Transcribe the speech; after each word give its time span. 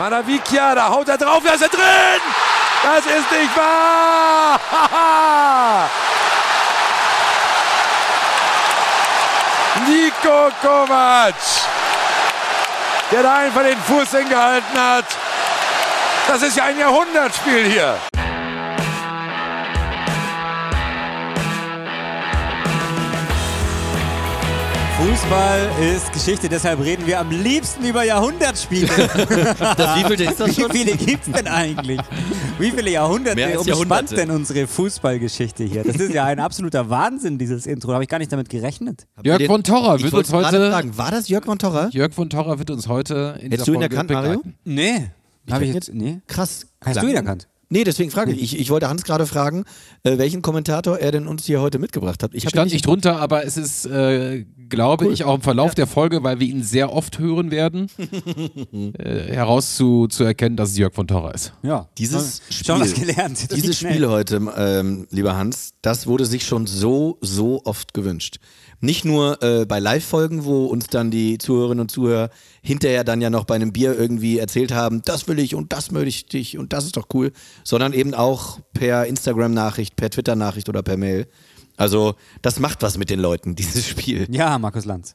Manavikia, 0.00 0.74
da 0.74 0.88
haut 0.88 1.08
er 1.10 1.18
drauf, 1.18 1.42
da 1.44 1.52
ist 1.52 1.60
er 1.62 1.68
drin! 1.68 2.22
Das 2.82 3.04
ist 3.04 3.30
nicht 3.30 3.54
wahr! 3.54 4.58
Nico 9.86 10.48
Kovac, 10.62 11.34
der 13.10 13.22
da 13.22 13.34
einfach 13.34 13.60
den 13.60 13.78
Fuß 13.78 14.10
hingehalten 14.12 14.80
hat. 14.80 15.04
Das 16.28 16.40
ist 16.40 16.56
ja 16.56 16.64
ein 16.64 16.78
Jahrhundertspiel 16.78 17.66
hier. 17.66 17.98
Fußball 25.00 25.70
ist 25.94 26.12
Geschichte, 26.12 26.46
deshalb 26.50 26.78
reden 26.84 27.06
wir 27.06 27.20
am 27.20 27.30
liebsten 27.30 27.86
über 27.86 28.04
Jahrhundertspiele. 28.04 28.86
Das 29.76 29.96
wievielte 29.98 30.24
ist 30.24 30.38
das 30.38 30.48
Wie 30.48 30.60
schon? 30.60 30.70
viele 30.70 30.94
gibt 30.94 31.26
es 31.26 31.32
denn 31.32 31.46
eigentlich? 31.46 31.98
Wie 32.58 32.70
viele 32.70 32.90
Jahrhunderte 32.90 33.34
Mehr 33.36 33.58
umspannt 33.58 33.66
Jahrhunderte. 33.66 34.14
denn 34.16 34.30
unsere 34.30 34.66
Fußballgeschichte 34.66 35.64
hier? 35.64 35.84
Das 35.84 35.96
ist 35.96 36.12
ja 36.12 36.24
ein 36.24 36.38
absoluter 36.38 36.90
Wahnsinn, 36.90 37.38
dieses 37.38 37.64
Intro. 37.66 37.88
Da 37.88 37.94
habe 37.94 38.04
ich 38.04 38.10
gar 38.10 38.18
nicht 38.18 38.30
damit 38.30 38.50
gerechnet. 38.50 39.06
Jörg 39.24 39.42
von 39.46 39.62
Torra 39.64 39.96
Ich 39.96 40.02
wird 40.02 40.12
wollte 40.12 40.32
uns 40.36 40.42
gerade 40.42 40.58
heute. 40.58 40.70
fragen, 40.70 40.98
war 40.98 41.10
das 41.10 41.28
Jörg 41.28 41.44
von 41.46 41.58
Torra? 41.58 41.88
Jörg 41.92 42.12
von 42.12 42.28
Torra 42.28 42.58
wird 42.58 42.70
uns 42.70 42.86
heute 42.86 43.36
in 43.40 43.52
Hättest 43.52 43.52
dieser 43.52 43.64
du 43.66 43.72
ihn 43.72 43.80
Folge 43.80 43.94
erkannt, 43.96 44.10
Mario? 44.10 44.30
begleiten. 44.38 44.58
Nee. 44.64 45.10
Ich 45.46 45.52
Habe 45.54 45.64
ich 45.64 45.72
jetzt? 45.74 45.94
Nee. 45.94 46.20
Krass. 46.26 46.66
Hast 46.84 47.00
du 47.02 47.06
ihn 47.06 47.16
erkannt? 47.16 47.48
Nee, 47.72 47.84
deswegen 47.84 48.10
frage 48.10 48.32
ich. 48.32 48.42
ich. 48.54 48.58
Ich 48.58 48.70
wollte 48.70 48.88
Hans 48.88 49.04
gerade 49.04 49.26
fragen, 49.26 49.64
äh, 50.02 50.18
welchen 50.18 50.42
Kommentator 50.42 50.98
er 50.98 51.12
denn 51.12 51.28
uns 51.28 51.44
hier 51.46 51.60
heute 51.60 51.78
mitgebracht 51.78 52.22
hat. 52.24 52.32
Ich 52.34 52.48
stand 52.48 52.72
nicht 52.72 52.84
drunter, 52.84 53.20
aber 53.20 53.44
es 53.46 53.56
ist, 53.56 53.86
äh, 53.86 54.44
glaube 54.68 55.12
ich, 55.12 55.22
auch 55.22 55.36
im 55.36 55.40
Verlauf 55.42 55.76
der 55.76 55.86
Folge, 55.86 56.24
weil 56.24 56.40
wir 56.40 56.48
ihn 56.48 56.64
sehr 56.64 56.92
oft 56.92 57.20
hören 57.20 57.52
werden, 57.52 57.86
äh, 58.98 59.32
heraus 59.32 59.76
zu, 59.76 60.08
zu 60.08 60.24
erkennen, 60.24 60.56
dass 60.56 60.70
es 60.70 60.78
Jörg 60.78 60.94
von 60.94 61.06
Torra 61.06 61.30
ist. 61.30 61.52
Ja. 61.62 61.88
Dieses 61.96 62.42
Schon 62.50 62.80
was 62.80 62.90
Spiel- 62.90 63.06
gelernt. 63.06 63.38
Das 63.50 63.56
Dieses. 63.56 63.78
Spiel 63.78 64.08
heute, 64.08 64.40
ähm, 64.56 65.06
lieber 65.10 65.36
Hans, 65.36 65.70
das 65.82 66.06
wurde 66.08 66.24
sich 66.26 66.44
schon 66.44 66.66
so, 66.66 67.18
so 67.20 67.62
oft 67.64 67.94
gewünscht. 67.94 68.38
Nicht 68.80 69.04
nur 69.04 69.42
äh, 69.42 69.66
bei 69.66 69.78
Live-Folgen, 69.78 70.44
wo 70.44 70.66
uns 70.66 70.86
dann 70.86 71.10
die 71.10 71.36
Zuhörerinnen 71.36 71.82
und 71.82 71.90
Zuhörer 71.90 72.30
hinterher 72.62 73.04
dann 73.04 73.20
ja 73.20 73.28
noch 73.28 73.44
bei 73.44 73.54
einem 73.54 73.72
Bier 73.72 73.98
irgendwie 73.98 74.38
erzählt 74.38 74.72
haben, 74.72 75.02
das 75.04 75.28
will 75.28 75.38
ich 75.38 75.54
und 75.54 75.72
das 75.72 75.90
möchte 75.90 76.38
ich 76.38 76.56
und 76.56 76.72
das 76.72 76.86
ist 76.86 76.96
doch 76.96 77.08
cool, 77.12 77.32
sondern 77.62 77.92
eben 77.92 78.14
auch 78.14 78.58
per 78.72 79.04
Instagram-Nachricht, 79.06 79.96
per 79.96 80.08
Twitter-Nachricht 80.10 80.70
oder 80.70 80.82
per 80.82 80.96
Mail. 80.96 81.26
Also 81.76 82.14
das 82.42 82.58
macht 82.58 82.82
was 82.82 82.98
mit 82.98 83.10
den 83.10 83.20
Leuten, 83.20 83.54
dieses 83.56 83.86
Spiel. 83.86 84.26
Ja, 84.30 84.58
Markus 84.58 84.86
Lanz. 84.86 85.14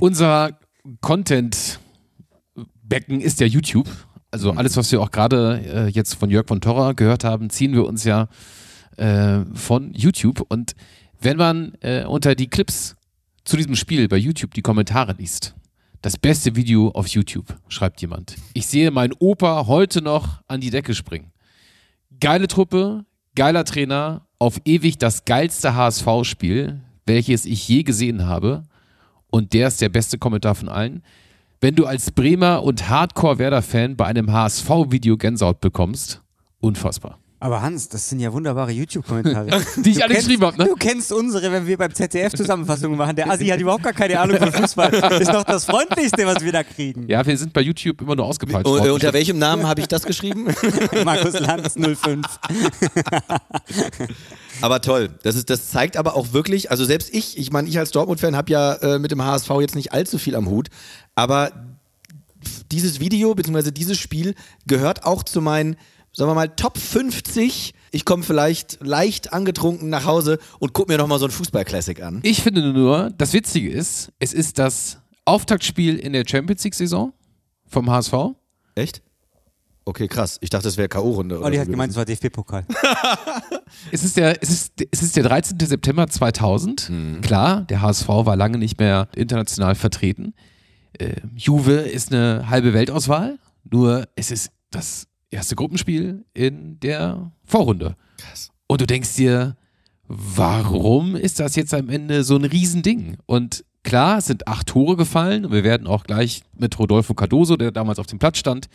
Unser 0.00 0.58
Content-Becken 1.02 3.20
ist 3.20 3.40
ja 3.40 3.46
YouTube. 3.46 3.88
Also 4.30 4.52
alles, 4.52 4.76
was 4.76 4.90
wir 4.90 5.00
auch 5.00 5.10
gerade 5.10 5.62
äh, 5.64 5.88
jetzt 5.88 6.14
von 6.14 6.30
Jörg 6.30 6.46
von 6.48 6.60
Torra 6.60 6.92
gehört 6.92 7.24
haben, 7.24 7.50
ziehen 7.50 7.72
wir 7.72 7.86
uns 7.86 8.04
ja 8.04 8.28
äh, 8.96 9.40
von 9.54 9.92
YouTube. 9.94 10.44
Und 10.48 10.74
wenn 11.24 11.36
man 11.38 11.72
äh, 11.80 12.04
unter 12.04 12.34
die 12.34 12.48
Clips 12.48 12.96
zu 13.44 13.56
diesem 13.56 13.76
Spiel 13.76 14.08
bei 14.08 14.16
YouTube 14.16 14.52
die 14.54 14.62
Kommentare 14.62 15.14
liest, 15.18 15.54
das 16.02 16.18
beste 16.18 16.54
Video 16.54 16.90
auf 16.90 17.06
YouTube, 17.06 17.56
schreibt 17.68 18.02
jemand. 18.02 18.36
Ich 18.52 18.66
sehe 18.66 18.90
meinen 18.90 19.14
Opa 19.18 19.66
heute 19.66 20.02
noch 20.02 20.42
an 20.48 20.60
die 20.60 20.68
Decke 20.68 20.94
springen. 20.94 21.32
Geile 22.20 22.46
Truppe, 22.46 23.06
geiler 23.34 23.64
Trainer, 23.64 24.26
auf 24.38 24.60
ewig 24.66 24.98
das 24.98 25.24
geilste 25.24 25.74
HSV-Spiel, 25.74 26.80
welches 27.06 27.46
ich 27.46 27.66
je 27.66 27.82
gesehen 27.82 28.26
habe. 28.26 28.64
Und 29.30 29.54
der 29.54 29.68
ist 29.68 29.80
der 29.80 29.88
beste 29.88 30.18
Kommentar 30.18 30.54
von 30.54 30.68
allen. 30.68 31.02
Wenn 31.60 31.74
du 31.74 31.86
als 31.86 32.10
Bremer 32.10 32.62
und 32.62 32.90
Hardcore-Werder-Fan 32.90 33.96
bei 33.96 34.04
einem 34.04 34.30
HSV-Video 34.30 35.16
Gänsehaut 35.16 35.60
bekommst, 35.62 36.22
unfassbar. 36.60 37.18
Aber 37.44 37.60
Hans, 37.60 37.90
das 37.90 38.08
sind 38.08 38.20
ja 38.20 38.32
wunderbare 38.32 38.70
YouTube-Kommentare. 38.70 39.50
Die 39.76 39.90
ich 39.90 39.96
Du 39.98 40.02
alle 40.04 40.14
kennst- 40.14 40.28
geschrieben 40.28 40.46
habe, 40.46 40.56
ne? 40.56 40.64
Du 40.64 40.76
kennst 40.76 41.12
unsere, 41.12 41.52
wenn 41.52 41.66
wir 41.66 41.76
beim 41.76 41.92
ZDF 41.92 42.32
Zusammenfassungen 42.32 42.96
machen. 42.96 43.16
Der 43.16 43.30
Assi 43.30 43.48
hat 43.48 43.60
überhaupt 43.60 43.82
gar 43.82 43.92
keine 43.92 44.18
Ahnung 44.18 44.38
von 44.38 44.50
Fußball. 44.50 44.90
Das 44.90 45.20
ist 45.20 45.30
doch 45.30 45.44
das 45.44 45.66
Freundlichste, 45.66 46.24
was 46.24 46.42
wir 46.42 46.52
da 46.52 46.64
kriegen. 46.64 47.06
Ja, 47.06 47.26
wir 47.26 47.36
sind 47.36 47.52
bei 47.52 47.60
YouTube 47.60 48.00
immer 48.00 48.16
nur 48.16 48.24
ausgepeitscht 48.24 48.66
Und, 48.66 48.86
äh, 48.86 48.88
unter 48.88 49.12
welchem 49.12 49.36
Namen 49.36 49.66
habe 49.68 49.82
ich 49.82 49.88
das 49.88 50.04
geschrieben? 50.04 50.46
Markus 51.04 51.38
Lanz 51.38 51.74
05. 51.74 52.24
Aber 54.62 54.80
toll. 54.80 55.10
Das, 55.22 55.36
ist, 55.36 55.50
das 55.50 55.68
zeigt 55.68 55.98
aber 55.98 56.16
auch 56.16 56.32
wirklich, 56.32 56.70
also 56.70 56.86
selbst 56.86 57.12
ich, 57.12 57.36
ich 57.36 57.52
meine, 57.52 57.68
ich 57.68 57.78
als 57.78 57.90
Dortmund-Fan 57.90 58.36
habe 58.36 58.50
ja 58.52 58.72
äh, 58.76 58.98
mit 58.98 59.10
dem 59.10 59.22
HSV 59.22 59.50
jetzt 59.60 59.74
nicht 59.74 59.92
allzu 59.92 60.16
viel 60.16 60.34
am 60.34 60.48
Hut, 60.48 60.68
aber 61.14 61.52
dieses 62.72 63.00
Video 63.00 63.34
bzw. 63.34 63.70
dieses 63.70 63.98
Spiel 63.98 64.34
gehört 64.66 65.04
auch 65.04 65.22
zu 65.22 65.42
meinen, 65.42 65.76
sagen 66.14 66.30
wir 66.30 66.34
mal, 66.34 66.48
Top 66.48 66.78
50. 66.78 67.74
Ich 67.90 68.04
komme 68.04 68.22
vielleicht 68.22 68.78
leicht 68.84 69.32
angetrunken 69.32 69.88
nach 69.90 70.04
Hause 70.04 70.38
und 70.58 70.72
gucke 70.72 70.92
mir 70.92 70.98
nochmal 70.98 71.18
so 71.18 71.26
ein 71.26 71.30
Fußball-Classic 71.30 72.02
an. 72.02 72.20
Ich 72.22 72.42
finde 72.42 72.72
nur, 72.72 73.10
das 73.18 73.32
Witzige 73.32 73.70
ist, 73.70 74.12
es 74.18 74.32
ist 74.32 74.58
das 74.58 74.98
Auftaktspiel 75.24 75.96
in 75.96 76.12
der 76.12 76.24
Champions 76.26 76.64
League-Saison 76.64 77.12
vom 77.66 77.90
HSV. 77.90 78.14
Echt? 78.74 79.02
Okay, 79.86 80.08
krass. 80.08 80.38
Ich 80.40 80.50
dachte, 80.50 80.64
das 80.64 80.76
wäre 80.76 80.88
K.O.-Runde. 80.88 81.36
oder 81.36 81.44
Olli 81.44 81.56
so 81.56 81.60
hat 81.62 81.68
gemeint, 81.68 81.90
es 81.90 81.96
war 81.96 82.04
DFB-Pokal. 82.04 82.64
Es 83.90 84.04
ist, 84.04 84.16
der, 84.16 84.40
es, 84.40 84.50
ist, 84.50 84.72
es 84.92 85.02
ist 85.02 85.16
der 85.16 85.24
13. 85.24 85.58
September 85.58 86.06
2000. 86.06 86.92
Klar, 87.22 87.62
der 87.62 87.82
HSV 87.82 88.08
war 88.08 88.36
lange 88.36 88.56
nicht 88.56 88.78
mehr 88.78 89.08
international 89.16 89.74
vertreten. 89.74 90.32
Äh, 90.98 91.16
Juve 91.34 91.72
ist 91.72 92.12
eine 92.12 92.48
halbe 92.48 92.72
Weltauswahl, 92.72 93.38
nur 93.68 94.06
es 94.14 94.30
ist 94.30 94.52
das 94.70 95.08
erste 95.34 95.56
Gruppenspiel 95.56 96.24
in 96.32 96.80
der 96.80 97.32
Vorrunde. 97.44 97.96
Krass. 98.18 98.50
Und 98.66 98.80
du 98.80 98.86
denkst 98.86 99.16
dir, 99.16 99.56
warum 100.06 101.16
ist 101.16 101.40
das 101.40 101.56
jetzt 101.56 101.74
am 101.74 101.88
Ende 101.88 102.24
so 102.24 102.36
ein 102.36 102.44
Riesending? 102.44 103.16
Und 103.26 103.64
klar, 103.82 104.18
es 104.18 104.26
sind 104.26 104.48
acht 104.48 104.68
Tore 104.68 104.96
gefallen 104.96 105.44
und 105.44 105.52
wir 105.52 105.64
werden 105.64 105.86
auch 105.86 106.04
gleich 106.04 106.42
mit 106.56 106.78
Rodolfo 106.78 107.14
Cardoso, 107.14 107.56
der 107.56 107.70
damals 107.70 107.98
auf 107.98 108.06
dem 108.06 108.18
Platz 108.18 108.38
stand, 108.38 108.68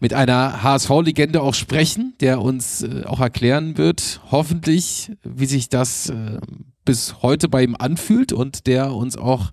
mit 0.00 0.14
einer 0.14 0.62
HSV-Legende 0.62 1.40
auch 1.42 1.54
sprechen, 1.54 2.14
der 2.20 2.40
uns 2.40 2.82
äh, 2.82 3.04
auch 3.04 3.20
erklären 3.20 3.76
wird, 3.76 4.20
hoffentlich, 4.30 5.12
wie 5.22 5.46
sich 5.46 5.68
das 5.68 6.08
äh, 6.08 6.38
bis 6.84 7.22
heute 7.22 7.48
bei 7.48 7.62
ihm 7.62 7.76
anfühlt 7.76 8.32
und 8.32 8.66
der 8.66 8.94
uns 8.94 9.16
auch 9.16 9.50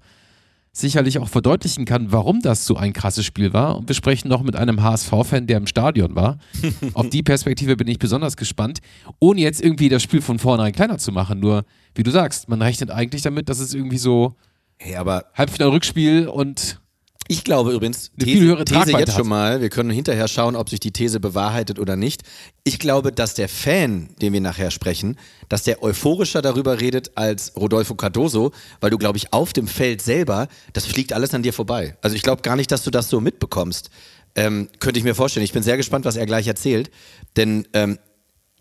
sicherlich 0.76 1.20
auch 1.20 1.30
verdeutlichen 1.30 1.86
kann, 1.86 2.12
warum 2.12 2.42
das 2.42 2.66
so 2.66 2.76
ein 2.76 2.94
krasses 2.94 3.26
Spiel 3.26 3.54
war. 3.54 3.78
Und 3.78 3.88
wir 3.88 3.96
sprechen 3.96 4.28
noch 4.28 4.42
mit 4.42 4.56
einem 4.56 4.82
HSV-Fan, 4.82 5.46
der 5.48 5.58
im 5.58 5.68
Stadion 5.68 6.16
war. 6.16 6.40
Auf 6.94 7.10
die 7.10 7.22
Perspektive 7.22 7.78
bin 7.78 7.88
ich 7.88 8.00
besonders 8.00 8.36
gespannt, 8.36 8.80
ohne 9.20 9.42
jetzt 9.42 9.62
irgendwie 9.62 9.90
das 9.90 10.02
Spiel 10.02 10.22
von 10.22 10.40
vornherein 10.40 10.74
kleiner 10.74 10.98
zu 10.98 11.12
machen. 11.12 11.40
Nur, 11.40 11.64
wie 11.94 12.04
du 12.04 12.12
sagst, 12.12 12.50
man 12.50 12.62
rechnet 12.62 12.90
eigentlich 12.90 13.22
damit, 13.22 13.50
dass 13.50 13.60
es 13.60 13.74
irgendwie 13.74 14.00
so 14.00 14.36
Hey, 14.78 14.96
aber 14.96 15.26
Halbfinal-Rückspiel 15.36 16.28
und 16.28 16.82
Ich 17.28 17.44
glaube 17.44 17.72
übrigens, 17.72 18.12
These, 18.20 18.32
viel 18.32 18.42
höhere 18.42 18.66
These 18.66 18.80
Tragweite 18.80 19.00
jetzt 19.00 19.10
hat. 19.12 19.18
schon 19.18 19.28
mal, 19.28 19.62
wir 19.62 19.70
können 19.70 19.90
hinterher 19.90 20.28
schauen, 20.28 20.56
ob 20.56 20.70
sich 20.70 20.80
die 20.80 20.92
These 20.92 21.20
bewahrheitet 21.20 21.80
oder 21.80 21.96
nicht. 21.96 22.24
Ich 22.64 22.80
glaube, 22.80 23.12
dass 23.12 23.34
der 23.34 23.48
Fan, 23.48 24.10
den 24.22 24.34
wir 24.34 24.42
nachher 24.42 24.72
sprechen, 24.72 25.18
dass 25.48 25.64
der 25.64 25.82
euphorischer 25.82 26.42
darüber 26.42 26.82
redet 26.82 27.12
als 27.16 27.56
Rodolfo 27.56 27.96
Cardoso, 27.96 28.52
weil 28.82 28.90
du, 28.90 28.98
glaube 28.98 29.18
ich, 29.18 29.32
auf 29.32 29.54
dem 29.54 29.68
Feld 29.68 30.02
selber, 30.02 30.48
das 30.74 30.86
fliegt 30.86 31.14
alles 31.14 31.34
an 31.34 31.44
dir 31.44 31.54
vorbei. 31.54 31.98
Also 32.02 32.16
ich 32.16 32.24
glaube 32.24 32.42
gar 32.42 32.56
nicht, 32.56 32.72
dass 32.72 32.84
du 32.84 32.92
das 32.92 33.10
so 33.10 33.22
mitbekommst. 33.22 33.90
Ähm, 34.36 34.68
könnte 34.80 35.00
ich 35.00 35.04
mir 35.04 35.16
vorstellen. 35.16 35.46
Ich 35.46 35.54
bin 35.54 35.64
sehr 35.64 35.78
gespannt, 35.78 36.06
was 36.06 36.16
er 36.16 36.26
gleich 36.26 36.48
erzählt. 36.48 36.92
Denn 37.38 37.68
ähm, 37.74 38.00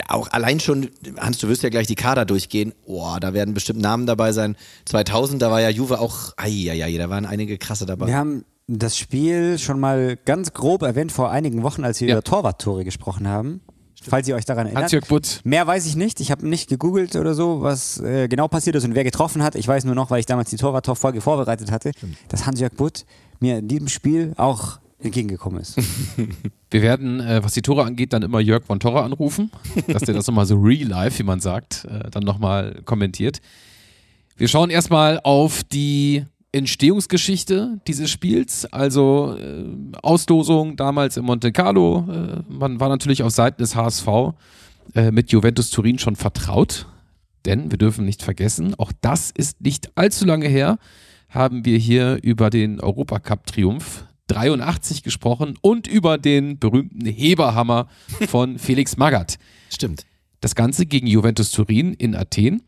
auch 0.08 0.30
allein 0.30 0.60
schon, 0.60 0.90
Hans, 1.18 1.38
du 1.38 1.48
wirst 1.48 1.62
ja 1.62 1.68
gleich 1.68 1.86
die 1.86 1.94
Kader 1.94 2.24
durchgehen. 2.24 2.74
Boah, 2.86 3.20
da 3.20 3.34
werden 3.34 3.54
bestimmt 3.54 3.80
Namen 3.80 4.06
dabei 4.06 4.32
sein. 4.32 4.56
2000, 4.86 5.40
da 5.40 5.50
war 5.50 5.60
ja 5.60 5.68
Juve 5.68 6.00
auch, 6.00 6.32
ai, 6.36 6.96
da 6.98 7.10
waren 7.10 7.26
einige 7.26 7.58
krasse 7.58 7.86
dabei. 7.86 8.06
Wir 8.06 8.16
haben 8.16 8.44
das 8.78 8.96
Spiel 8.98 9.58
schon 9.58 9.80
mal 9.80 10.16
ganz 10.24 10.52
grob 10.52 10.82
erwähnt 10.82 11.12
vor 11.12 11.30
einigen 11.30 11.62
Wochen, 11.62 11.84
als 11.84 12.00
wir 12.00 12.08
Ja. 12.08 12.14
über 12.14 12.22
Torwarttore 12.22 12.84
gesprochen 12.84 13.26
haben. 13.28 13.60
Falls 14.04 14.26
ihr 14.26 14.34
euch 14.34 14.44
daran 14.44 14.66
erinnert. 14.66 14.92
Hans-Jörg. 14.92 15.44
Mehr 15.44 15.64
weiß 15.64 15.86
ich 15.86 15.94
nicht. 15.94 16.18
Ich 16.20 16.32
habe 16.32 16.48
nicht 16.48 16.68
gegoogelt 16.68 17.14
oder 17.14 17.34
so, 17.34 17.62
was 17.62 18.00
äh, 18.00 18.26
genau 18.26 18.48
passiert 18.48 18.74
ist 18.74 18.84
und 18.84 18.96
wer 18.96 19.04
getroffen 19.04 19.44
hat. 19.44 19.54
Ich 19.54 19.68
weiß 19.68 19.84
nur 19.84 19.94
noch, 19.94 20.10
weil 20.10 20.18
ich 20.18 20.26
damals 20.26 20.50
die 20.50 20.56
Torwart-Folge 20.56 21.20
vorbereitet 21.20 21.70
hatte, 21.70 21.92
dass 22.28 22.44
Hans-Jörg 22.44 22.72
Butt 22.74 23.04
mir 23.38 23.58
in 23.58 23.68
diesem 23.68 23.86
Spiel 23.86 24.32
auch 24.36 24.80
entgegengekommen 24.98 25.60
ist. 25.60 25.76
Wir 26.70 26.82
werden, 26.82 27.20
äh, 27.20 27.44
was 27.44 27.52
die 27.54 27.62
Tore 27.62 27.84
angeht, 27.84 28.12
dann 28.12 28.22
immer 28.22 28.40
Jörg 28.40 28.64
von 28.64 28.80
Torra 28.80 29.04
anrufen, 29.04 29.50
dass 29.86 30.02
der 30.02 30.14
das 30.14 30.26
nochmal 30.26 30.46
so 30.46 30.56
real 30.56 30.88
life, 30.88 31.18
wie 31.20 31.22
man 31.24 31.38
sagt, 31.40 31.84
äh, 31.84 32.10
dann 32.10 32.24
nochmal 32.24 32.80
kommentiert. 32.84 33.40
Wir 34.36 34.48
schauen 34.48 34.70
erstmal 34.70 35.20
auf 35.22 35.62
die 35.64 36.24
Entstehungsgeschichte 36.52 37.80
dieses 37.86 38.10
Spiels, 38.10 38.66
also 38.66 39.36
äh, 39.38 39.64
Auslosung 40.02 40.76
damals 40.76 41.16
in 41.16 41.24
Monte 41.24 41.50
Carlo. 41.50 42.06
Äh, 42.10 42.42
man 42.52 42.78
war 42.78 42.90
natürlich 42.90 43.22
auf 43.22 43.32
Seiten 43.32 43.62
des 43.62 43.74
HSV 43.74 44.06
äh, 44.94 45.10
mit 45.10 45.32
Juventus 45.32 45.70
Turin 45.70 45.98
schon 45.98 46.14
vertraut, 46.14 46.86
denn 47.46 47.70
wir 47.70 47.78
dürfen 47.78 48.04
nicht 48.04 48.22
vergessen, 48.22 48.74
auch 48.78 48.92
das 49.00 49.30
ist 49.30 49.62
nicht 49.62 49.96
allzu 49.96 50.26
lange 50.26 50.46
her, 50.46 50.78
haben 51.30 51.64
wir 51.64 51.78
hier 51.78 52.18
über 52.22 52.50
den 52.50 52.80
Europacup-Triumph 52.80 54.04
83 54.26 55.02
gesprochen 55.02 55.58
und 55.62 55.86
über 55.86 56.18
den 56.18 56.58
berühmten 56.58 57.06
Heberhammer 57.06 57.88
von 58.28 58.58
Felix 58.58 58.96
Magath. 58.96 59.38
Stimmt. 59.70 60.04
Das 60.40 60.54
Ganze 60.54 60.86
gegen 60.86 61.06
Juventus 61.06 61.50
Turin 61.50 61.94
in 61.94 62.14
Athen. 62.14 62.62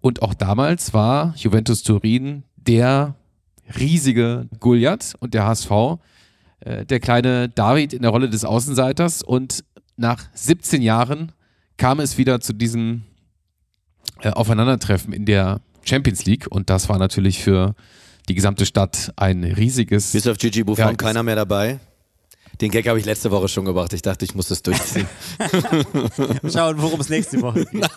Und 0.00 0.22
auch 0.22 0.32
damals 0.32 0.94
war 0.94 1.34
Juventus 1.36 1.82
Turin 1.82 2.44
der 2.66 3.14
riesige 3.78 4.48
Goliath 4.58 5.14
und 5.20 5.34
der 5.34 5.46
HSV 5.46 5.98
äh, 6.60 6.84
der 6.84 7.00
kleine 7.00 7.48
David 7.48 7.92
in 7.92 8.02
der 8.02 8.10
Rolle 8.10 8.28
des 8.28 8.44
Außenseiters. 8.44 9.22
Und 9.22 9.64
nach 9.96 10.24
17 10.34 10.82
Jahren 10.82 11.32
kam 11.76 12.00
es 12.00 12.18
wieder 12.18 12.40
zu 12.40 12.52
diesem 12.52 13.02
äh, 14.20 14.30
Aufeinandertreffen 14.30 15.12
in 15.12 15.24
der 15.24 15.60
Champions 15.82 16.24
League. 16.26 16.46
Und 16.48 16.70
das 16.70 16.88
war 16.88 16.98
natürlich 16.98 17.42
für 17.42 17.74
die 18.28 18.34
gesamte 18.34 18.66
Stadt 18.66 19.12
ein 19.16 19.42
riesiges. 19.44 20.12
Bis 20.12 20.26
auf 20.26 20.36
Gigi 20.36 20.62
Buffon 20.64 20.84
Ja, 20.84 20.94
keiner 20.94 21.22
mehr 21.22 21.36
dabei. 21.36 21.80
Den 22.60 22.70
Gag 22.70 22.86
habe 22.88 22.98
ich 22.98 23.06
letzte 23.06 23.30
Woche 23.30 23.48
schon 23.48 23.64
gebracht. 23.64 23.92
Ich 23.94 24.02
dachte, 24.02 24.24
ich 24.26 24.34
muss 24.34 24.48
das 24.48 24.62
durchziehen. 24.62 25.08
Schauen, 26.52 26.80
worum 26.80 27.00
es 27.00 27.08
nächste 27.08 27.40
Woche 27.40 27.64
geht. 27.72 27.88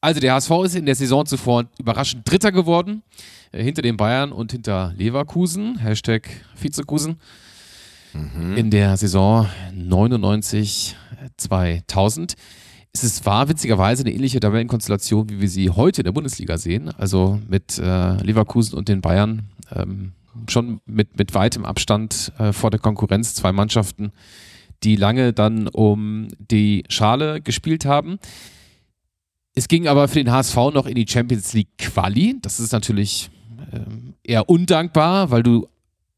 Also 0.00 0.20
der 0.20 0.34
HSV 0.34 0.50
ist 0.64 0.76
in 0.76 0.86
der 0.86 0.94
Saison 0.94 1.26
zuvor 1.26 1.64
überraschend 1.78 2.28
Dritter 2.28 2.52
geworden, 2.52 3.02
äh, 3.52 3.62
hinter 3.62 3.82
den 3.82 3.96
Bayern 3.96 4.32
und 4.32 4.52
hinter 4.52 4.94
Leverkusen, 4.96 5.78
Hashtag 5.78 6.28
Vizekusen. 6.60 7.18
In 8.56 8.70
der 8.70 8.96
Saison 8.96 9.48
99, 9.74 10.96
2000. 11.36 12.34
Es 12.92 13.04
ist 13.04 13.26
war 13.26 13.48
witzigerweise 13.48 14.02
eine 14.02 14.12
ähnliche 14.12 14.40
Tabellenkonstellation, 14.40 15.28
wie 15.28 15.40
wir 15.40 15.48
sie 15.48 15.70
heute 15.70 16.00
in 16.00 16.04
der 16.06 16.12
Bundesliga 16.12 16.58
sehen. 16.58 16.90
Also 16.96 17.38
mit 17.48 17.78
äh, 17.78 18.14
Leverkusen 18.22 18.78
und 18.78 18.88
den 18.88 19.02
Bayern 19.02 19.50
ähm, 19.74 20.12
schon 20.48 20.80
mit, 20.86 21.18
mit 21.18 21.34
weitem 21.34 21.64
Abstand 21.64 22.32
äh, 22.38 22.52
vor 22.52 22.70
der 22.70 22.80
Konkurrenz. 22.80 23.34
Zwei 23.34 23.52
Mannschaften, 23.52 24.12
die 24.82 24.96
lange 24.96 25.32
dann 25.32 25.68
um 25.68 26.28
die 26.38 26.84
Schale 26.88 27.40
gespielt 27.40 27.84
haben. 27.84 28.18
Es 29.54 29.68
ging 29.68 29.88
aber 29.88 30.08
für 30.08 30.22
den 30.22 30.30
HSV 30.30 30.56
noch 30.72 30.86
in 30.86 30.94
die 30.94 31.06
Champions 31.08 31.52
League 31.52 31.76
Quali. 31.78 32.38
Das 32.40 32.60
ist 32.60 32.72
natürlich 32.72 33.30
ähm, 33.72 34.14
eher 34.22 34.48
undankbar, 34.48 35.30
weil 35.30 35.42
du 35.42 35.68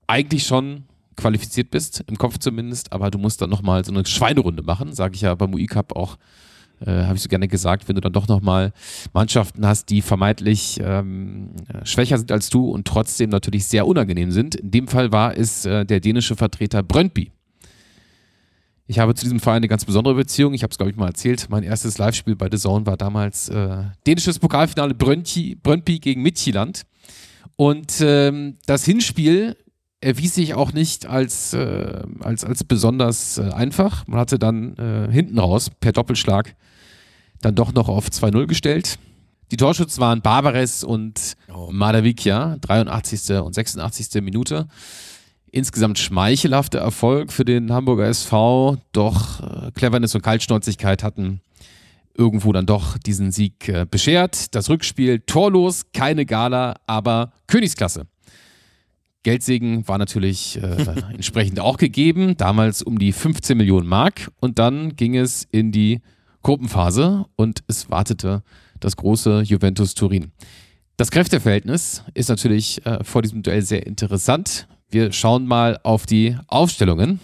eigentlich 0.07 0.45
schon 0.45 0.85
qualifiziert 1.17 1.71
bist, 1.71 2.03
im 2.07 2.17
Kopf 2.17 2.39
zumindest, 2.39 2.93
aber 2.93 3.11
du 3.11 3.19
musst 3.19 3.41
dann 3.43 3.51
nochmal 3.51 3.85
so 3.85 3.93
eine 3.93 4.05
Schweinerunde 4.07 4.63
machen, 4.63 4.93
sage 4.93 5.15
ich 5.15 5.21
ja 5.21 5.35
beim 5.35 5.55
UI 5.55 5.67
Cup 5.67 5.95
auch, 5.95 6.17
äh, 6.81 7.05
habe 7.05 7.17
ich 7.17 7.23
so 7.23 7.29
gerne 7.29 7.47
gesagt, 7.47 7.89
wenn 7.89 7.95
du 7.95 8.01
dann 8.01 8.13
doch 8.13 8.27
nochmal 8.27 8.73
Mannschaften 9.13 9.67
hast, 9.67 9.91
die 9.91 10.03
vermeintlich 10.03 10.81
ähm, 10.83 11.51
schwächer 11.85 12.19
sind 12.19 12.33
als 12.33 12.49
du 12.49 12.71
und 12.71 12.87
trotzdem 12.87 13.31
natürlich 13.31 13.67
sehr 13.67 13.87
unangenehm 13.87 14.33
sind. 14.33 14.55
In 14.55 14.71
dem 14.71 14.89
Fall 14.89 15.13
war 15.13 15.37
es 15.37 15.67
äh, 15.67 15.85
der 15.85 16.01
dänische 16.01 16.37
Vertreter 16.37 16.83
Brøndby. 16.83 17.33
Ich 18.91 18.99
habe 18.99 19.15
zu 19.15 19.23
diesem 19.23 19.39
Verein 19.39 19.59
eine 19.59 19.69
ganz 19.69 19.85
besondere 19.85 20.17
Beziehung. 20.17 20.53
Ich 20.53 20.65
habe 20.65 20.73
es, 20.73 20.77
glaube 20.77 20.91
ich, 20.91 20.97
mal 20.97 21.07
erzählt. 21.07 21.47
Mein 21.49 21.63
erstes 21.63 21.99
Live-Spiel 21.99 22.35
bei 22.35 22.49
The 22.51 22.59
Zone 22.59 22.87
war 22.87 22.97
damals 22.97 23.49
äh, 23.49 23.85
dänisches 24.05 24.41
Pokalfinale 24.41 24.95
Brøndby, 24.95 25.55
Brøndby 25.63 26.01
gegen 26.01 26.23
Midtjylland. 26.23 26.83
Und 27.55 28.01
ähm, 28.01 28.57
das 28.67 28.85
Hinspiel 28.85 29.57
erwies 30.01 30.35
sich 30.35 30.55
auch 30.55 30.73
nicht 30.73 31.07
als, 31.07 31.55
äh, 31.55 32.03
als, 32.19 32.45
als 32.45 32.65
besonders 32.65 33.39
äh, 33.39 33.53
einfach. 33.53 34.09
Man 34.09 34.19
hatte 34.19 34.41
dann 34.41 34.75
äh, 34.77 35.09
hinten 35.13 35.39
raus 35.39 35.71
per 35.79 35.93
Doppelschlag 35.93 36.57
dann 37.43 37.55
doch 37.55 37.73
noch 37.73 37.89
auf 37.89 38.09
2-0 38.09 38.49
gestellt. 38.49 38.99
Die 39.53 39.57
Torschützen 39.57 40.01
waren 40.01 40.21
Barbares 40.21 40.83
und 40.83 41.37
Madavikia, 41.71 42.57
83. 42.61 43.37
und 43.37 43.55
86. 43.55 44.21
Minute. 44.21 44.67
Insgesamt 45.53 45.99
schmeichelhafter 45.99 46.79
Erfolg 46.79 47.33
für 47.33 47.45
den 47.45 47.73
Hamburger 47.73 48.07
SV, 48.07 48.79
doch 48.93 49.41
äh, 49.41 49.71
Cleverness 49.73 50.15
und 50.15 50.23
Kaltschnäuzigkeit 50.23 51.03
hatten 51.03 51.41
irgendwo 52.15 52.53
dann 52.53 52.67
doch 52.67 52.99
diesen 52.99 53.33
Sieg 53.33 53.69
äh, 53.69 53.87
beschert. 53.91 54.55
Das 54.55 54.69
Rückspiel 54.69 55.21
torlos, 55.21 55.87
keine 55.93 56.27
Gala, 56.27 56.77
aber 56.87 57.33
Königsklasse. 57.47 58.07
Geldsegen 59.23 59.87
war 59.89 59.99
natürlich 59.99 60.61
äh, 60.63 60.87
entsprechend 61.13 61.61
auch 61.61 61.77
gegeben, 61.77 62.37
damals 62.37 62.83
um 62.83 62.99
die 62.99 63.13
15 63.13 63.57
Millionen 63.57 63.87
Mark 63.87 64.31
und 64.41 64.59
dann 64.59 64.97
ging 64.97 65.17
es 65.17 65.47
in 65.51 65.73
die 65.73 66.01
Gruppenphase 66.43 67.27
und 67.37 67.63
es 67.67 67.91
wartete 67.91 68.43
das 68.81 68.97
große 68.97 69.43
Juventus 69.43 69.95
Turin. 69.95 70.33
Das 70.97 71.11
Kräfteverhältnis 71.11 72.03
ist 72.15 72.29
natürlich 72.29 72.85
äh, 72.87 73.05
vor 73.05 73.23
diesem 73.23 73.43
Duell 73.43 73.63
sehr 73.63 73.87
interessant. 73.87 74.67
Wir 74.91 75.13
schauen 75.13 75.47
mal 75.47 75.79
auf 75.83 76.07
die 76.07 76.37
Aufstellungen 76.49 77.21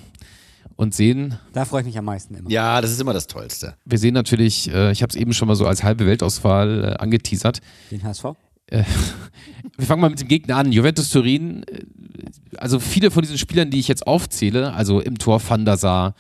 und 0.76 0.94
sehen, 0.94 1.38
Da 1.52 1.64
freue 1.64 1.80
ich 1.80 1.86
mich 1.86 1.98
am 1.98 2.04
meisten 2.04 2.34
immer. 2.34 2.50
ja, 2.50 2.80
das 2.80 2.90
ist 2.92 3.00
immer 3.00 3.12
das 3.12 3.26
Tollste. 3.26 3.74
wir 3.84 3.98
sehen 3.98 4.14
natürlich, 4.14 4.70
äh, 4.72 4.92
ich 4.92 5.02
habe 5.02 5.10
es 5.10 5.16
eben 5.16 5.32
schon 5.32 5.48
mal 5.48 5.54
so 5.56 5.66
als 5.66 5.82
halbe 5.82 6.06
Weltauswahl 6.06 6.84
äh, 6.84 7.02
angeteasert. 7.02 7.60
Den 7.90 8.02
HSV? 8.04 8.24
Wir 9.76 9.86
fangen 9.86 10.00
mal 10.00 10.10
mit 10.10 10.20
dem 10.20 10.28
Gegner 10.28 10.56
an. 10.56 10.72
Juventus 10.72 11.10
Turin, 11.10 11.62
äh, 11.64 11.82
also 12.56 12.80
viele 12.80 13.10
von 13.10 13.22
diesen 13.22 13.38
Spielern, 13.38 13.70
die 13.70 13.78
ich 13.78 13.88
jetzt 13.88 14.06
aufzähle, 14.06 14.72
also 14.72 15.00
im 15.00 15.18
Tor 15.18 15.40
Van 15.46 15.64
der 15.64 15.76
Sar, 15.76 16.14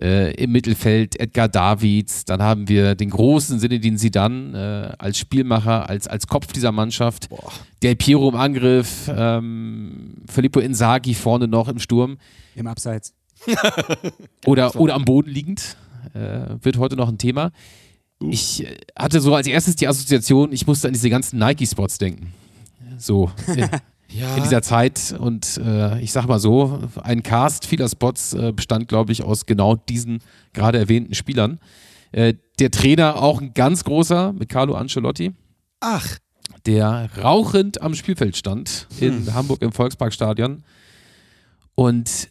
äh, 0.00 0.34
im 0.34 0.52
Mittelfeld 0.52 1.18
Edgar 1.18 1.48
Davids, 1.48 2.24
dann 2.24 2.42
haben 2.42 2.68
wir 2.68 2.94
den 2.94 3.10
großen 3.10 3.58
Sinedin 3.58 3.98
Sidan 3.98 4.54
äh, 4.54 4.92
als 4.98 5.18
Spielmacher, 5.18 5.88
als, 5.88 6.06
als 6.06 6.26
Kopf 6.26 6.52
dieser 6.52 6.72
Mannschaft, 6.72 7.28
Del 7.82 7.96
Piero 7.96 8.28
im 8.28 8.36
Angriff, 8.36 9.10
ähm, 9.14 10.16
Filippo 10.30 10.60
Inzaghi 10.60 11.14
vorne 11.14 11.48
noch 11.48 11.68
im 11.68 11.78
Sturm 11.78 12.18
Im 12.54 12.66
Abseits. 12.66 13.14
oder, 14.46 14.76
oder 14.76 14.94
am 14.94 15.04
Boden 15.04 15.30
liegend, 15.30 15.76
äh, 16.14 16.56
wird 16.62 16.76
heute 16.76 16.96
noch 16.96 17.08
ein 17.08 17.18
Thema. 17.18 17.52
Ich 18.20 18.64
äh, 18.64 18.76
hatte 18.96 19.20
so 19.20 19.34
als 19.34 19.46
erstes 19.46 19.76
die 19.76 19.88
Assoziation, 19.88 20.52
ich 20.52 20.66
musste 20.66 20.88
an 20.88 20.92
diese 20.92 21.10
ganzen 21.10 21.38
Nike-Spots 21.38 21.98
denken. 21.98 22.32
So. 22.98 23.30
In, 24.12 24.36
in 24.36 24.42
dieser 24.42 24.60
Zeit 24.60 25.14
und 25.16 25.56
äh, 25.64 26.00
ich 26.00 26.10
sag 26.10 26.26
mal 26.26 26.40
so, 26.40 26.80
ein 27.00 27.22
Cast 27.22 27.64
vieler 27.64 27.88
Spots 27.88 28.32
äh, 28.32 28.50
bestand, 28.50 28.88
glaube 28.88 29.12
ich, 29.12 29.22
aus 29.22 29.46
genau 29.46 29.76
diesen 29.76 30.18
gerade 30.52 30.78
erwähnten 30.78 31.14
Spielern. 31.14 31.60
Äh, 32.10 32.34
der 32.58 32.72
Trainer 32.72 33.22
auch 33.22 33.40
ein 33.40 33.54
ganz 33.54 33.84
großer 33.84 34.32
mit 34.32 34.48
Carlo 34.48 34.74
Ancelotti, 34.74 35.32
Ach, 35.78 36.18
der 36.66 37.08
rauchend 37.22 37.80
am 37.80 37.94
Spielfeld 37.94 38.36
stand 38.36 38.88
in 38.98 39.32
Hamburg 39.32 39.62
im 39.62 39.72
Volksparkstadion. 39.72 40.64
Und 41.74 42.28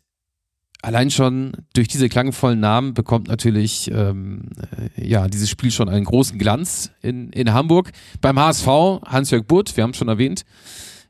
allein 0.81 1.11
schon 1.11 1.51
durch 1.73 1.87
diese 1.87 2.09
klangvollen 2.09 2.59
Namen 2.59 2.93
bekommt 2.93 3.27
natürlich 3.27 3.91
ähm, 3.91 4.49
äh, 4.97 5.07
ja, 5.07 5.27
dieses 5.27 5.49
Spiel 5.49 5.71
schon 5.71 5.89
einen 5.89 6.05
großen 6.05 6.37
Glanz 6.39 6.91
in, 7.01 7.31
in 7.31 7.53
Hamburg. 7.53 7.91
Beim 8.21 8.39
HSV 8.39 8.67
Hans-Jörg 9.05 9.45
Butt, 9.45 9.75
wir 9.75 9.83
haben 9.83 9.91
es 9.91 9.97
schon 9.97 10.07
erwähnt, 10.07 10.45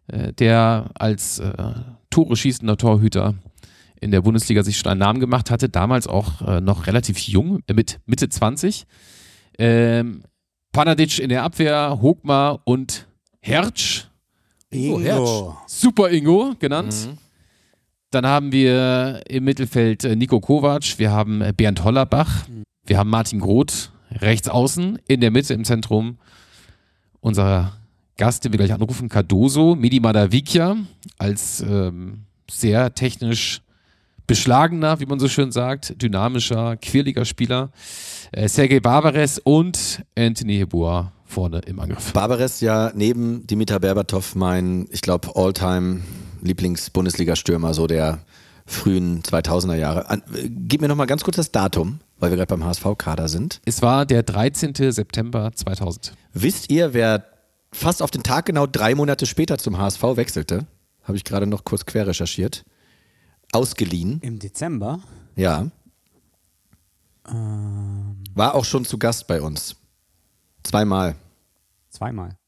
äh, 0.08 0.34
der 0.34 0.90
als 0.96 1.40
äh, 1.40 1.54
Tore 2.10 2.36
schießender 2.36 2.78
Torhüter 2.78 3.36
in 4.02 4.12
der 4.12 4.22
Bundesliga 4.22 4.64
sich 4.64 4.78
schon 4.78 4.92
einen 4.92 5.00
Namen 5.00 5.20
gemacht 5.20 5.52
hatte, 5.52 5.70
damals 5.70 6.08
auch 6.08 6.42
äh, 6.42 6.62
noch 6.62 6.88
relativ 6.88 7.20
jung, 7.20 7.62
äh, 7.68 7.74
mit 7.74 8.00
Mitte 8.06 8.30
20. 8.30 8.86
Ähm, 9.58 10.24
Panadic 10.72 11.20
in 11.20 11.30
der 11.30 11.44
Abwehr, 11.44 12.00
Hogmar 12.02 12.62
und 12.64 13.08
Hertz. 13.42 14.08
Ingo. 14.72 15.58
Super 15.68 16.12
Ingo 16.12 16.54
genannt. 16.60 16.94
Dann 18.12 18.26
haben 18.26 18.52
wir 18.52 19.22
im 19.30 19.44
Mittelfeld 19.44 20.04
äh, 20.04 20.16
Nico 20.16 20.40
Kovac, 20.40 20.98
wir 20.98 21.12
haben 21.12 21.42
äh, 21.42 21.54
Bernd 21.56 21.84
Hollerbach, 21.84 22.48
wir 22.86 22.98
haben 22.98 23.10
Martin 23.10 23.40
Groth 23.40 23.92
rechts 24.12 24.50
außen, 24.50 24.98
in 25.08 25.22
der 25.22 25.30
Mitte 25.30 25.54
im 25.54 25.64
Zentrum 25.64 26.18
unser 27.20 27.74
Gast, 28.18 28.44
den 28.44 28.52
wir 28.52 28.58
gleich 28.58 28.74
anrufen, 28.74 29.10
Cardoso, 29.10 29.76
Midi 29.76 30.00
Madavikia 30.00 30.78
als 31.20 31.62
ähm, 31.62 32.26
sehr 32.50 32.96
technisch 32.96 33.62
beschlagener, 34.26 35.00
wie 35.00 35.06
man 35.06 35.20
so 35.20 35.28
schön 35.28 35.52
sagt, 35.52 36.02
dynamischer, 36.02 36.78
quirliger 36.78 37.26
Spieler, 37.26 37.72
äh, 38.32 38.48
Sergei 38.48 38.80
Barbares 38.80 39.38
und 39.38 40.04
Anthony 40.18 40.58
Heboa 40.58 41.12
vorne 41.26 41.60
im 41.68 41.80
Angriff. 41.80 42.12
Barbares 42.14 42.60
ja 42.60 42.92
neben 42.96 43.46
Dimitar 43.46 43.80
Berbatov 43.80 44.36
mein, 44.36 44.88
ich 44.92 45.02
glaube, 45.02 45.36
Alltime 45.36 46.02
Lieblings-Bundesliga-Stürmer, 46.42 47.74
so 47.74 47.88
der 47.88 48.20
frühen 48.66 49.24
2000er 49.24 49.76
Jahre. 49.76 50.10
An, 50.10 50.22
äh, 50.34 50.50
gib 50.50 50.82
mir 50.82 50.88
noch 50.88 50.96
mal 50.96 51.06
ganz 51.06 51.24
kurz 51.24 51.38
das 51.38 51.52
Datum, 51.52 52.00
weil 52.20 52.30
wir 52.32 52.38
gerade 52.38 52.56
beim 52.56 52.64
HSV-Kader 52.64 53.28
sind. 53.28 53.62
Es 53.66 53.82
war 53.82 54.06
der 54.06 54.24
13. 54.24 54.92
September 54.92 55.52
2000. 55.54 56.14
Wisst 56.34 56.70
ihr, 56.72 56.94
wer 56.94 57.26
fast 57.72 58.02
auf 58.02 58.12
den 58.12 58.24
Tag 58.24 58.46
genau 58.46 58.68
drei 58.68 58.96
Monate 58.96 59.26
später 59.26 59.58
zum 59.58 59.78
HSV 59.78 60.02
wechselte? 60.16 60.66
Habe 61.04 61.18
ich 61.18 61.24
gerade 61.24 61.48
noch 61.48 61.64
kurz 61.64 61.86
quer 61.86 62.06
recherchiert. 62.08 62.64
Ausgeliehen, 63.52 64.20
Im 64.22 64.38
Dezember. 64.40 65.00
ja. 65.36 65.66
War 68.34 68.56
auch 68.56 68.66
schon 68.66 68.86
zu 68.86 68.98
Gast 68.98 69.28
bei 69.28 69.42
uns. 69.42 69.76
Zweimal. 70.64 71.16
Zweimal. 71.90 72.39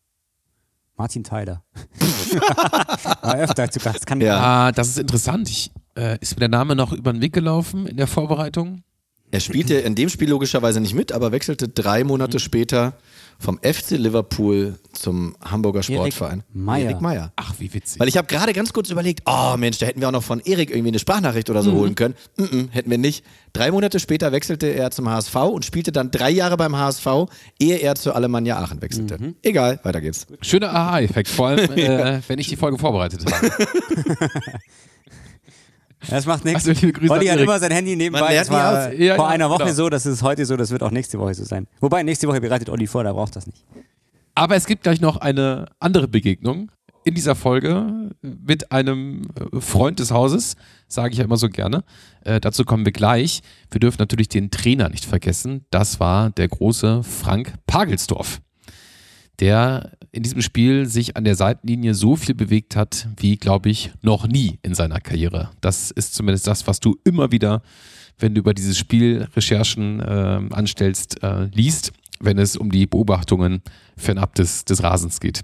Martin 1.01 1.23
Tyler. 1.23 1.63
War 3.23 3.35
öfter 3.39 3.71
zu 3.71 3.79
Gast. 3.79 4.05
Kann 4.05 4.21
Ja. 4.21 4.37
Ah, 4.67 4.71
das 4.71 4.89
ist 4.89 4.99
interessant. 4.99 5.49
Ich, 5.49 5.71
äh, 5.97 6.19
ist 6.21 6.35
mir 6.35 6.41
der 6.41 6.49
Name 6.49 6.75
noch 6.75 6.93
über 6.93 7.11
den 7.11 7.23
Weg 7.23 7.33
gelaufen 7.33 7.87
in 7.87 7.97
der 7.97 8.05
Vorbereitung? 8.05 8.83
Er 9.31 9.39
spielte 9.39 9.75
in 9.75 9.95
dem 9.95 10.09
Spiel 10.09 10.29
logischerweise 10.29 10.81
nicht 10.81 10.93
mit, 10.93 11.11
aber 11.11 11.31
wechselte 11.31 11.69
drei 11.69 12.03
Monate 12.03 12.39
später 12.39 12.93
vom 13.39 13.59
FC 13.63 13.91
Liverpool 13.91 14.77
zum 14.93 15.35
Hamburger 15.43 15.81
Sportverein. 15.81 16.43
Erik 16.53 17.01
Meyer. 17.01 17.31
Ach, 17.35 17.55
wie 17.57 17.73
witzig. 17.73 17.99
Weil 17.99 18.07
ich 18.07 18.17
habe 18.17 18.27
gerade 18.27 18.53
ganz 18.53 18.71
kurz 18.71 18.89
überlegt, 18.91 19.23
oh 19.25 19.55
Mensch, 19.57 19.79
da 19.79 19.87
hätten 19.87 19.99
wir 19.99 20.09
auch 20.09 20.13
noch 20.13 20.23
von 20.23 20.41
Erik 20.41 20.69
irgendwie 20.69 20.89
eine 20.89 20.99
Sprachnachricht 20.99 21.49
oder 21.49 21.63
so 21.63 21.71
holen 21.71 21.95
können. 21.95 22.13
Mm 22.37 22.43
-mm, 22.43 22.69
hätten 22.71 22.91
wir 22.91 22.99
nicht. 22.99 23.25
Drei 23.53 23.71
Monate 23.71 23.99
später 23.99 24.31
wechselte 24.31 24.67
er 24.67 24.91
zum 24.91 25.09
HSV 25.09 25.35
und 25.35 25.65
spielte 25.65 25.91
dann 25.91 26.11
drei 26.11 26.29
Jahre 26.29 26.55
beim 26.55 26.75
HSV, 26.75 27.07
ehe 27.59 27.77
er 27.77 27.95
zur 27.95 28.15
Alemannia 28.15 28.57
Aachen 28.59 28.81
wechselte. 28.81 29.33
Egal, 29.41 29.79
weiter 29.83 30.01
geht's. 30.01 30.27
Schöner 30.41 30.73
Aha-Effekt, 30.73 31.29
vor 31.29 31.47
allem, 31.47 31.71
äh, 31.77 32.21
wenn 32.27 32.37
ich 32.37 32.47
die 32.47 32.57
Folge 32.57 32.77
vorbereitet 32.77 33.25
habe. 33.25 33.51
Das 36.09 36.25
macht 36.25 36.45
nichts. 36.45 36.67
Also, 36.67 36.79
liebe 36.79 36.99
Grüße 36.99 37.13
Olli 37.13 37.27
hat 37.27 37.39
immer 37.39 37.59
sein 37.59 37.71
Handy 37.71 37.95
nebenbei. 37.95 38.35
Das 38.35 38.49
war. 38.49 38.93
Ja, 38.93 39.15
vor 39.15 39.25
ja, 39.25 39.31
einer 39.31 39.49
Woche 39.49 39.63
klar. 39.63 39.73
so, 39.73 39.89
das 39.89 40.05
ist 40.05 40.23
heute 40.23 40.45
so, 40.45 40.57
das 40.57 40.71
wird 40.71 40.83
auch 40.83 40.91
nächste 40.91 41.19
Woche 41.19 41.33
so 41.33 41.43
sein. 41.43 41.67
Wobei, 41.79 42.03
nächste 42.03 42.27
Woche 42.27 42.41
bereitet 42.41 42.69
Olli 42.69 42.87
vor, 42.87 43.03
da 43.03 43.13
braucht 43.13 43.35
das 43.35 43.45
nicht. 43.45 43.63
Aber 44.35 44.55
es 44.55 44.65
gibt 44.65 44.83
gleich 44.83 45.01
noch 45.01 45.17
eine 45.17 45.67
andere 45.79 46.07
Begegnung 46.07 46.71
in 47.03 47.15
dieser 47.15 47.35
Folge 47.35 48.09
mit 48.21 48.71
einem 48.71 49.23
äh, 49.53 49.59
Freund 49.59 49.99
des 49.99 50.11
Hauses, 50.11 50.55
sage 50.87 51.13
ich 51.13 51.17
ja 51.19 51.25
immer 51.25 51.37
so 51.37 51.49
gerne. 51.49 51.83
Äh, 52.23 52.39
dazu 52.39 52.63
kommen 52.63 52.85
wir 52.85 52.91
gleich. 52.91 53.41
Wir 53.71 53.79
dürfen 53.79 53.97
natürlich 53.99 54.29
den 54.29 54.51
Trainer 54.51 54.89
nicht 54.89 55.05
vergessen. 55.05 55.65
Das 55.71 55.99
war 55.99 56.29
der 56.29 56.47
große 56.47 57.03
Frank 57.03 57.53
Pagelsdorf, 57.65 58.41
der 59.41 59.91
in 60.11 60.23
diesem 60.23 60.41
Spiel 60.41 60.85
sich 60.85 61.17
an 61.17 61.23
der 61.23 61.35
Seitenlinie 61.35 61.95
so 61.95 62.15
viel 62.15 62.35
bewegt 62.35 62.75
hat, 62.75 63.07
wie, 63.17 63.37
glaube 63.37 63.69
ich, 63.69 63.91
noch 64.01 64.27
nie 64.27 64.59
in 64.61 64.75
seiner 64.75 64.99
Karriere. 65.01 65.49
Das 65.61 65.89
ist 65.89 66.13
zumindest 66.13 66.47
das, 66.47 66.67
was 66.67 66.79
du 66.79 66.97
immer 67.03 67.31
wieder, 67.31 67.61
wenn 68.19 68.35
du 68.35 68.39
über 68.39 68.53
dieses 68.53 68.77
Spiel 68.77 69.27
Recherchen 69.35 69.99
äh, 69.99 70.41
anstellst, 70.51 71.23
äh, 71.23 71.45
liest, 71.45 71.91
wenn 72.19 72.37
es 72.37 72.55
um 72.55 72.71
die 72.71 72.85
Beobachtungen 72.85 73.61
fernab 73.97 74.35
des, 74.35 74.63
des 74.65 74.83
Rasens 74.83 75.19
geht. 75.19 75.41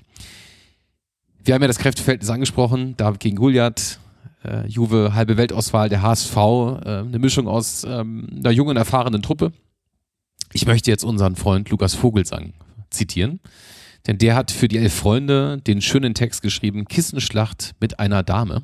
Wir 1.43 1.55
haben 1.55 1.61
ja 1.61 1.67
das 1.67 1.79
Kräfteverhältnis 1.79 2.29
angesprochen, 2.29 2.95
David 2.97 3.19
gegen 3.19 3.37
Goliath, 3.37 3.99
äh, 4.43 4.67
Juve, 4.67 5.13
halbe 5.15 5.37
Weltauswahl, 5.37 5.89
der 5.89 6.01
HSV, 6.01 6.35
äh, 6.35 6.39
eine 6.99 7.19
Mischung 7.19 7.47
aus 7.47 7.83
ähm, 7.83 8.27
einer 8.37 8.51
jungen, 8.51 8.77
erfahrenen 8.77 9.21
Truppe. 9.21 9.53
Ich 10.53 10.67
möchte 10.67 10.91
jetzt 10.91 11.03
unseren 11.03 11.35
Freund 11.35 11.69
Lukas 11.69 11.95
Vogelsang 11.95 12.53
zitieren, 12.89 13.39
denn 14.05 14.17
der 14.17 14.35
hat 14.35 14.51
für 14.51 14.67
die 14.67 14.77
Elf 14.77 14.93
Freunde 14.93 15.59
den 15.65 15.81
schönen 15.81 16.13
Text 16.13 16.41
geschrieben, 16.41 16.85
Kissenschlacht 16.85 17.73
mit 17.79 17.99
einer 17.99 18.23
Dame. 18.23 18.63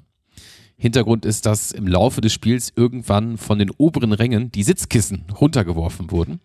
Hintergrund 0.77 1.25
ist, 1.25 1.45
dass 1.45 1.71
im 1.71 1.87
Laufe 1.87 2.21
des 2.21 2.33
Spiels 2.33 2.73
irgendwann 2.75 3.37
von 3.37 3.59
den 3.59 3.71
oberen 3.71 4.11
Rängen 4.11 4.51
die 4.51 4.63
Sitzkissen 4.63 5.25
runtergeworfen 5.39 6.11
wurden. 6.11 6.39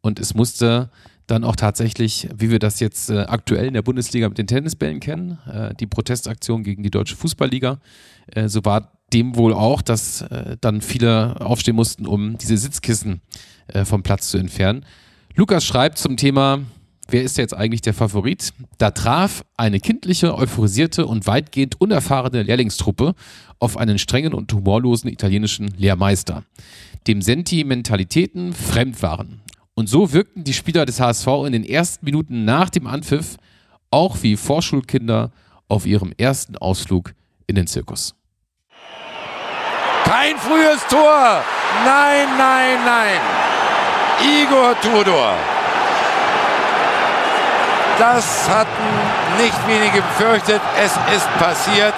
Und 0.00 0.20
es 0.20 0.34
musste 0.34 0.90
dann 1.26 1.44
auch 1.44 1.56
tatsächlich, 1.56 2.28
wie 2.34 2.50
wir 2.50 2.58
das 2.58 2.80
jetzt 2.80 3.10
äh, 3.10 3.20
aktuell 3.20 3.66
in 3.66 3.74
der 3.74 3.82
Bundesliga 3.82 4.28
mit 4.28 4.38
den 4.38 4.46
Tennisbällen 4.46 5.00
kennen, 5.00 5.38
äh, 5.46 5.74
die 5.74 5.86
Protestaktion 5.86 6.62
gegen 6.62 6.82
die 6.82 6.90
Deutsche 6.90 7.16
Fußballliga, 7.16 7.80
äh, 8.28 8.48
so 8.48 8.64
war 8.64 8.92
dem 9.12 9.36
wohl 9.36 9.54
auch, 9.54 9.80
dass 9.80 10.22
dann 10.60 10.82
viele 10.82 11.40
aufstehen 11.40 11.76
mussten, 11.76 12.06
um 12.06 12.36
diese 12.36 12.58
Sitzkissen 12.58 13.22
vom 13.84 14.02
Platz 14.02 14.28
zu 14.28 14.36
entfernen. 14.36 14.84
Lukas 15.34 15.64
schreibt 15.64 15.96
zum 15.96 16.18
Thema, 16.18 16.60
wer 17.08 17.22
ist 17.22 17.38
jetzt 17.38 17.54
eigentlich 17.54 17.80
der 17.80 17.94
Favorit? 17.94 18.52
Da 18.78 18.90
traf 18.90 19.44
eine 19.56 19.80
kindliche, 19.80 20.36
euphorisierte 20.36 21.06
und 21.06 21.26
weitgehend 21.26 21.80
unerfahrene 21.80 22.42
Lehrlingstruppe 22.42 23.14
auf 23.58 23.76
einen 23.76 23.98
strengen 23.98 24.34
und 24.34 24.52
humorlosen 24.52 25.10
italienischen 25.10 25.68
Lehrmeister, 25.76 26.44
dem 27.06 27.22
Sentimentalitäten 27.22 28.52
fremd 28.52 29.02
waren. 29.02 29.40
Und 29.74 29.88
so 29.88 30.12
wirkten 30.12 30.44
die 30.44 30.54
Spieler 30.54 30.86
des 30.86 31.00
HSV 31.00 31.26
in 31.46 31.52
den 31.52 31.64
ersten 31.64 32.04
Minuten 32.04 32.44
nach 32.44 32.70
dem 32.70 32.86
Anpfiff 32.86 33.36
auch 33.90 34.22
wie 34.22 34.36
Vorschulkinder 34.36 35.30
auf 35.68 35.86
ihrem 35.86 36.12
ersten 36.18 36.56
Ausflug 36.56 37.14
in 37.46 37.54
den 37.54 37.66
Zirkus. 37.66 38.14
Kein 40.04 40.36
frühes 40.36 40.86
Tor. 40.88 41.42
Nein, 41.84 42.28
nein, 42.38 42.78
nein. 42.84 43.20
Igor 44.42 44.74
Tudor. 44.80 45.57
Das 47.98 48.48
hatten 48.48 49.42
nicht 49.42 49.66
wenige 49.66 50.02
befürchtet. 50.02 50.60
Es 50.80 50.92
ist 51.16 51.28
passiert. 51.38 51.94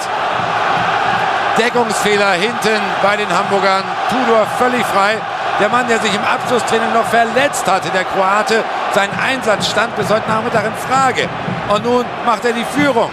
Deckungsfehler 1.59 2.33
hinten 2.33 2.81
bei 3.03 3.17
den 3.17 3.29
Hamburgern. 3.29 3.85
Tudor 4.09 4.47
völlig 4.59 4.85
frei. 4.87 5.19
Der 5.61 5.69
Mann, 5.69 5.87
der 5.89 5.99
sich 6.01 6.15
im 6.15 6.23
Abschlusstraining 6.23 6.93
noch 6.95 7.05
verletzt 7.05 7.67
hatte, 7.67 7.91
der 7.91 8.05
Kroate. 8.05 8.65
Sein 8.95 9.11
Einsatz 9.21 9.69
stand 9.69 9.95
bis 9.97 10.09
heute 10.09 10.27
Nachmittag 10.27 10.65
in 10.65 10.73
Frage. 10.73 11.29
Und 11.69 11.85
nun 11.85 12.05
macht 12.25 12.47
er 12.47 12.55
die 12.55 12.65
Führung. 12.65 13.11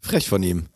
Frech 0.00 0.26
von 0.28 0.42
ihm. 0.42 0.68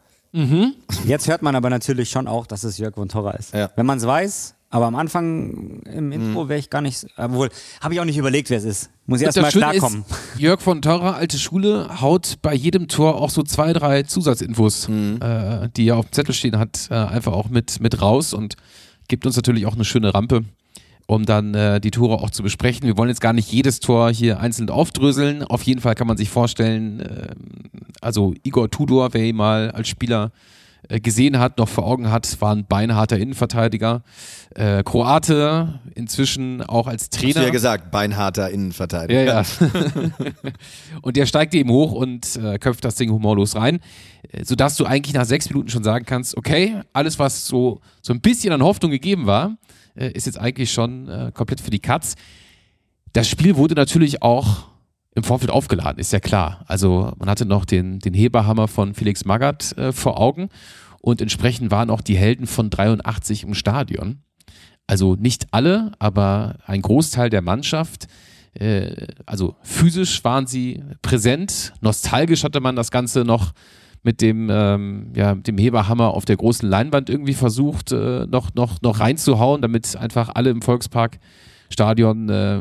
Jetzt 1.04 1.28
hört 1.28 1.42
man 1.42 1.54
aber 1.54 1.70
natürlich 1.70 2.10
schon 2.10 2.26
auch, 2.26 2.46
dass 2.46 2.64
es 2.64 2.76
Jörg 2.76 2.94
von 2.94 3.08
Torra 3.08 3.30
ist. 3.32 3.54
Ja. 3.54 3.70
Wenn 3.76 3.86
man 3.86 3.98
es 3.98 4.06
weiß, 4.06 4.53
aber 4.74 4.86
am 4.86 4.96
Anfang 4.96 5.82
im 5.84 6.10
Intro 6.10 6.48
wäre 6.48 6.58
ich 6.58 6.68
gar 6.68 6.80
nicht, 6.80 7.06
obwohl, 7.16 7.48
habe 7.80 7.94
ich 7.94 8.00
auch 8.00 8.04
nicht 8.04 8.16
überlegt, 8.18 8.50
wer 8.50 8.58
es 8.58 8.64
ist. 8.64 8.90
Muss 9.06 9.20
ich 9.20 9.26
erstmal 9.26 9.52
klarkommen. 9.52 10.04
Ist, 10.10 10.40
Jörg 10.40 10.60
von 10.60 10.82
Torra, 10.82 11.12
alte 11.12 11.38
Schule, 11.38 12.00
haut 12.00 12.38
bei 12.42 12.52
jedem 12.54 12.88
Tor 12.88 13.20
auch 13.20 13.30
so 13.30 13.44
zwei, 13.44 13.72
drei 13.72 14.02
Zusatzinfos, 14.02 14.88
äh, 14.88 15.68
die 15.76 15.86
er 15.86 15.96
auf 15.96 16.06
dem 16.06 16.12
Zettel 16.12 16.34
stehen 16.34 16.58
hat, 16.58 16.88
äh, 16.90 16.94
einfach 16.94 17.34
auch 17.34 17.50
mit, 17.50 17.78
mit 17.78 18.02
raus 18.02 18.34
und 18.34 18.56
gibt 19.06 19.26
uns 19.26 19.36
natürlich 19.36 19.64
auch 19.66 19.76
eine 19.76 19.84
schöne 19.84 20.12
Rampe, 20.12 20.42
um 21.06 21.24
dann 21.24 21.54
äh, 21.54 21.80
die 21.80 21.92
Tore 21.92 22.14
auch 22.20 22.30
zu 22.30 22.42
besprechen. 22.42 22.82
Wir 22.82 22.96
wollen 22.96 23.10
jetzt 23.10 23.20
gar 23.20 23.32
nicht 23.32 23.52
jedes 23.52 23.78
Tor 23.78 24.10
hier 24.10 24.40
einzeln 24.40 24.70
aufdröseln. 24.70 25.44
Auf 25.44 25.62
jeden 25.62 25.82
Fall 25.82 25.94
kann 25.94 26.08
man 26.08 26.16
sich 26.16 26.30
vorstellen, 26.30 26.98
äh, 26.98 27.28
also 28.00 28.34
Igor 28.42 28.68
Tudor, 28.72 29.14
wer 29.14 29.22
ihn 29.22 29.36
mal 29.36 29.70
als 29.70 29.86
Spieler 29.86 30.32
gesehen 30.88 31.38
hat, 31.38 31.58
noch 31.58 31.68
vor 31.68 31.86
Augen 31.86 32.10
hat, 32.10 32.40
war 32.40 32.54
ein 32.54 32.66
beinharter 32.66 33.18
Innenverteidiger. 33.18 34.02
Äh, 34.54 34.82
Kroate, 34.84 35.80
inzwischen 35.94 36.62
auch 36.62 36.86
als 36.86 37.04
Hast 37.04 37.14
Trainer. 37.14 37.34
du 37.34 37.46
ja 37.46 37.50
gesagt, 37.50 37.90
beinharter 37.90 38.50
Innenverteidiger. 38.50 39.24
Ja, 39.24 39.42
ja. 39.42 39.44
und 41.02 41.16
der 41.16 41.26
steigt 41.26 41.54
eben 41.54 41.70
hoch 41.70 41.92
und 41.92 42.36
äh, 42.36 42.58
köpft 42.58 42.84
das 42.84 42.94
Ding 42.96 43.10
humorlos 43.10 43.56
rein, 43.56 43.80
äh, 44.30 44.44
sodass 44.44 44.76
du 44.76 44.84
eigentlich 44.84 45.14
nach 45.14 45.24
sechs 45.24 45.48
Minuten 45.48 45.68
schon 45.68 45.84
sagen 45.84 46.04
kannst, 46.04 46.36
okay, 46.36 46.80
alles, 46.92 47.18
was 47.18 47.46
so, 47.46 47.80
so 48.02 48.12
ein 48.12 48.20
bisschen 48.20 48.52
an 48.52 48.62
Hoffnung 48.62 48.90
gegeben 48.90 49.26
war, 49.26 49.56
äh, 49.96 50.10
ist 50.10 50.26
jetzt 50.26 50.38
eigentlich 50.38 50.72
schon 50.72 51.08
äh, 51.08 51.32
komplett 51.32 51.60
für 51.60 51.70
die 51.70 51.80
Katz. 51.80 52.14
Das 53.12 53.28
Spiel 53.28 53.56
wurde 53.56 53.74
natürlich 53.74 54.22
auch 54.22 54.66
im 55.14 55.22
Vorfeld 55.22 55.50
aufgeladen, 55.50 55.98
ist 55.98 56.12
ja 56.12 56.20
klar. 56.20 56.64
Also 56.66 57.12
man 57.18 57.28
hatte 57.28 57.46
noch 57.46 57.64
den, 57.64 58.00
den 58.00 58.14
Heberhammer 58.14 58.68
von 58.68 58.94
Felix 58.94 59.24
Magath 59.24 59.76
äh, 59.78 59.92
vor 59.92 60.20
Augen 60.20 60.48
und 61.00 61.20
entsprechend 61.20 61.70
waren 61.70 61.90
auch 61.90 62.00
die 62.00 62.16
Helden 62.16 62.46
von 62.46 62.70
83 62.70 63.44
im 63.44 63.54
Stadion. 63.54 64.22
Also 64.86 65.14
nicht 65.14 65.46
alle, 65.52 65.92
aber 65.98 66.56
ein 66.66 66.82
Großteil 66.82 67.30
der 67.30 67.42
Mannschaft. 67.42 68.06
Äh, 68.54 69.06
also 69.24 69.56
physisch 69.62 70.24
waren 70.24 70.46
sie 70.46 70.82
präsent, 71.02 71.72
nostalgisch 71.80 72.44
hatte 72.44 72.60
man 72.60 72.76
das 72.76 72.90
Ganze 72.90 73.24
noch 73.24 73.52
mit 74.02 74.20
dem, 74.20 74.48
ähm, 74.50 75.12
ja, 75.16 75.34
mit 75.34 75.48
dem 75.48 75.58
Heberhammer 75.58 76.12
auf 76.12 76.26
der 76.26 76.36
großen 76.36 76.68
Leinwand 76.68 77.08
irgendwie 77.08 77.34
versucht, 77.34 77.90
äh, 77.90 78.26
noch, 78.26 78.54
noch, 78.54 78.82
noch 78.82 79.00
reinzuhauen, 79.00 79.62
damit 79.62 79.96
einfach 79.96 80.30
alle 80.34 80.50
im 80.50 80.60
Volksparkstadion 80.60 82.28
äh, 82.28 82.60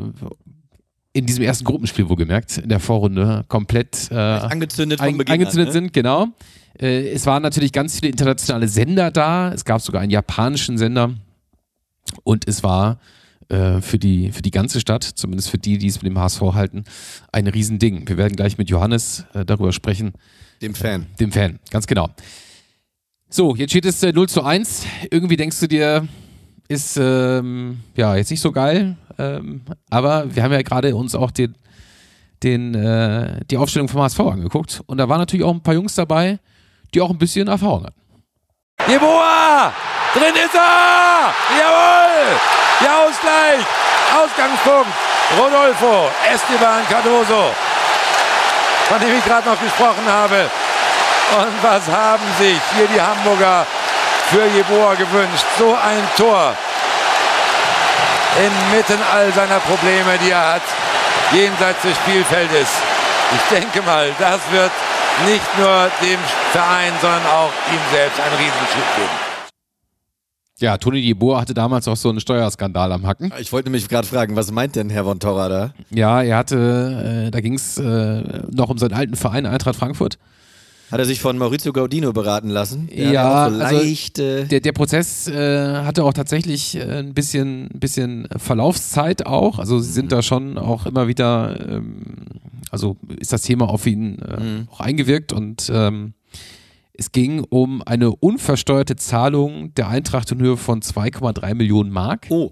in 1.13 1.25
diesem 1.27 1.43
ersten 1.43 1.63
Gruppenspiel 1.63 2.09
wohlgemerkt, 2.09 2.57
in 2.57 2.69
der 2.69 2.79
Vorrunde 2.79 3.45
komplett 3.47 4.09
äh, 4.11 4.15
Angezündet 4.15 4.99
ein, 4.99 5.17
Beginn 5.17 5.33
angezündet 5.33 5.69
an, 5.69 5.73
ne? 5.75 5.81
sind, 5.81 5.93
genau. 5.93 6.27
Äh, 6.79 7.09
es 7.09 7.25
waren 7.27 7.43
natürlich 7.43 7.71
ganz 7.71 7.99
viele 7.99 8.11
internationale 8.11 8.67
Sender 8.67 9.11
da. 9.11 9.53
Es 9.53 9.63
gab 9.63 9.81
sogar 9.81 10.01
einen 10.01 10.11
japanischen 10.11 10.77
Sender. 10.77 11.13
Und 12.23 12.47
es 12.47 12.63
war 12.63 12.99
äh, 13.49 13.79
für, 13.81 13.99
die, 13.99 14.31
für 14.31 14.41
die 14.41 14.51
ganze 14.51 14.79
Stadt, 14.79 15.03
zumindest 15.03 15.49
für 15.49 15.59
die, 15.59 15.77
die 15.77 15.87
es 15.87 16.01
mit 16.01 16.09
dem 16.09 16.17
HSV 16.19 16.41
halten, 16.53 16.83
ein 17.31 17.47
Riesending. 17.47 18.07
Wir 18.07 18.17
werden 18.17 18.35
gleich 18.35 18.57
mit 18.57 18.69
Johannes 18.69 19.25
äh, 19.33 19.45
darüber 19.45 19.71
sprechen, 19.71 20.13
Dem 20.61 20.73
Fan. 20.73 21.05
dem 21.19 21.31
Fan. 21.31 21.59
Ganz 21.69 21.85
genau. 21.85 22.09
So, 23.29 23.55
jetzt 23.55 23.71
steht 23.71 23.85
es 23.85 24.01
äh, 24.01 24.11
0 24.11 24.29
zu 24.29 24.43
1. 24.43 24.85
Irgendwie 25.11 25.37
denkst 25.37 25.59
du 25.59 25.67
dir, 25.67 26.07
ist 26.73 26.97
ähm, 26.97 27.79
ja 27.95 28.15
jetzt 28.15 28.31
nicht 28.31 28.41
so 28.41 28.51
geil. 28.51 28.97
Ähm, 29.19 29.61
aber 29.89 30.25
wir 30.33 30.43
haben 30.43 30.51
ja 30.51 30.61
gerade 30.61 30.95
uns 30.95 31.15
auch 31.15 31.31
den, 31.31 31.55
den, 32.41 32.73
äh, 32.73 33.39
die 33.49 33.57
Aufstellung 33.57 33.87
vom 33.87 34.01
HSV 34.01 34.19
angeguckt. 34.19 34.81
Und 34.87 34.97
da 34.97 35.07
waren 35.07 35.19
natürlich 35.19 35.45
auch 35.45 35.53
ein 35.53 35.61
paar 35.61 35.75
Jungs 35.75 35.95
dabei, 35.95 36.39
die 36.93 37.01
auch 37.01 37.09
ein 37.09 37.17
bisschen 37.17 37.47
Erfahrung 37.47 37.85
hatten. 37.85 38.01
Jeboa! 38.87 39.71
Drin 40.13 40.33
ist 40.33 40.55
er! 40.55 41.33
Jawohl! 41.59 42.37
Der 42.81 42.91
Ausgleich! 43.05 43.65
Ausgangspunkt! 44.13 44.91
Rodolfo 45.37 46.09
Esteban 46.31 46.81
Cardoso. 46.89 47.51
von 48.89 48.99
dem 48.99 49.17
ich 49.17 49.25
gerade 49.25 49.49
noch 49.49 49.59
gesprochen 49.59 50.05
habe. 50.05 50.49
Und 51.37 51.63
was 51.63 51.87
haben 51.87 52.23
sich 52.37 52.59
hier 52.75 52.87
die 52.87 53.01
Hamburger 53.01 53.65
für 54.33 54.47
Jeboa 54.47 54.95
gewünscht? 54.95 55.45
So 55.59 55.75
ein 55.75 56.03
Tor 56.17 56.55
inmitten 58.35 58.99
all 59.13 59.31
seiner 59.31 59.59
Probleme, 59.59 60.17
die 60.25 60.31
er 60.31 60.55
hat, 60.55 60.61
jenseits 61.31 61.83
des 61.83 61.95
Spielfeldes. 61.97 62.67
Ich 63.35 63.57
denke 63.59 63.83
mal, 63.83 64.09
das 64.17 64.39
wird 64.51 64.71
nicht 65.27 65.57
nur 65.59 65.91
dem 66.01 66.19
Verein, 66.51 66.93
sondern 66.99 67.25
auch 67.27 67.51
ihm 67.71 67.79
selbst 67.91 68.19
einen 68.19 68.35
Riesenschub 68.35 68.95
geben. 68.95 69.23
Ja, 70.59 70.77
Toni 70.77 70.99
Jeboa 70.99 71.41
hatte 71.41 71.53
damals 71.53 71.87
auch 71.87 71.97
so 71.97 72.09
einen 72.09 72.19
Steuerskandal 72.19 72.91
am 72.91 73.05
Hacken. 73.05 73.31
Ich 73.39 73.51
wollte 73.51 73.69
mich 73.69 73.87
gerade 73.87 74.07
fragen, 74.07 74.35
was 74.35 74.51
meint 74.51 74.75
denn 74.75 74.89
Herr 74.89 75.03
von 75.03 75.19
Torra 75.19 75.49
da? 75.49 75.73
Ja, 75.91 76.23
er 76.23 76.37
hatte, 76.37 77.25
äh, 77.27 77.31
da 77.31 77.41
ging 77.41 77.53
es 77.53 77.77
äh, 77.77 78.23
noch 78.51 78.69
um 78.69 78.77
seinen 78.77 78.93
alten 78.93 79.15
Verein 79.15 79.45
Eintracht 79.45 79.75
Frankfurt. 79.75 80.17
Hat 80.93 80.99
er 80.99 81.05
sich 81.07 81.21
von 81.21 81.39
Maurizio 81.39 81.73
Gaudino 81.73 82.13
beraten 82.13 82.49
lassen? 82.49 82.87
Der 82.95 83.11
Ja, 83.11 83.49
so 83.49 83.59
also 83.59 83.77
leicht, 83.77 84.19
äh, 84.19 84.45
Der, 84.45 84.59
der 84.59 84.73
Prozess 84.73 85.27
äh, 85.27 85.77
hatte 85.77 86.03
auch 86.03 86.13
tatsächlich 86.13 86.75
äh, 86.75 86.99
ein 86.99 87.15
bisschen, 87.15 87.69
bisschen 87.73 88.27
Verlaufszeit 88.37 89.25
auch. 89.25 89.57
Also 89.57 89.79
sie 89.79 89.91
sind 89.91 90.11
da 90.11 90.21
schon 90.21 90.59
auch 90.59 90.85
immer 90.85 91.07
wieder, 91.07 91.59
ähm, 91.67 92.25
also 92.69 92.97
ist 93.19 93.33
das 93.33 93.41
Thema 93.41 93.69
auf 93.69 93.87
ihn 93.87 94.19
äh, 94.19 94.71
auch 94.71 94.81
eingewirkt 94.81 95.33
und 95.33 95.67
ähm, 95.73 96.13
es 96.93 97.11
ging 97.11 97.43
um 97.49 97.81
eine 97.81 98.11
unversteuerte 98.11 98.95
Zahlung 98.95 99.73
der 99.73 99.87
Eintracht 99.87 100.31
in 100.31 100.41
Höhe 100.41 100.57
von 100.57 100.83
2,3 100.83 101.55
Millionen 101.55 101.89
Mark 101.89 102.27
oh. 102.29 102.51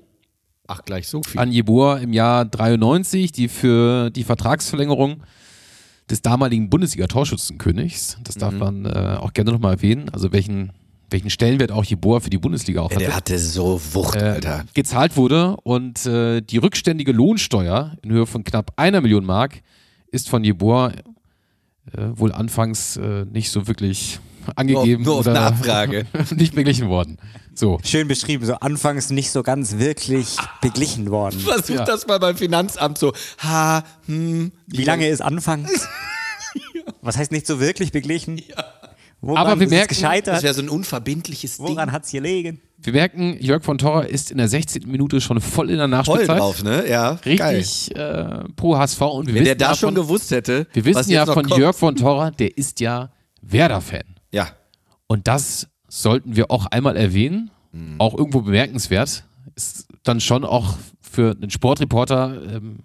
Ach, 0.65 0.83
gleich 0.83 1.07
so 1.07 1.21
viel. 1.21 1.39
an 1.39 1.51
Jeboa 1.51 1.97
im 1.97 2.11
Jahr 2.11 2.45
93, 2.45 3.31
die 3.31 3.49
für 3.49 4.09
die 4.09 4.23
Vertragsverlängerung 4.23 5.21
des 6.11 6.21
damaligen 6.21 6.69
Bundesliga-Torschützenkönigs, 6.69 8.17
das 8.23 8.35
darf 8.35 8.53
man 8.53 8.85
äh, 8.85 9.17
auch 9.19 9.33
gerne 9.33 9.51
nochmal 9.51 9.75
erwähnen, 9.75 10.09
also 10.09 10.31
welchen, 10.31 10.73
welchen 11.09 11.29
Stellenwert 11.29 11.71
auch 11.71 11.85
Jeboa 11.85 12.19
für 12.19 12.29
die 12.29 12.37
Bundesliga 12.37 12.81
auch 12.81 12.91
hatte 12.91 12.99
der 12.99 13.15
hatte 13.15 13.39
so 13.39 13.81
Wucht, 13.93 14.17
äh, 14.17 14.25
Alter. 14.25 14.65
gezahlt 14.73 15.15
wurde 15.17 15.55
und 15.63 16.05
äh, 16.05 16.41
die 16.41 16.57
rückständige 16.57 17.13
Lohnsteuer 17.13 17.95
in 18.03 18.11
Höhe 18.11 18.25
von 18.25 18.43
knapp 18.43 18.73
einer 18.75 19.01
Million 19.01 19.25
Mark 19.25 19.61
ist 20.11 20.29
von 20.29 20.43
Jeboa 20.43 20.91
äh, 20.91 22.07
wohl 22.13 22.31
anfangs 22.31 22.97
äh, 22.97 23.25
nicht 23.25 23.49
so 23.49 23.67
wirklich 23.67 24.19
angegeben 24.55 25.03
nur 25.03 25.15
auf 25.15 25.25
oder 25.25 25.33
Nachfrage. 25.33 26.05
nicht 26.35 26.55
beglichen 26.55 26.89
worden. 26.89 27.17
So. 27.53 27.79
Schön 27.83 28.07
beschrieben, 28.07 28.45
so 28.45 28.53
anfangs 28.55 29.09
nicht 29.09 29.29
so 29.31 29.43
ganz 29.43 29.77
wirklich 29.77 30.37
beglichen 30.61 31.11
worden. 31.11 31.39
Versuch 31.39 31.75
Ja. 31.75 31.85
das 31.85 32.07
mal 32.07 32.17
beim 32.19 32.37
Finanzamt 32.37 32.97
so. 32.97 33.13
Ha, 33.39 33.83
hm. 34.05 34.51
Wie 34.67 34.83
lange 34.83 35.07
ist 35.09 35.21
anfangs? 35.21 35.87
Was 37.01 37.17
heißt 37.17 37.31
nicht 37.31 37.45
so 37.47 37.59
wirklich 37.59 37.91
beglichen? 37.91 38.41
Woran 39.23 39.37
Aber 39.45 39.59
wir 39.59 39.67
ist 39.67 39.71
es 39.71 39.77
merken- 39.77 39.89
Das 39.89 39.97
gescheitert? 39.97 40.43
wäre 40.43 40.53
so 40.53 40.61
ein 40.61 40.69
unverbindliches 40.69 41.59
Woran 41.59 41.87
Ding. 41.87 41.91
hat 41.91 42.05
es 42.05 42.11
gelegen? 42.11 42.61
Wir 42.77 42.93
merken, 42.93 43.37
Jörg 43.39 43.63
von 43.63 43.77
Torra 43.77 44.01
ist 44.01 44.31
in 44.31 44.37
der 44.37 44.47
16. 44.47 44.89
Minute 44.89 45.21
schon 45.21 45.39
voll 45.41 45.69
in 45.69 45.77
der 45.77 45.85
Voll 45.85 45.89
Nachspielzeit. 45.89 46.39
drauf, 46.39 46.63
ne? 46.63 46.87
Ja, 46.89 47.19
geil. 47.23 47.57
Richtig 47.57 47.95
äh, 47.95 48.43
pro 48.55 48.75
HSV 48.77 49.01
und 49.01 49.27
wir 49.27 49.35
Wenn 49.35 49.43
der 49.43 49.51
wissen 49.53 49.59
da 49.59 49.69
ja 49.69 49.75
schon 49.75 49.87
von, 49.95 50.03
gewusst 50.03 50.31
hätte, 50.31 50.65
wir 50.73 50.83
was 50.85 50.89
wissen 50.89 50.97
jetzt 50.99 51.09
ja 51.11 51.25
noch 51.25 51.33
von 51.35 51.45
kommt. 51.45 51.59
Jörg 51.59 51.75
von 51.75 51.95
Torra, 51.95 52.31
der 52.31 52.57
ist 52.57 52.79
ja 52.79 53.11
Werder-Fan. 53.43 54.15
Ja, 54.31 54.47
Und 55.07 55.27
das 55.27 55.67
sollten 55.91 56.35
wir 56.35 56.49
auch 56.51 56.65
einmal 56.67 56.95
erwähnen. 56.95 57.51
Mhm. 57.73 57.95
Auch 57.99 58.17
irgendwo 58.17 58.41
bemerkenswert. 58.41 59.23
Ist 59.55 59.87
dann 60.03 60.19
schon 60.21 60.45
auch 60.45 60.75
für 61.01 61.31
einen 61.39 61.49
Sportreporter, 61.51 62.37
ähm, 62.55 62.79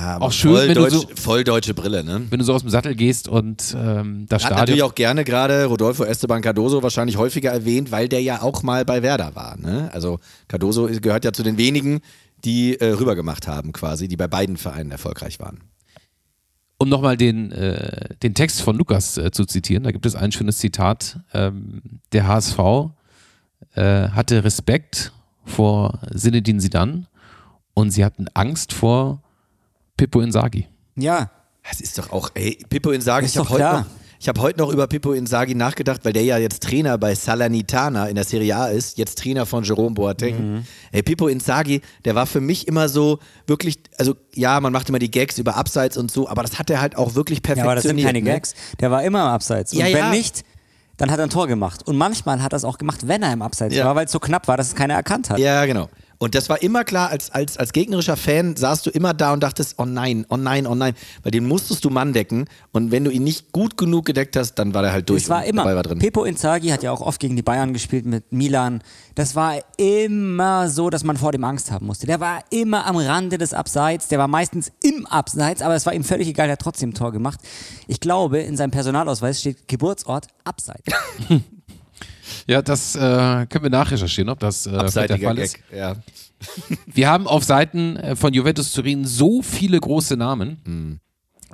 Ja, 0.00 0.20
Auch 0.20 0.32
schön, 0.32 0.50
voll, 0.52 0.68
wenn 0.68 0.74
du 0.74 0.80
deutsch, 0.82 0.92
so- 0.94 1.08
voll 1.16 1.44
deutsche 1.44 1.72
Brille, 1.72 2.04
ne? 2.04 2.26
wenn 2.28 2.38
du 2.38 2.44
so 2.44 2.52
aus 2.52 2.60
dem 2.62 2.68
Sattel 2.68 2.94
gehst 2.94 3.26
und 3.26 3.74
ähm, 3.78 4.26
das 4.28 4.44
Hat 4.44 4.50
natürlich 4.50 4.70
Stadion. 4.80 4.90
auch 4.90 4.94
gerne 4.94 5.24
gerade 5.24 5.64
Rodolfo 5.64 6.04
Esteban 6.04 6.42
Cardoso 6.42 6.82
wahrscheinlich 6.82 7.16
häufiger 7.16 7.50
erwähnt, 7.52 7.90
weil 7.90 8.06
der 8.08 8.20
ja 8.20 8.42
auch 8.42 8.62
mal 8.62 8.84
bei 8.84 9.02
Werder 9.02 9.34
war. 9.34 9.56
Ne? 9.56 9.88
Also 9.94 10.18
Cardoso 10.46 10.88
gehört 11.00 11.24
ja 11.24 11.32
zu 11.32 11.42
den 11.42 11.56
wenigen, 11.56 12.00
die 12.44 12.78
äh, 12.78 12.92
rübergemacht 12.92 13.46
haben 13.48 13.72
quasi, 13.72 14.08
die 14.08 14.16
bei 14.16 14.26
beiden 14.28 14.56
Vereinen 14.58 14.90
erfolgreich 14.90 15.40
waren. 15.40 15.60
Um 16.80 16.88
nochmal 16.88 17.16
den, 17.16 17.50
äh, 17.52 18.14
den 18.22 18.34
Text 18.34 18.62
von 18.62 18.76
Lukas 18.76 19.18
äh, 19.18 19.30
zu 19.32 19.44
zitieren, 19.44 19.82
da 19.82 19.90
gibt 19.90 20.06
es 20.06 20.14
ein 20.14 20.30
schönes 20.30 20.58
Zitat. 20.58 21.18
Ähm, 21.34 21.82
der 22.12 22.28
HSV 22.28 22.58
äh, 23.74 24.08
hatte 24.10 24.44
Respekt 24.44 25.12
vor 25.44 25.98
Sinedin 26.12 26.60
Sidan 26.60 27.06
und 27.74 27.90
sie 27.90 28.04
hatten 28.04 28.26
Angst 28.34 28.72
vor 28.72 29.22
Pippo 29.96 30.20
Inzaghi. 30.20 30.68
Ja, 30.94 31.30
Das 31.68 31.80
ist 31.80 31.98
doch 31.98 32.12
auch, 32.12 32.30
ey, 32.34 32.58
Pippo 32.68 32.92
Inzaghi, 32.92 33.26
Ist 33.26 33.32
ich 33.32 33.38
habe 33.38 33.46
doch 33.48 33.54
heute 33.54 33.62
klar. 33.62 33.80
noch, 33.80 33.86
ich 34.20 34.28
habe 34.28 34.40
heute 34.40 34.58
noch 34.58 34.70
über 34.72 34.86
Pippo 34.86 35.12
Inzaghi 35.12 35.54
nachgedacht, 35.54 36.04
weil 36.04 36.12
der 36.12 36.24
ja 36.24 36.38
jetzt 36.38 36.62
Trainer 36.64 36.98
bei 36.98 37.14
Salernitana 37.14 38.08
in 38.08 38.16
der 38.16 38.24
Serie 38.24 38.56
A 38.56 38.66
ist, 38.68 38.98
jetzt 38.98 39.18
Trainer 39.18 39.46
von 39.46 39.62
Jerome 39.64 39.94
Boateng. 39.94 40.54
Mhm. 40.56 40.64
Ey, 40.92 41.02
Pippo 41.02 41.28
Inzaghi, 41.28 41.80
der 42.04 42.14
war 42.14 42.26
für 42.26 42.40
mich 42.40 42.66
immer 42.66 42.88
so 42.88 43.18
wirklich, 43.46 43.78
also 43.96 44.16
ja, 44.34 44.58
man 44.60 44.72
macht 44.72 44.88
immer 44.88 44.98
die 44.98 45.10
Gags 45.10 45.38
über 45.38 45.56
Abseits 45.56 45.96
und 45.96 46.10
so, 46.10 46.28
aber 46.28 46.42
das 46.42 46.58
hat 46.58 46.68
er 46.70 46.80
halt 46.80 46.96
auch 46.96 47.14
wirklich 47.14 47.38
ja, 47.38 47.42
perfektioniert. 47.54 47.66
aber 47.66 47.74
das 47.76 47.84
sind 47.84 48.02
keine 48.02 48.18
ne? 48.20 48.24
Gags. 48.30 48.54
Der 48.80 48.90
war 48.90 49.02
immer 49.04 49.20
im 49.20 49.28
Abseits. 49.28 49.72
Und 49.72 49.78
Ja, 49.78 49.86
wenn 49.86 49.92
ja. 49.96 50.10
nicht, 50.10 50.42
dann 50.96 51.10
hat 51.12 51.18
er 51.20 51.26
ein 51.26 51.30
Tor 51.30 51.46
gemacht. 51.46 51.86
Und 51.86 51.96
manchmal 51.96 52.42
hat 52.42 52.52
er 52.52 52.56
es 52.56 52.64
auch 52.64 52.78
gemacht, 52.78 53.06
wenn 53.06 53.22
er 53.22 53.32
im 53.32 53.42
Abseits 53.42 53.74
Ja. 53.74 53.84
war, 53.84 53.94
weil 53.94 54.06
es 54.06 54.12
so 54.12 54.18
knapp 54.18 54.48
war, 54.48 54.56
dass 54.56 54.68
es 54.68 54.74
keiner 54.74 54.94
erkannt 54.94 55.30
hat. 55.30 55.38
Ja, 55.38 55.64
genau. 55.64 55.88
Und 56.18 56.34
das 56.34 56.48
war 56.48 56.60
immer 56.62 56.82
klar, 56.84 57.10
als, 57.10 57.30
als, 57.30 57.56
als 57.56 57.72
gegnerischer 57.72 58.16
Fan 58.16 58.56
saßt 58.56 58.84
du 58.84 58.90
immer 58.90 59.14
da 59.14 59.32
und 59.32 59.42
dachtest, 59.42 59.78
oh 59.78 59.84
nein, 59.84 60.26
oh 60.28 60.36
nein, 60.36 60.66
oh 60.66 60.74
nein. 60.74 60.94
Weil 61.22 61.30
den 61.30 61.46
musstest 61.46 61.84
du 61.84 61.90
Mann 61.90 62.12
decken. 62.12 62.46
Und 62.72 62.90
wenn 62.90 63.04
du 63.04 63.10
ihn 63.10 63.22
nicht 63.22 63.52
gut 63.52 63.76
genug 63.76 64.04
gedeckt 64.04 64.36
hast, 64.36 64.54
dann 64.54 64.74
war 64.74 64.82
der 64.82 64.92
halt 64.92 65.08
durch. 65.08 65.22
Es 65.22 65.28
war 65.28 65.44
immer. 65.44 65.64
war 65.64 65.82
drin. 65.82 66.00
Pippo 66.00 66.24
Inzaghi 66.24 66.70
hat 66.70 66.82
ja 66.82 66.90
auch 66.90 67.00
oft 67.00 67.20
gegen 67.20 67.36
die 67.36 67.42
Bayern 67.42 67.72
gespielt 67.72 68.04
mit 68.04 68.32
Milan. 68.32 68.82
Das 69.14 69.36
war 69.36 69.58
immer 69.76 70.68
so, 70.68 70.90
dass 70.90 71.04
man 71.04 71.16
vor 71.16 71.30
dem 71.30 71.44
Angst 71.44 71.70
haben 71.70 71.86
musste. 71.86 72.06
Der 72.06 72.18
war 72.18 72.40
immer 72.50 72.86
am 72.86 72.96
Rande 72.96 73.38
des 73.38 73.54
Abseits. 73.54 74.08
Der 74.08 74.18
war 74.18 74.28
meistens 74.28 74.72
im 74.82 75.06
Abseits, 75.06 75.62
aber 75.62 75.76
es 75.76 75.86
war 75.86 75.94
ihm 75.94 76.04
völlig 76.04 76.26
egal. 76.26 76.48
Der 76.48 76.54
hat 76.54 76.60
trotzdem 76.60 76.90
ein 76.90 76.94
Tor 76.94 77.12
gemacht. 77.12 77.38
Ich 77.86 78.00
glaube, 78.00 78.40
in 78.40 78.56
seinem 78.56 78.72
Personalausweis 78.72 79.40
steht 79.40 79.68
Geburtsort 79.68 80.26
Abseits. 80.44 80.92
Ja, 82.46 82.62
das 82.62 82.94
äh, 82.96 82.98
können 83.46 83.62
wir 83.64 83.70
nachrecherchieren, 83.70 84.28
ob 84.30 84.38
das 84.40 84.66
äh, 84.66 84.70
vielleicht 84.90 85.10
der 85.10 85.18
Fall 85.18 85.38
ist. 85.38 85.54
Gag. 85.54 85.78
Ja. 85.78 85.94
Wir 86.86 87.08
haben 87.08 87.26
auf 87.26 87.42
Seiten 87.42 87.96
äh, 87.96 88.14
von 88.16 88.32
Juventus 88.32 88.72
Turin 88.72 89.04
so 89.04 89.42
viele 89.42 89.80
große 89.80 90.16
Namen, 90.16 90.60
Mhm. 90.64 91.00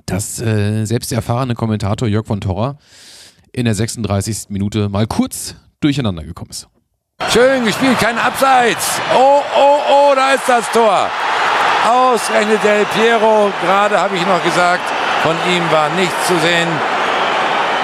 dass 0.07 0.41
äh, 0.41 0.85
selbst 0.85 1.11
der 1.11 1.17
erfahrene 1.17 1.55
Kommentator 1.55 2.07
Jörg 2.07 2.27
von 2.27 2.41
Torra 2.41 2.77
in 3.53 3.65
der 3.65 3.75
36. 3.75 4.51
Minute 4.51 4.89
mal 4.91 5.07
kurz 5.07 5.55
durcheinander 5.81 6.23
gekommen 6.25 6.51
ist. 6.51 6.69
Schön 7.31 7.65
gespielt, 7.65 7.99
kein 7.99 8.19
Abseits. 8.19 9.01
Oh, 9.15 9.41
oh, 9.57 9.79
oh, 9.91 10.13
da 10.15 10.33
ist 10.33 10.47
das 10.49 10.71
Tor. 10.73 11.09
Ausgerechnet 11.89 12.63
Del 12.65 12.85
Piero. 12.87 13.51
Gerade 13.63 13.99
habe 13.99 14.17
ich 14.17 14.27
noch 14.27 14.43
gesagt, 14.45 14.83
von 15.23 15.37
ihm 15.55 15.63
war 15.71 15.89
nichts 15.91 16.27
zu 16.27 16.35
sehen. 16.41 16.69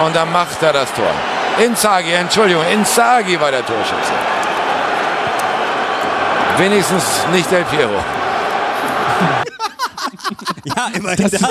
Und 0.05 0.15
dann 0.17 0.31
macht 0.33 0.63
er 0.63 0.73
das 0.73 0.93
Tor. 0.95 1.13
Inzaghi, 1.65 2.13
Entschuldigung, 2.13 2.65
Inzaghi 2.73 3.39
war 3.39 3.51
der 3.51 3.65
Torschütze. 3.65 4.13
Wenigstens 6.57 7.27
nicht 7.33 7.51
Del 7.51 7.65
Piero. 7.65 7.91
ja, 10.65 10.91
immerhin 10.97 11.29
das. 11.31 11.43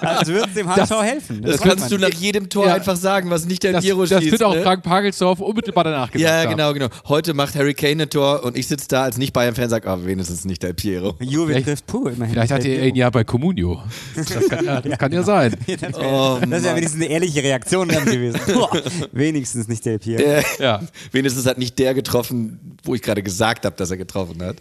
Als 0.00 0.28
würde 0.28 0.48
es 0.48 0.54
dem 0.54 0.68
HSV 0.74 1.02
helfen. 1.02 1.42
Das 1.42 1.52
weiß 1.52 1.60
kannst 1.60 1.90
du 1.90 1.98
man. 1.98 2.10
nach 2.10 2.16
jedem 2.18 2.48
Tor 2.48 2.66
Ja. 2.66 2.74
einfach 2.74 2.96
sagen, 2.96 3.30
was 3.30 3.46
nicht 3.46 3.62
der 3.62 3.72
Das, 3.72 3.84
Piero 3.84 4.04
das 4.06 4.22
wird 4.24 4.42
auch 4.42 4.54
ne? 4.54 4.62
Frank 4.62 4.82
Pagelsdorf 4.82 5.40
unmittelbar 5.40 5.84
danach 5.84 6.10
gesagt 6.10 6.22
Ja, 6.30 6.42
haben. 6.42 6.50
genau, 6.50 6.72
genau. 6.72 6.88
Heute 7.06 7.34
macht 7.34 7.54
Harry 7.54 7.74
Kane 7.74 8.04
ein 8.04 8.10
Tor 8.10 8.44
und 8.44 8.56
ich 8.56 8.66
sitze 8.66 8.86
da 8.88 9.02
als 9.04 9.16
Nicht-Bayern-Fan 9.18 9.64
und 9.64 9.70
sage, 9.70 9.88
oh, 9.90 10.04
wenigstens 10.06 10.44
nicht 10.44 10.62
der 10.62 10.72
Piero. 10.72 11.16
Juve 11.20 11.62
trifft 11.62 11.86
Puh, 11.86 12.08
immerhin. 12.08 12.34
Vielleicht 12.34 12.52
hat 12.52 12.64
er 12.64 12.84
ihn 12.86 12.94
ja 12.94 13.10
bei 13.10 13.24
Comunio. 13.24 13.82
Das 14.16 14.48
kann 14.48 14.64
ja, 14.64 14.80
das 14.80 14.98
kann 14.98 15.12
ja 15.12 15.22
sein. 15.22 15.54
das, 15.66 15.80
wär, 15.80 15.92
Oh, 15.98 16.38
das 16.40 16.60
ist 16.60 16.64
ja 16.64 16.70
Mann. 16.72 16.76
wenigstens 16.76 17.02
eine 17.02 17.06
ehrliche 17.12 17.42
Reaktion 17.42 17.88
dann 17.88 18.04
gewesen. 18.04 18.40
Boah, 18.52 18.70
wenigstens 19.12 19.68
nicht 19.68 19.84
der 19.84 19.98
Pier. 19.98 20.18
Äh, 20.38 20.42
Ja. 20.58 20.80
Wenigstens 21.12 21.46
hat 21.46 21.58
nicht 21.58 21.78
der 21.78 21.94
getroffen, 21.94 22.76
wo 22.84 22.94
ich 22.94 23.02
gerade 23.02 23.22
gesagt 23.22 23.64
habe, 23.64 23.76
dass 23.76 23.90
er 23.90 23.96
getroffen 23.96 24.42
hat. 24.42 24.56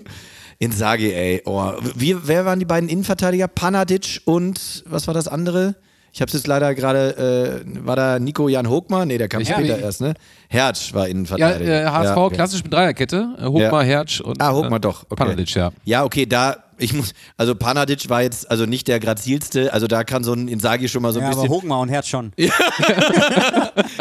Inzaghi, 0.59 1.13
ey. 1.13 1.41
Oh. 1.45 1.71
Wie, 1.95 2.15
wer 2.27 2.45
waren 2.45 2.59
die 2.59 2.65
beiden 2.65 2.89
Innenverteidiger? 2.89 3.47
Panadic 3.47 4.21
und 4.25 4.83
was 4.87 5.05
war 5.07 5.13
das 5.13 5.27
andere? 5.27 5.75
Ich 6.13 6.21
habe 6.21 6.29
es 6.29 6.33
jetzt 6.33 6.47
leider 6.47 6.73
gerade, 6.73 7.63
äh, 7.63 7.85
war 7.85 7.95
da 7.95 8.17
Nico 8.17 8.47
Jan 8.49 8.67
Hochmar? 8.67 9.05
Nee, 9.05 9.19
der 9.19 9.27
kam 9.27 9.41
Ja, 9.41 9.53
später 9.53 9.77
nee. 9.77 9.83
erst, 9.83 10.01
ne? 10.01 10.15
Hertz 10.47 10.91
war 10.93 11.03
Ja, 11.05 11.11
Innenverteidiger. 11.11 11.83
äh, 11.83 11.85
HSV 11.85 12.15
Ja, 12.17 12.29
klassisch 12.31 12.63
mit 12.63 12.73
Dreierkette. 12.73 13.35
Äh, 13.39 13.45
Hochmar, 13.45 13.83
Hertz 13.83 14.19
und 14.19 14.41
Ah, 14.41 14.51
Hochmar 14.51 14.77
äh, 14.77 14.79
doch. 14.79 15.03
Okay. 15.03 15.15
Panadic, 15.15 15.53
ja. 15.53 15.69
Ja, 15.85 16.03
okay, 16.05 16.25
da 16.25 16.57
ich 16.79 16.93
muss, 16.93 17.13
also 17.37 17.53
Panadic 17.55 18.07
war 18.09 18.21
jetzt 18.23 18.49
also 18.49 18.65
nicht 18.65 18.87
der 18.87 18.99
grazilste, 18.99 19.73
also 19.73 19.85
da 19.87 20.03
kann 20.03 20.23
so 20.23 20.33
ein 20.33 20.47
Insagi 20.47 20.87
schon 20.89 21.01
mal 21.03 21.11
so 21.11 21.19
ein 21.19 21.23
Ja, 21.23 21.29
aber 21.31 21.41
bisschen. 21.41 21.49
Hochmar 21.55 21.79
und 21.81 21.89
Herz 21.89 22.07
schon. 22.07 22.31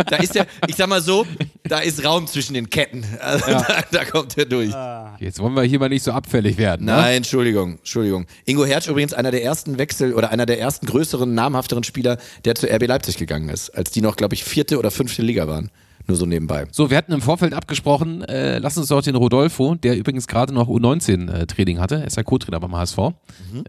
Da 0.09 0.17
ist 0.17 0.35
der, 0.35 0.47
ich 0.67 0.77
sag 0.77 0.89
mal 0.89 1.01
so, 1.01 1.27
da 1.69 1.79
ist 1.79 2.05
Raum 2.05 2.27
zwischen 2.27 2.55
den 2.55 2.71
Ketten. 2.71 3.05
Also 3.21 3.47
da, 3.47 3.85
da 3.91 4.05
kommt 4.05 4.37
er 4.39 4.45
durch. 4.45 4.73
Jetzt 5.19 5.39
wollen 5.41 5.55
wir 5.55 5.63
hier 5.63 5.79
mal 5.79 5.89
nicht 5.89 6.03
so 6.03 6.13
abfällig 6.13 6.59
werden. 6.59 6.87
Ne? 6.87 6.93
Nein, 6.93 7.17
Entschuldigung, 7.19 7.79
Entschuldigung. 7.79 8.27
Ingo 8.45 8.65
Hertz 8.65 8.87
übrigens 8.87 9.13
einer 9.13 9.31
der 9.31 9.43
ersten 9.43 9.79
Wechsel 9.79 10.15
oder 10.15 10.31
einer 10.31 10.47
der 10.47 10.61
ersten 10.61 10.87
größeren, 10.87 11.33
namhafteren 11.35 11.85
Spieler, 11.85 12.19
der 12.45 12.55
zu 12.55 12.67
RB 12.67 12.87
Leipzig 12.87 13.17
gegangen 13.17 13.49
ist, 13.49 13.71
als 13.71 13.91
die 13.91 14.01
noch, 14.01 14.17
glaube 14.17 14.35
ich, 14.35 14.45
vierte 14.45 14.79
oder 14.79 14.91
fünfte 14.91 15.23
Liga 15.23 15.49
waren. 15.49 15.71
Nur 16.09 16.17
so 16.17 16.25
nebenbei. 16.25 16.67
So, 16.71 16.89
wir 16.89 16.97
hatten 16.97 17.13
im 17.13 17.21
Vorfeld 17.21 17.53
abgesprochen, 17.53 18.23
äh, 18.23 18.59
lass 18.59 18.79
uns 18.79 18.89
doch 18.89 19.03
den 19.03 19.17
Rodolfo, 19.17 19.75
der 19.75 19.97
übrigens 19.97 20.29
gerade 20.29 20.55
noch 20.55 20.69
U19-Training 20.69 21.81
hatte, 21.81 21.97
er 21.97 22.07
ist 22.07 22.17
ja 22.17 22.23
Co-Trainer 22.23 22.61
beim 22.61 22.77
HSV 22.77 22.99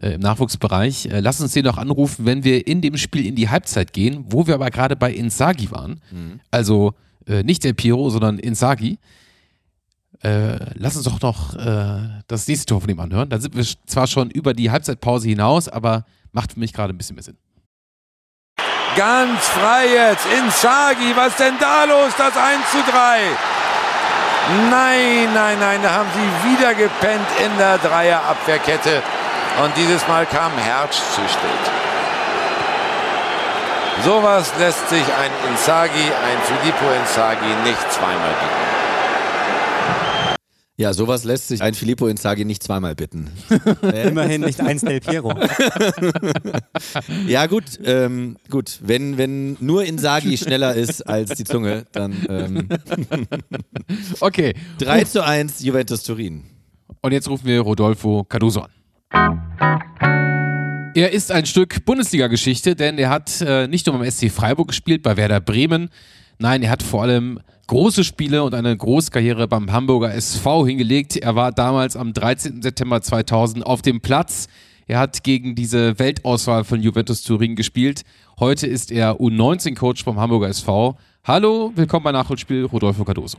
äh, 0.00 0.14
im 0.14 0.20
Nachwuchsbereich, 0.20 1.06
äh, 1.06 1.18
lass 1.18 1.40
uns 1.40 1.52
den 1.52 1.64
doch 1.64 1.78
anrufen, 1.78 2.26
wenn 2.26 2.44
wir 2.44 2.64
in 2.68 2.80
dem 2.80 2.96
Spiel 2.96 3.26
in 3.26 3.34
die 3.34 3.48
Halbzeit 3.48 3.92
gehen, 3.92 4.24
wo 4.28 4.46
wir 4.46 4.54
aber 4.54 4.70
gerade 4.70 4.94
bei 4.94 5.12
Insagi 5.12 5.72
waren. 5.72 6.00
Also 6.52 6.94
äh, 7.28 7.42
nicht 7.42 7.64
der 7.64 7.74
Piro, 7.74 8.10
sondern 8.10 8.38
Insagi. 8.38 8.98
Äh, 10.22 10.58
lass 10.74 10.96
uns 10.96 11.04
doch 11.04 11.20
noch 11.20 11.54
äh, 11.54 12.22
das 12.26 12.48
nächste 12.48 12.66
Tor 12.66 12.80
von 12.80 12.90
ihm 12.90 12.98
anhören. 12.98 13.28
Da 13.28 13.38
sind 13.38 13.54
wir 13.54 13.64
zwar 13.86 14.06
schon 14.06 14.30
über 14.30 14.54
die 14.54 14.70
Halbzeitpause 14.70 15.28
hinaus, 15.28 15.68
aber 15.68 16.04
macht 16.32 16.54
für 16.54 16.60
mich 16.60 16.72
gerade 16.72 16.92
ein 16.92 16.98
bisschen 16.98 17.14
mehr 17.14 17.22
Sinn. 17.22 17.36
Ganz 18.96 19.46
frei 19.46 19.86
jetzt. 19.94 20.26
Insagi, 20.26 21.12
was 21.14 21.36
denn 21.36 21.54
da 21.60 21.84
los? 21.84 22.12
Das 22.18 22.36
1 22.36 22.70
zu 22.72 22.78
3. 22.90 23.20
Nein, 24.70 25.34
nein, 25.34 25.58
nein, 25.60 25.80
da 25.82 25.92
haben 25.92 26.08
sie 26.14 26.50
wieder 26.50 26.74
gepennt 26.74 27.26
in 27.44 27.56
der 27.58 27.78
Dreierabwehrkette. 27.78 29.02
Und 29.62 29.76
dieses 29.76 30.06
Mal 30.08 30.26
kam 30.26 30.56
Hertz 30.56 30.96
zu 31.14 31.20
spät. 31.28 31.87
Sowas 34.04 34.52
lässt 34.58 34.88
sich 34.88 35.02
ein 35.02 35.30
Insagi, 35.50 35.92
ein 35.98 36.38
Filippo 36.44 36.84
Insagi 37.00 37.46
nicht 37.64 37.92
zweimal 37.92 38.30
bieten. 38.30 38.78
Ja, 40.80 40.94
sowas 40.94 41.24
lässt 41.24 41.48
sich 41.48 41.60
ein 41.60 41.74
Filippo 41.74 42.06
Inzaghi 42.06 42.44
nicht 42.44 42.62
zweimal 42.62 42.94
bitten. 42.94 43.28
Immerhin 43.82 44.42
nicht 44.42 44.60
eins 44.60 44.82
Del 44.82 45.00
Piero. 45.00 45.34
Ja, 47.26 47.46
gut, 47.46 47.64
ähm, 47.84 48.36
gut. 48.48 48.78
Wenn, 48.82 49.18
wenn 49.18 49.56
nur 49.58 49.84
Inzaghi 49.84 50.36
schneller 50.36 50.74
ist 50.74 51.02
als 51.02 51.30
die 51.30 51.42
Zunge, 51.42 51.84
dann 51.90 52.14
ähm, 52.28 52.68
Okay, 54.20 54.54
3 54.78 55.04
zu 55.04 55.24
1 55.24 55.60
Juventus 55.64 56.04
Turin. 56.04 56.44
Und 57.02 57.10
jetzt 57.12 57.28
rufen 57.28 57.46
wir 57.46 57.60
Rodolfo 57.60 58.24
Cardoso 58.24 58.60
an. 58.60 60.17
Er 60.94 61.12
ist 61.12 61.30
ein 61.30 61.46
Stück 61.46 61.84
Bundesliga-Geschichte, 61.84 62.74
denn 62.74 62.98
er 62.98 63.10
hat 63.10 63.40
äh, 63.40 63.68
nicht 63.68 63.86
nur 63.86 63.98
beim 63.98 64.10
SC 64.10 64.30
Freiburg 64.30 64.68
gespielt, 64.68 65.02
bei 65.02 65.16
Werder 65.16 65.40
Bremen. 65.40 65.90
Nein, 66.38 66.62
er 66.62 66.70
hat 66.70 66.82
vor 66.82 67.02
allem 67.02 67.40
große 67.66 68.04
Spiele 68.04 68.42
und 68.42 68.54
eine 68.54 68.76
Großkarriere 68.76 69.46
beim 69.46 69.70
Hamburger 69.70 70.14
SV 70.14 70.66
hingelegt. 70.66 71.16
Er 71.16 71.36
war 71.36 71.52
damals 71.52 71.96
am 71.96 72.14
13. 72.14 72.62
September 72.62 73.02
2000 73.02 73.64
auf 73.64 73.82
dem 73.82 74.00
Platz. 74.00 74.48
Er 74.86 74.98
hat 74.98 75.22
gegen 75.22 75.54
diese 75.54 75.98
Weltauswahl 75.98 76.64
von 76.64 76.80
Juventus 76.80 77.22
Turin 77.22 77.54
gespielt. 77.54 78.02
Heute 78.40 78.66
ist 78.66 78.90
er 78.90 79.20
U19-Coach 79.20 80.02
vom 80.02 80.18
Hamburger 80.18 80.48
SV. 80.48 80.96
Hallo, 81.24 81.70
willkommen 81.74 82.04
bei 82.04 82.12
Nachholspiel 82.12 82.64
Rodolfo 82.64 83.04
Cardoso. 83.04 83.38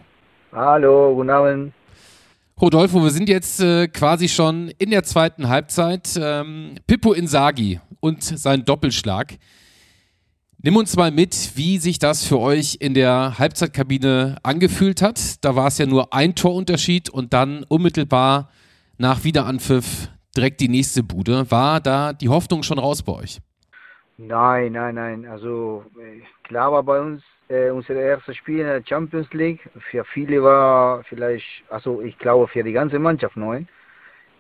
Hallo, 0.54 1.16
guten 1.16 1.30
Abend. 1.32 1.74
Rodolfo, 2.62 3.02
wir 3.02 3.10
sind 3.10 3.30
jetzt 3.30 3.62
äh, 3.62 3.88
quasi 3.88 4.28
schon 4.28 4.68
in 4.80 4.90
der 4.90 5.04
zweiten 5.04 5.48
Halbzeit. 5.48 6.20
Ähm, 6.22 6.76
Pippo 6.88 7.14
Insagi 7.14 7.80
und 8.02 8.22
sein 8.22 8.66
Doppelschlag. 8.66 9.36
Nimm 10.62 10.76
uns 10.76 10.98
mal 10.98 11.10
mit, 11.10 11.52
wie 11.56 11.78
sich 11.78 12.00
das 12.00 12.26
für 12.26 12.38
euch 12.38 12.76
in 12.82 12.94
der 12.94 13.40
Halbzeitkabine 13.40 14.40
angefühlt 14.44 15.02
hat. 15.02 15.42
Da 15.46 15.56
war 15.56 15.68
es 15.68 15.78
ja 15.78 15.86
nur 15.86 16.14
ein 16.14 16.36
Torunterschied 16.36 17.10
und 17.10 17.32
dann 17.32 17.64
unmittelbar 17.70 18.50
nach 18.98 19.24
Wiederanpfiff 19.24 20.10
direkt 20.36 20.60
die 20.60 20.68
nächste 20.68 21.02
Bude. 21.02 21.50
War 21.50 21.80
da 21.80 22.12
die 22.12 22.28
Hoffnung 22.28 22.64
schon 22.64 22.78
raus 22.78 23.04
bei 23.04 23.14
euch? 23.14 23.40
Nein, 24.18 24.74
nein, 24.74 24.96
nein. 24.96 25.26
Also 25.26 25.86
äh, 25.98 26.24
klar 26.44 26.74
war 26.74 26.84
bei 26.84 27.00
uns 27.00 27.24
äh, 27.50 27.72
unser 27.72 27.96
erstes 27.96 28.38
Spiel 28.38 28.60
in 28.60 28.68
der 28.68 28.84
Champions 28.86 29.32
League. 29.34 29.62
Für 29.90 30.06
viele 30.06 30.42
war 30.44 31.04
vielleicht, 31.04 31.64
also 31.70 32.02
ich 32.02 32.18
glaube 32.20 32.48
für 32.48 32.64
die 32.64 32.74
ganze 32.74 33.00
Mannschaft 33.00 33.36
neu. 33.36 33.64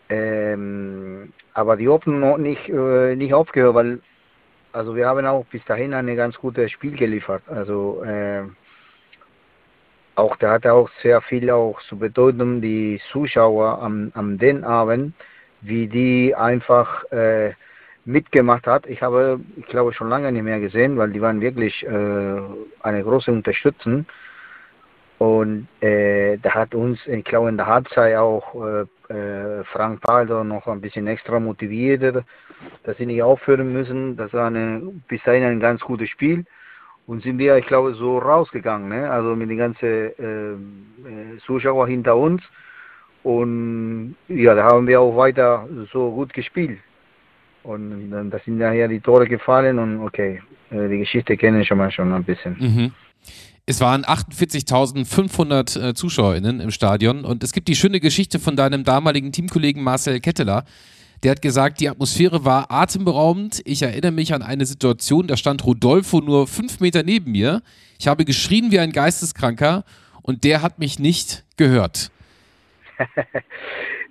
Ähm, 0.09 1.33
aber 1.53 1.75
die 1.75 1.87
Hoffnung 1.87 2.19
noch 2.19 2.37
nicht, 2.37 2.69
äh, 2.69 3.15
nicht 3.15 3.33
aufgehört, 3.33 3.75
weil 3.75 3.99
also 4.71 4.95
wir 4.95 5.07
haben 5.07 5.25
auch 5.25 5.45
bis 5.45 5.65
dahin 5.65 5.93
ein 5.93 6.15
ganz 6.15 6.35
gutes 6.37 6.71
Spiel 6.71 6.95
geliefert. 6.95 7.41
Also 7.47 8.03
äh, 8.03 8.43
auch 10.15 10.35
da 10.37 10.51
hat 10.51 10.67
auch 10.67 10.89
sehr 11.01 11.21
viel 11.21 11.49
auch 11.49 11.81
zu 11.83 11.97
bedeuten, 11.97 12.61
die 12.61 13.01
Zuschauer 13.11 13.81
am, 13.81 14.11
am 14.13 14.37
den 14.37 14.63
Abend, 14.63 15.13
wie 15.61 15.87
die 15.87 16.35
einfach 16.35 17.03
äh, 17.11 17.53
mitgemacht 18.09 18.65
hat. 18.67 18.87
Ich 18.87 19.01
habe, 19.01 19.39
ich 19.55 19.65
glaube, 19.67 19.93
schon 19.93 20.09
lange 20.09 20.31
nicht 20.31 20.43
mehr 20.43 20.59
gesehen, 20.59 20.97
weil 20.97 21.11
die 21.11 21.21
waren 21.21 21.41
wirklich 21.41 21.85
äh, 21.85 22.41
eine 22.81 23.03
große 23.03 23.31
Unterstützung. 23.31 24.05
Und 25.19 25.67
äh, 25.81 26.37
da 26.37 26.55
hat 26.55 26.73
uns, 26.73 26.99
ich 27.05 27.25
glaube, 27.25 27.49
in 27.49 27.57
der 27.57 27.67
Halbzeit 27.67 28.15
auch 28.15 28.55
äh, 28.55 29.13
äh, 29.13 29.63
Frank 29.65 30.01
Paldo 30.01 30.43
noch 30.43 30.65
ein 30.67 30.81
bisschen 30.81 31.07
extra 31.07 31.39
motiviert, 31.39 32.23
dass 32.83 32.97
sie 32.97 33.05
nicht 33.05 33.21
aufhören 33.21 33.73
müssen. 33.73 34.15
Das 34.15 34.33
war 34.33 34.47
eine, 34.47 34.81
bis 35.07 35.21
dahin 35.23 35.43
ein 35.43 35.59
ganz 35.59 35.81
gutes 35.81 36.09
Spiel. 36.09 36.45
Und 37.05 37.23
sind 37.23 37.37
wir, 37.37 37.57
ich 37.57 37.65
glaube, 37.65 37.95
so 37.95 38.19
rausgegangen, 38.19 38.89
ne? 38.89 39.09
also 39.09 39.35
mit 39.35 39.49
den 39.49 39.57
ganzen 39.57 39.87
äh, 39.87 40.51
äh, 40.53 41.37
Zuschauer 41.45 41.87
hinter 41.87 42.15
uns. 42.15 42.41
Und 43.23 44.15
ja, 44.29 44.55
da 44.55 44.63
haben 44.63 44.87
wir 44.87 45.01
auch 45.01 45.17
weiter 45.17 45.67
so 45.91 46.11
gut 46.11 46.33
gespielt. 46.33 46.79
Und 47.69 48.09
dann 48.09 48.31
da 48.31 48.39
sind 48.43 48.57
nachher 48.57 48.87
die 48.87 48.99
Tore 48.99 49.27
gefallen 49.27 49.77
und 49.77 49.99
okay, 49.99 50.41
äh, 50.71 50.87
die 50.89 50.97
Geschichte 50.97 51.37
kennen 51.37 51.63
schon 51.63 51.77
mal 51.77 51.91
schon 51.91 52.11
ein 52.11 52.23
bisschen. 52.23 52.57
Mhm. 52.59 52.91
Es 53.67 53.79
waren 53.79 54.03
48.500 54.05 55.89
äh, 55.89 55.93
ZuschauerInnen 55.93 56.61
im 56.61 56.71
Stadion 56.71 57.23
und 57.25 57.43
es 57.43 57.53
gibt 57.53 57.67
die 57.67 57.75
schöne 57.75 57.99
Geschichte 57.99 58.39
von 58.39 58.55
deinem 58.55 58.83
damaligen 58.83 59.31
Teamkollegen 59.31 59.83
Marcel 59.83 60.19
Ketteler. 60.19 60.63
Der 61.21 61.29
hat 61.29 61.43
gesagt, 61.43 61.79
die 61.79 61.89
Atmosphäre 61.89 62.43
war 62.43 62.71
atemberaubend. 62.71 63.61
Ich 63.65 63.83
erinnere 63.83 64.13
mich 64.13 64.33
an 64.33 64.41
eine 64.41 64.65
Situation, 64.65 65.27
da 65.27 65.37
stand 65.37 65.63
Rodolfo 65.63 66.21
nur 66.21 66.47
fünf 66.47 66.79
Meter 66.79 67.03
neben 67.03 67.31
mir. 67.31 67.61
Ich 67.99 68.07
habe 68.07 68.25
geschrien 68.25 68.71
wie 68.71 68.79
ein 68.79 68.91
Geisteskranker 68.91 69.83
und 70.23 70.43
der 70.43 70.63
hat 70.63 70.79
mich 70.79 70.97
nicht 70.97 71.45
gehört. 71.55 72.09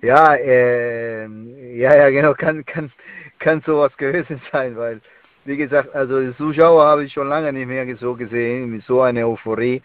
Ja, 0.01 0.33
äh, 0.35 1.27
ja, 1.75 1.95
ja, 1.95 2.09
genau, 2.09 2.33
kann, 2.33 2.65
kann, 2.65 2.91
kann 3.39 3.61
sowas 3.65 3.95
gewesen 3.97 4.41
sein, 4.51 4.77
weil, 4.77 5.01
wie 5.45 5.57
gesagt, 5.57 5.93
also 5.95 6.19
die 6.19 6.35
Zuschauer 6.37 6.85
habe 6.85 7.05
ich 7.05 7.13
schon 7.13 7.29
lange 7.29 7.51
nicht 7.51 7.67
mehr 7.67 7.85
so 7.97 8.13
gesehen, 8.15 8.71
mit 8.71 8.83
so 8.83 9.01
einer 9.01 9.27
Euphorie. 9.27 9.81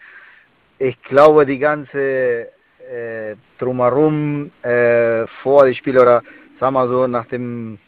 Ich 0.77 1.01
glaube, 1.03 1.45
die 1.45 1.59
ganze 1.59 2.49
äh, 2.91 3.35
drumherum 3.57 4.51
äh, 4.61 5.25
vor 5.41 5.65
dem 5.65 5.73
Spiel 5.73 5.97
oder 5.97 6.21
sagen 6.59 6.73
wir 6.73 6.87
so 6.87 7.07
nach 7.07 7.25
dem 7.27 7.79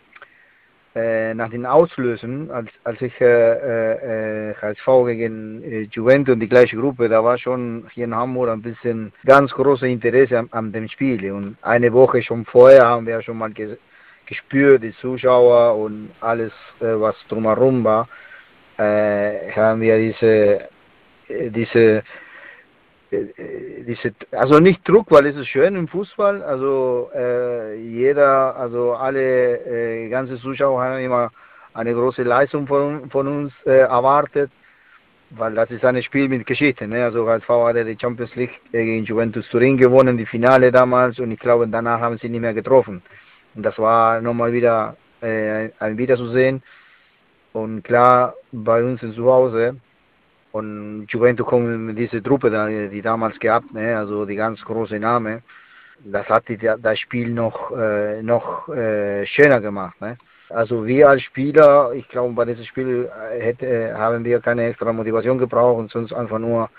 äh, 0.98 1.36
nach 1.36 1.52
den 1.52 1.68
Auslösen, 1.68 2.50
als, 2.50 2.70
als 2.84 3.00
ich 3.02 3.14
äh, 3.22 4.50
äh, 4.50 4.56
HSV 4.56 5.06
gegen 5.06 5.62
äh, 5.64 5.82
Juventus 5.92 6.34
und 6.34 6.40
die 6.40 6.50
gleiche 6.50 6.76
Gruppe, 6.76 7.08
da 7.08 7.24
war 7.24 7.38
schon 7.38 7.86
hier 7.94 8.06
in 8.06 8.16
Hamburg 8.16 8.50
ein 8.50 8.64
bisschen 8.64 9.14
ganz 9.24 9.52
großes 9.52 9.88
Interesse 9.88 10.40
an, 10.40 10.48
an 10.52 10.72
dem 10.72 10.88
Spiel. 10.88 11.32
Und 11.32 11.58
eine 11.62 11.94
Woche 11.94 12.24
schon 12.24 12.46
vorher 12.46 12.88
haben 12.88 13.06
wir 13.06 13.22
schon 13.22 13.38
mal 13.38 13.52
ges 14.28 14.38
gespürt, 14.38 14.84
die 14.84 14.94
Zuschauer 15.02 15.76
und 15.78 16.12
alles, 16.22 16.52
äh, 16.80 16.86
was 16.86 17.16
drumherum 17.30 17.84
war, 17.84 18.08
äh, 18.78 19.52
haben 19.52 19.82
wir 19.82 19.98
diese, 19.98 20.70
äh, 21.28 21.50
diese 21.50 22.04
diese, 23.10 24.14
also 24.32 24.60
nicht 24.60 24.86
Druck, 24.86 25.10
weil 25.12 25.28
es 25.28 25.38
ist 25.38 25.48
schön 25.48 25.78
im 25.78 25.88
Fußball. 25.88 26.44
Also 26.44 27.10
jeder, 27.82 28.54
also 28.58 28.96
alle 28.96 30.10
ganze 30.10 30.38
Zuschauer 30.42 30.84
haben 30.84 31.00
immer 31.00 31.32
eine 31.74 31.94
große 31.94 32.24
Leistung 32.24 32.68
von, 32.68 33.10
von 33.10 33.28
uns 33.30 33.54
erwartet, 33.64 34.52
weil 35.30 35.56
das 35.56 35.72
ist 35.72 35.86
ein 35.86 36.04
Spiel 36.04 36.28
mit 36.28 36.46
Geschichte. 36.46 36.86
Ne? 36.86 37.06
Also 37.06 37.26
HSV 37.26 37.48
hatte 37.48 37.86
die 37.86 37.98
Champions 37.98 38.36
League 38.36 38.60
gegen 38.74 39.06
Juventus 39.06 39.48
Turin 39.52 39.78
gewonnen, 39.78 40.18
die 40.18 40.26
Finale 40.26 40.70
damals, 40.70 41.18
und 41.18 41.32
ich 41.32 41.40
glaube, 41.40 41.66
danach 41.66 42.02
haben 42.02 42.18
sie 42.18 42.28
nicht 42.28 42.42
mehr 42.42 42.54
getroffen. 42.54 43.02
Und 43.58 43.64
das 43.64 43.78
war 43.80 44.22
nochmal 44.22 44.54
wieder 44.54 44.96
äh, 45.20 45.70
ein 45.80 45.98
Wiederzusehen. 45.98 46.62
Und 47.54 47.84
klar, 47.84 48.36
bei 48.52 48.84
uns 48.84 49.02
zu 49.02 49.26
Hause, 49.26 49.78
und 50.52 51.08
Juventus 51.10 51.48
kommt 51.48 51.68
mit 51.68 51.98
dieser 51.98 52.22
Truppe, 52.22 52.50
die 52.92 53.02
damals 53.02 53.40
gehabt, 53.40 53.74
ne, 53.74 53.98
also 53.98 54.26
die 54.26 54.36
ganz 54.36 54.64
große 54.64 55.00
Name. 55.00 55.42
das 56.04 56.28
hat 56.30 56.48
die, 56.48 56.58
das 56.58 57.00
Spiel 57.00 57.30
noch, 57.30 57.72
äh, 57.76 58.22
noch 58.22 58.70
äh, 58.70 59.26
schöner 59.26 59.60
gemacht. 59.60 60.00
Ne? 60.02 60.18
Also 60.50 60.86
wir 60.86 61.10
als 61.10 61.24
Spieler, 61.24 61.92
ich 61.94 62.08
glaube, 62.10 62.34
bei 62.36 62.46
diesem 62.46 62.64
Spiel 62.66 63.10
äh, 63.10 63.42
hätte, 63.42 63.98
haben 63.98 64.24
wir 64.24 64.40
keine 64.40 64.68
extra 64.68 64.94
Motivation 64.94 65.40
gebraucht 65.40 65.80
und 65.80 65.92
sonst 65.92 66.14
einfach 66.14 66.40
nur 66.40 66.70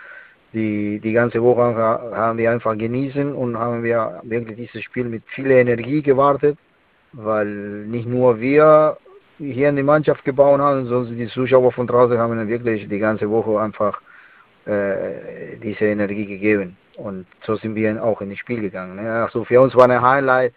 die, 0.53 1.01
die 1.01 1.13
ganze 1.13 1.43
Woche 1.43 1.75
haben 1.77 2.39
wir 2.39 2.53
einfach 2.53 2.79
genießen 2.79 3.35
und 3.35 3.59
haben 3.59 3.83
wir 3.83 4.21
wirklich 4.23 4.57
dieses 4.57 4.85
Spiel 4.85 5.05
mit 5.05 5.25
viel 5.27 5.51
Energie 5.51 6.03
gewartet, 6.03 6.57
weil 7.13 7.47
nicht 7.47 8.07
nur 8.07 8.41
wir 8.41 8.97
hier 9.39 9.69
in 9.69 9.77
die 9.77 9.83
Mannschaft 9.83 10.25
gebaut 10.25 10.61
haben, 10.61 10.87
sondern 10.87 11.17
die 11.17 11.29
Zuschauer 11.29 11.73
von 11.73 11.87
draußen 11.87 12.19
haben 12.19 12.49
wirklich 12.49 12.89
die 12.89 12.99
ganze 12.99 13.31
Woche 13.31 13.61
einfach 13.61 14.01
äh, 14.67 15.57
diese 15.63 15.87
Energie 15.87 16.27
gegeben. 16.27 16.77
Und 16.97 17.27
so 17.47 17.55
sind 17.55 17.77
wir 17.77 18.03
auch 18.03 18.21
in 18.21 18.31
das 18.31 18.39
Spiel 18.41 18.61
gegangen. 18.61 18.97
Ne? 18.97 19.23
Also 19.23 19.45
für 19.45 19.61
uns 19.61 19.75
war 19.77 19.89
ein 19.89 20.03
Highlight, 20.03 20.53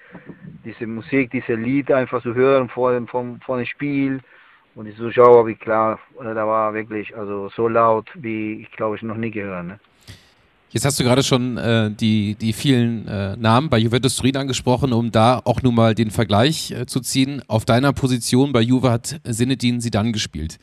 diese 0.65 0.87
Musik, 0.87 1.29
diese 1.29 1.53
Lied 1.53 1.91
einfach 1.91 2.23
zu 2.23 2.33
hören 2.33 2.67
vor 2.67 2.93
dem, 2.93 3.07
vor, 3.07 3.23
vor 3.45 3.57
dem 3.57 3.65
Spiel. 3.67 4.19
Und 4.73 4.85
die 4.85 4.95
Zuschauer, 4.95 5.45
wie 5.45 5.55
klar, 5.55 5.99
da 6.19 6.47
war 6.47 6.73
wirklich 6.73 7.15
also 7.15 7.49
so 7.49 7.67
laut, 7.67 8.09
wie 8.15 8.61
ich 8.61 8.71
glaube 8.71 8.95
ich 8.95 9.03
noch 9.03 9.17
nie 9.17 9.29
gehört. 9.29 9.67
Ne? 9.67 9.79
Jetzt 10.71 10.85
hast 10.85 10.99
du 11.01 11.03
gerade 11.03 11.21
schon 11.21 11.57
äh, 11.57 11.91
die, 11.91 12.35
die 12.35 12.53
vielen 12.53 13.05
äh, 13.05 13.35
Namen 13.35 13.69
bei 13.69 13.77
Juventus 13.77 14.15
Turin 14.15 14.37
angesprochen, 14.37 14.93
um 14.93 15.11
da 15.11 15.41
auch 15.43 15.61
nun 15.61 15.75
mal 15.75 15.95
den 15.95 16.11
Vergleich 16.11 16.71
äh, 16.71 16.85
zu 16.85 17.01
ziehen. 17.01 17.41
Auf 17.47 17.65
deiner 17.65 17.91
Position 17.91 18.53
bei 18.53 18.61
Juve 18.61 18.89
hat 18.89 19.19
Sinedin 19.25 19.81
Sidan 19.81 20.13
gespielt. 20.13 20.59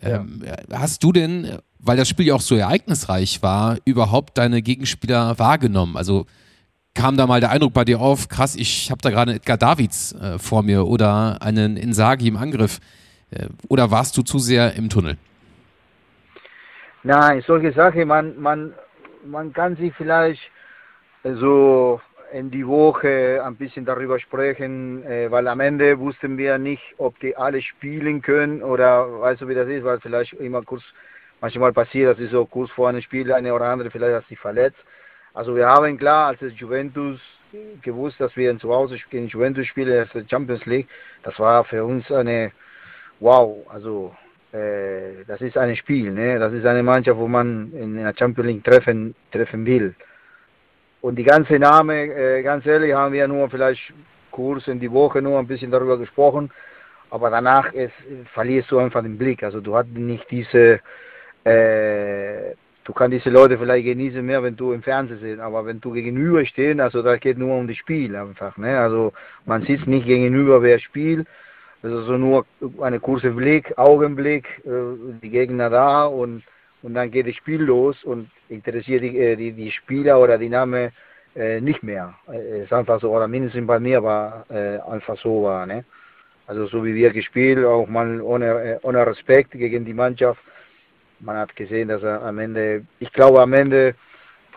Ähm, 0.00 0.42
ja. 0.46 0.78
Hast 0.78 1.02
du 1.02 1.10
denn, 1.10 1.58
weil 1.80 1.96
das 1.96 2.08
Spiel 2.08 2.26
ja 2.26 2.34
auch 2.34 2.40
so 2.40 2.54
ereignisreich 2.54 3.42
war, 3.42 3.78
überhaupt 3.84 4.38
deine 4.38 4.62
Gegenspieler 4.62 5.36
wahrgenommen? 5.36 5.96
Also 5.96 6.26
kam 6.94 7.16
da 7.16 7.26
mal 7.26 7.40
der 7.40 7.50
Eindruck 7.50 7.72
bei 7.72 7.84
dir 7.84 8.00
auf, 8.00 8.28
krass, 8.28 8.54
ich 8.54 8.92
habe 8.92 9.02
da 9.02 9.10
gerade 9.10 9.32
einen 9.32 9.40
Edgar 9.40 9.56
Davids 9.56 10.12
äh, 10.12 10.38
vor 10.38 10.62
mir 10.62 10.86
oder 10.86 11.42
einen 11.42 11.76
Insagi 11.76 12.28
im 12.28 12.36
Angriff. 12.36 12.78
Äh, 13.30 13.48
oder 13.66 13.90
warst 13.90 14.16
du 14.16 14.22
zu 14.22 14.38
sehr 14.38 14.74
im 14.74 14.88
Tunnel? 14.88 15.16
Nein, 17.02 17.42
solche 17.44 17.72
Sachen, 17.72 18.06
man, 18.06 18.40
man, 18.40 18.72
man 19.24 19.52
kann 19.52 19.76
sich 19.76 19.94
vielleicht 19.94 20.42
so 21.24 22.00
in 22.32 22.50
die 22.50 22.66
Woche 22.66 23.40
ein 23.44 23.56
bisschen 23.56 23.84
darüber 23.84 24.18
sprechen, 24.18 25.04
äh, 25.04 25.30
weil 25.30 25.46
am 25.46 25.60
Ende 25.60 25.98
wussten 25.98 26.36
wir 26.36 26.58
nicht, 26.58 26.82
ob 26.98 27.18
die 27.20 27.36
alle 27.36 27.62
spielen 27.62 28.22
können 28.22 28.62
oder 28.62 29.20
weißt 29.20 29.42
du, 29.42 29.48
wie 29.48 29.54
das 29.54 29.68
ist, 29.68 29.84
weil 29.84 30.00
vielleicht 30.00 30.32
immer 30.34 30.62
kurz, 30.62 30.82
manchmal 31.40 31.72
passiert, 31.72 32.12
dass 32.12 32.18
ist 32.18 32.32
so 32.32 32.44
kurz 32.44 32.70
vor 32.72 32.88
einem 32.88 33.02
Spiel 33.02 33.32
eine 33.32 33.54
oder 33.54 33.66
andere 33.66 33.90
vielleicht 33.90 34.14
hat 34.14 34.26
sich 34.26 34.38
verletzt. 34.38 34.78
Also 35.32 35.54
wir 35.54 35.68
haben 35.68 35.96
klar, 35.98 36.28
als 36.28 36.40
Juventus 36.58 37.20
gewusst, 37.82 38.20
dass 38.20 38.34
wir 38.36 38.58
zu 38.58 38.72
Hause 38.74 38.98
gegen 39.10 39.28
Juventus 39.28 39.66
spielen, 39.66 40.08
das 40.12 40.30
Champions 40.30 40.64
League, 40.66 40.88
das 41.22 41.38
war 41.38 41.64
für 41.64 41.84
uns 41.84 42.10
eine, 42.10 42.50
wow, 43.20 43.64
also 43.70 44.14
äh, 44.54 45.24
das 45.26 45.40
ist 45.40 45.58
ein 45.58 45.74
Spiel, 45.74 46.12
ne? 46.12 46.38
das 46.38 46.52
ist 46.52 46.64
eine 46.64 46.82
Mannschaft, 46.82 47.18
wo 47.18 47.26
man 47.26 47.72
in 47.72 47.96
der 47.96 48.14
Champions 48.16 48.48
League 48.48 48.64
treffen, 48.64 49.14
treffen 49.32 49.66
will. 49.66 49.94
Und 51.00 51.16
die 51.16 51.24
ganze 51.24 51.58
Name, 51.58 52.04
äh, 52.04 52.42
ganz 52.42 52.64
ehrlich, 52.64 52.94
haben 52.94 53.12
wir 53.12 53.26
nur 53.26 53.50
vielleicht 53.50 53.92
kurz 54.30 54.66
in 54.68 54.80
die 54.80 54.90
Woche 54.90 55.20
nur 55.20 55.38
ein 55.38 55.46
bisschen 55.46 55.70
darüber 55.70 55.98
gesprochen. 55.98 56.50
Aber 57.10 57.30
danach 57.30 57.72
ist, 57.72 57.92
verlierst 58.32 58.70
du 58.70 58.78
einfach 58.78 59.02
den 59.02 59.18
Blick. 59.18 59.42
Also 59.42 59.60
du 59.60 59.76
hast 59.76 59.88
nicht 59.88 60.28
diese, 60.30 60.80
äh, 61.44 62.54
du 62.84 62.92
kannst 62.94 63.14
diese 63.14 63.30
Leute 63.30 63.58
vielleicht 63.58 63.84
genießen 63.84 64.24
mehr, 64.24 64.42
wenn 64.42 64.56
du 64.56 64.72
im 64.72 64.82
Fernsehen 64.82 65.18
siehst. 65.20 65.40
Aber 65.40 65.66
wenn 65.66 65.80
du 65.80 65.92
gegenüber 65.92 66.44
stehst, 66.46 66.80
also 66.80 67.02
da 67.02 67.16
geht 67.16 67.38
nur 67.38 67.56
um 67.56 67.68
das 67.68 67.76
Spiel 67.76 68.16
einfach. 68.16 68.56
Ne? 68.56 68.78
Also 68.78 69.12
man 69.44 69.62
sieht 69.62 69.86
nicht 69.86 70.06
gegenüber, 70.06 70.62
wer 70.62 70.78
spielt. 70.78 71.26
Das 71.84 71.92
ist 71.92 71.98
also 71.98 72.16
nur 72.16 72.46
eine 72.80 72.98
kurze 72.98 73.30
Blick, 73.30 73.76
Augenblick, 73.76 74.46
äh, 74.64 74.70
die 75.22 75.28
Gegner 75.28 75.68
da 75.68 76.06
und 76.06 76.42
und 76.82 76.92
dann 76.92 77.10
geht 77.10 77.26
das 77.26 77.34
Spiel 77.36 77.62
los 77.62 77.96
und 78.04 78.30
interessiert 78.50 79.02
die, 79.02 79.18
äh, 79.18 79.36
die, 79.36 79.52
die 79.52 79.70
Spieler 79.70 80.20
oder 80.20 80.36
die 80.36 80.50
Name 80.50 80.92
äh, 81.34 81.58
nicht 81.58 81.82
mehr. 81.82 82.14
Äh, 82.30 82.64
ist 82.64 82.72
einfach 82.74 83.00
so, 83.00 83.10
oder 83.10 83.26
mindestens 83.26 83.66
bei 83.66 83.78
mir 83.78 84.02
war 84.02 84.44
einfach 84.50 85.16
so 85.18 85.44
war. 85.44 85.64
Ne? 85.66 85.84
Also 86.46 86.66
so 86.66 86.84
wie 86.84 86.94
wir 86.94 87.10
gespielt, 87.10 87.64
auch 87.64 87.86
mal 87.86 88.20
ohne, 88.20 88.78
ohne 88.82 89.06
Respekt 89.06 89.52
gegen 89.52 89.86
die 89.86 89.94
Mannschaft. 89.94 90.40
Man 91.20 91.36
hat 91.36 91.56
gesehen, 91.56 91.88
dass 91.88 92.02
er 92.02 92.22
am 92.22 92.38
Ende, 92.38 92.84
ich 92.98 93.10
glaube 93.14 93.40
am 93.40 93.54
Ende 93.54 93.94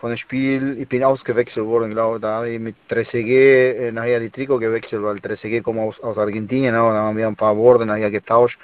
von 0.00 0.10
dem 0.10 0.18
Spiel, 0.18 0.78
ich 0.80 0.88
bin 0.88 1.02
ausgewechselt 1.04 1.66
worden, 1.66 1.90
glaube 1.90 2.20
da 2.20 2.36
habe 2.36 2.50
ich 2.50 2.60
mit 2.60 2.76
Trezeguet 2.88 3.92
nachher 3.92 4.20
die 4.20 4.30
Trikot 4.30 4.58
gewechselt, 4.58 5.02
weil 5.02 5.20
Trezeguet 5.20 5.64
kommt 5.64 5.80
aus, 5.80 5.98
aus 6.00 6.16
Argentinien, 6.16 6.74
ne? 6.74 6.82
und 6.82 6.94
haben 6.94 7.16
wir 7.16 7.26
ein 7.26 7.36
paar 7.36 7.56
Worte 7.56 7.84
nachher 7.84 8.10
getauscht 8.10 8.58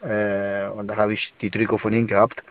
und 0.00 0.08
da 0.88 0.96
habe 0.96 1.14
ich 1.14 1.32
die 1.40 1.50
Trikot 1.50 1.78
von 1.78 1.92
ihm 1.92 2.06
gehabt. 2.06 2.42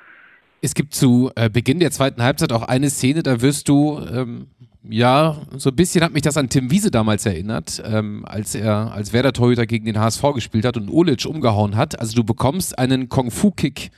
Es 0.62 0.74
gibt 0.74 0.96
zu 0.96 1.32
äh, 1.36 1.50
Beginn 1.50 1.80
der 1.80 1.92
zweiten 1.92 2.24
Halbzeit 2.24 2.52
auch 2.52 2.64
eine 2.64 2.90
Szene, 2.90 3.22
da 3.22 3.42
wirst 3.42 3.70
du, 3.70 4.00
ähm, 4.12 4.48
ja, 4.82 5.38
so 5.58 5.70
ein 5.70 5.76
bisschen 5.76 6.04
hat 6.04 6.12
mich 6.12 6.24
das 6.24 6.38
an 6.38 6.50
Tim 6.50 6.72
Wiese 6.72 6.90
damals 6.90 7.26
erinnert, 7.26 7.84
ähm, 7.86 8.26
als 8.28 8.56
er 8.56 8.92
als 8.92 9.14
Werder-Torhüter 9.14 9.68
gegen 9.68 9.86
den 9.86 10.00
HSV 10.00 10.24
gespielt 10.34 10.66
hat 10.66 10.78
und 10.78 10.90
Olic 10.90 11.26
umgehauen 11.28 11.76
hat. 11.76 12.00
Also 12.00 12.16
du 12.16 12.24
bekommst 12.24 12.80
einen 12.80 13.10
Kung-Fu-Kick 13.10 13.92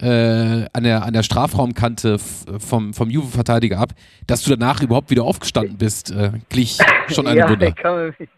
äh, 0.00 0.66
an, 0.72 0.82
der, 0.82 1.04
an 1.04 1.12
der 1.12 1.22
Strafraumkante 1.22 2.18
vom, 2.18 2.94
vom 2.94 3.10
Juve-Verteidiger 3.10 3.78
ab, 3.78 3.90
dass 4.26 4.42
du 4.42 4.50
danach 4.54 4.82
überhaupt 4.82 5.10
wieder 5.10 5.24
aufgestanden 5.24 5.78
bist, 5.78 6.10
äh, 6.10 6.32
glich 6.48 6.78
schon 7.08 7.26
eine 7.26 7.40
ja, 7.40 7.48
Wunder. 7.50 7.68
Ich 7.68 7.76
kann 7.76 8.14
mich, 8.18 8.28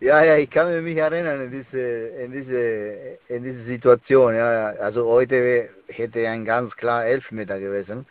ja, 0.00 0.22
ja, 0.22 0.36
ich 0.36 0.50
kann 0.50 0.84
mich 0.84 0.96
erinnern 0.96 1.40
an 1.40 1.50
diese, 1.50 1.80
in 1.80 2.32
diese, 2.32 3.18
in 3.28 3.42
diese 3.42 3.64
Situation. 3.64 4.34
Ja, 4.34 4.68
also 4.80 5.06
heute 5.06 5.68
hätte 5.88 6.28
ein 6.28 6.44
ganz 6.44 6.74
klar 6.76 7.04
Elfmeter 7.04 7.58
gewesen. 7.58 8.06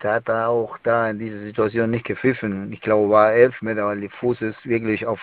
Da 0.00 0.14
hat 0.14 0.28
er 0.28 0.48
auch 0.48 0.78
da 0.84 1.10
in 1.10 1.18
dieser 1.18 1.40
Situation 1.40 1.90
nicht 1.90 2.06
gepfiffen. 2.06 2.72
Ich 2.72 2.80
glaube, 2.80 3.10
war 3.10 3.32
Elfmeter, 3.32 3.86
weil 3.86 4.00
die 4.00 4.08
Fuß 4.08 4.40
ist 4.42 4.64
wirklich 4.64 5.04
auf, 5.04 5.20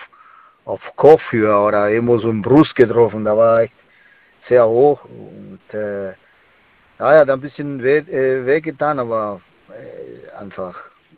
auf 0.66 0.82
Kopfhöhe 0.98 1.58
oder 1.58 1.90
irgendwo 1.90 2.20
so 2.20 2.30
im 2.30 2.42
Brust 2.42 2.76
getroffen. 2.76 3.26
Da 3.26 3.36
war 3.36 3.62
echt 3.62 3.74
sehr 4.48 4.68
hoch 4.68 5.04
und 5.06 5.74
äh, 5.74 6.14
ja, 7.00 7.20
hat 7.20 7.30
ein 7.30 7.42
bisschen 7.42 7.82
weh, 7.84 7.98
äh, 7.98 8.46
wehgetan, 8.46 9.00
aber 9.00 9.42
äh, 9.70 10.36
einfach 10.38 10.76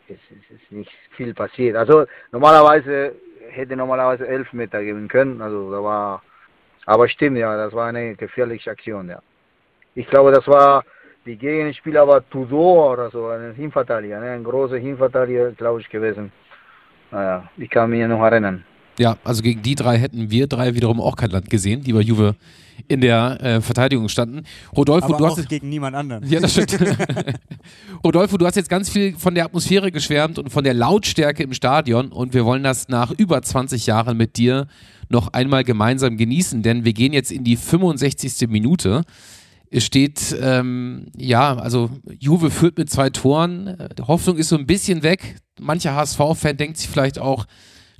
es, 0.08 0.18
es 0.30 0.56
ist 0.56 0.72
nicht 0.72 0.92
viel 1.16 1.34
passiert. 1.34 1.76
Also 1.76 2.06
normalerweise 2.32 3.16
hätte 3.50 3.76
normalerweise 3.76 4.28
elf 4.28 4.52
Meter 4.54 4.84
geben 4.84 5.08
können. 5.08 5.42
Also 5.42 5.72
da 5.72 5.84
war, 5.84 6.24
aber 6.86 7.08
stimmt 7.08 7.38
ja, 7.38 7.56
das 7.58 7.74
war 7.74 7.88
eine 7.88 8.16
gefährliche 8.16 8.72
Aktion, 8.72 9.10
ja. 9.10 9.20
Ich 9.96 10.08
glaube, 10.08 10.32
das 10.32 10.48
war 10.48 10.84
die 11.26 11.38
Gegenspieler 11.38 12.08
war 12.08 12.28
Tudor 12.30 12.94
oder 12.94 13.10
so, 13.10 13.28
ein 13.28 13.54
Hinverteidiger, 13.54 14.20
ne? 14.20 14.32
ein 14.32 14.44
großer 14.44 14.78
Hinverteidiger, 14.78 15.52
glaube 15.52 15.82
ich, 15.82 15.90
gewesen. 15.90 16.32
Naja, 17.12 17.50
ich 17.58 17.70
kann 17.70 17.90
mich 17.90 18.06
noch 18.08 18.22
erinnern. 18.22 18.64
Ja, 19.00 19.18
also 19.24 19.42
gegen 19.42 19.62
die 19.62 19.76
drei 19.76 19.98
hätten 19.98 20.32
wir 20.32 20.48
drei 20.48 20.76
wiederum 20.76 21.00
auch 21.00 21.16
kein 21.16 21.30
Land 21.30 21.50
gesehen, 21.50 21.84
die 21.84 21.94
bei 21.94 22.02
Juve 22.02 22.36
in 22.88 23.02
der 23.02 23.42
äh, 23.42 23.62
Verteidigung 23.62 24.08
standen. 24.10 24.44
Rodolfo, 24.76 25.08
Aber 25.08 25.18
du 25.18 25.28
hast 25.28 25.50
gegen 25.50 25.70
niemand 25.70 25.96
anderen. 25.96 26.28
ja, 26.30 26.40
das 26.40 26.52
stimmt. 26.54 26.78
Rodolfo, 28.04 28.38
du 28.38 28.46
hast 28.46 28.56
jetzt 28.56 28.70
ganz 28.70 28.90
viel 28.90 29.16
von 29.16 29.36
der 29.36 29.46
Atmosphäre 29.46 29.92
geschwärmt 29.92 30.40
und 30.40 30.50
von 30.50 30.64
der 30.64 30.74
Lautstärke 30.74 31.44
im 31.44 31.54
Stadion 31.54 32.12
und 32.12 32.34
wir 32.34 32.46
wollen 32.46 32.64
das 32.64 32.88
nach 32.88 33.12
über 33.12 33.42
20 33.42 33.86
Jahren 33.88 34.18
mit 34.18 34.38
dir 34.38 34.68
noch 35.10 35.34
einmal 35.34 35.64
gemeinsam 35.64 36.18
genießen, 36.18 36.62
denn 36.64 36.86
wir 36.86 36.94
gehen 36.94 37.14
jetzt 37.14 37.32
in 37.32 37.44
die 37.44 37.56
65. 37.56 38.48
Minute. 38.50 39.04
Es 39.70 39.86
steht, 39.86 40.36
ähm, 40.42 41.08
ja, 41.18 41.58
also 41.58 41.90
Juve 42.20 42.52
führt 42.52 42.78
mit 42.78 42.90
zwei 42.90 43.10
Toren. 43.10 43.78
Die 43.98 44.04
Hoffnung 44.04 44.38
ist 44.38 44.50
so 44.50 44.58
ein 44.58 44.66
bisschen 44.66 45.04
weg. 45.04 45.36
Mancher 45.60 45.94
HSV-Fan 45.96 46.56
denkt 46.56 46.78
sich 46.78 46.90
vielleicht 46.90 47.20
auch, 47.20 47.46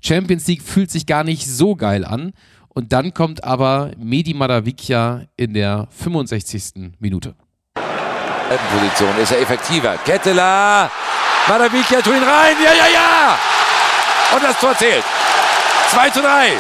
Champions 0.08 0.48
League 0.48 0.62
fühlt 0.62 0.90
sich 0.90 1.06
gar 1.06 1.26
nicht 1.26 1.46
so 1.46 1.76
geil 1.76 2.06
an. 2.06 2.32
Und 2.70 2.94
dann 2.94 3.14
kommt 3.14 3.44
aber 3.44 3.92
Medi 3.98 4.34
Madavikia 4.34 5.24
in 5.36 5.54
der 5.54 5.88
65. 5.92 6.94
Minute. 7.00 7.36
Position 8.72 9.18
ist 9.22 9.32
er 9.32 9.42
effektiver. 9.42 9.98
Ketteler, 10.06 10.90
Madavikia 11.48 12.02
tut 12.02 12.14
ihn 12.14 12.24
rein. 12.24 12.56
Ja, 12.64 12.72
ja, 12.72 12.88
ja. 12.94 13.38
Und 14.34 14.44
das 14.44 14.58
Tor 14.60 14.78
zählt. 14.78 15.04
2 15.90 16.10
zu 16.12 16.22
3. 16.22 16.52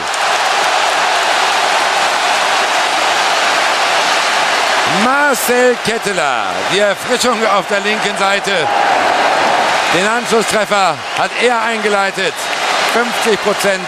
Marcel 5.05 5.77
Ketteler, 5.85 6.47
die 6.73 6.79
Erfrischung 6.79 7.37
auf 7.45 7.67
der 7.67 7.79
linken 7.79 8.17
Seite. 8.17 8.51
Den 9.93 10.05
Anschlusstreffer 10.05 10.95
hat 11.17 11.31
er 11.41 11.61
eingeleitet. 11.61 12.33
50 12.97 13.37
Prozent 13.41 13.85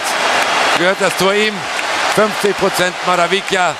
gehört 0.78 1.02
das 1.02 1.17
Tor 1.17 1.34
ihm. 1.34 1.56
50 2.13 2.56
Prozent 2.56 2.93
Madavikia. 3.08 3.76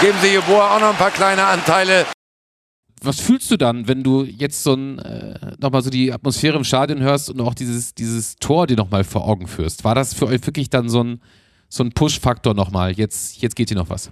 Geben 0.00 0.18
Sie 0.20 0.32
Jeboa 0.32 0.74
auch 0.74 0.80
noch 0.80 0.88
ein 0.88 0.96
paar 0.96 1.12
kleine 1.12 1.44
Anteile. 1.44 2.04
was 3.04 3.20
fühlst 3.20 3.52
du 3.52 3.56
dann, 3.56 3.86
wenn 3.86 4.02
du 4.02 4.24
jetzt 4.24 4.64
so 4.64 4.74
ein, 4.74 4.98
äh, 4.98 5.52
nochmal 5.60 5.82
so 5.82 5.90
die 5.90 6.12
Atmosphäre 6.12 6.56
im 6.56 6.64
Stadion 6.64 7.02
hörst 7.02 7.30
und 7.30 7.40
auch 7.40 7.54
dieses, 7.54 7.94
dieses 7.94 8.34
Tor 8.34 8.66
dir 8.66 8.76
nochmal 8.76 9.04
vor 9.04 9.28
Augen 9.28 9.46
führst? 9.46 9.84
War 9.84 9.94
das 9.94 10.12
für 10.12 10.26
euch 10.26 10.44
wirklich 10.44 10.70
dann 10.70 10.88
so 10.88 11.04
ein, 11.04 11.20
so 11.68 11.84
ein 11.84 11.92
Push-Faktor 11.92 12.54
nochmal? 12.54 12.90
Jetzt, 12.90 13.40
jetzt 13.42 13.54
geht 13.54 13.68
hier 13.68 13.78
noch 13.78 13.90
was. 13.90 14.10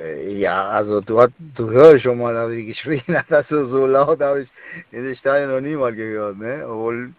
Äh, 0.00 0.38
Ja, 0.38 0.68
also 0.68 1.00
du, 1.00 1.20
hat, 1.20 1.32
du 1.56 1.70
hörst 1.70 2.04
schon 2.04 2.18
mal, 2.18 2.32
dass 2.34 2.52
ich 2.52 2.66
geschrien 2.68 3.02
hat, 3.08 3.32
also 3.32 3.68
so 3.68 3.86
laut 3.86 4.20
habe 4.20 4.42
ich 4.42 4.48
in 4.92 5.02
den 5.02 5.16
Stadion 5.16 5.50
noch 5.50 5.60
niemals 5.60 5.96
gehört, 5.96 6.38
ne? 6.38 6.64
Obwohl 6.68 7.12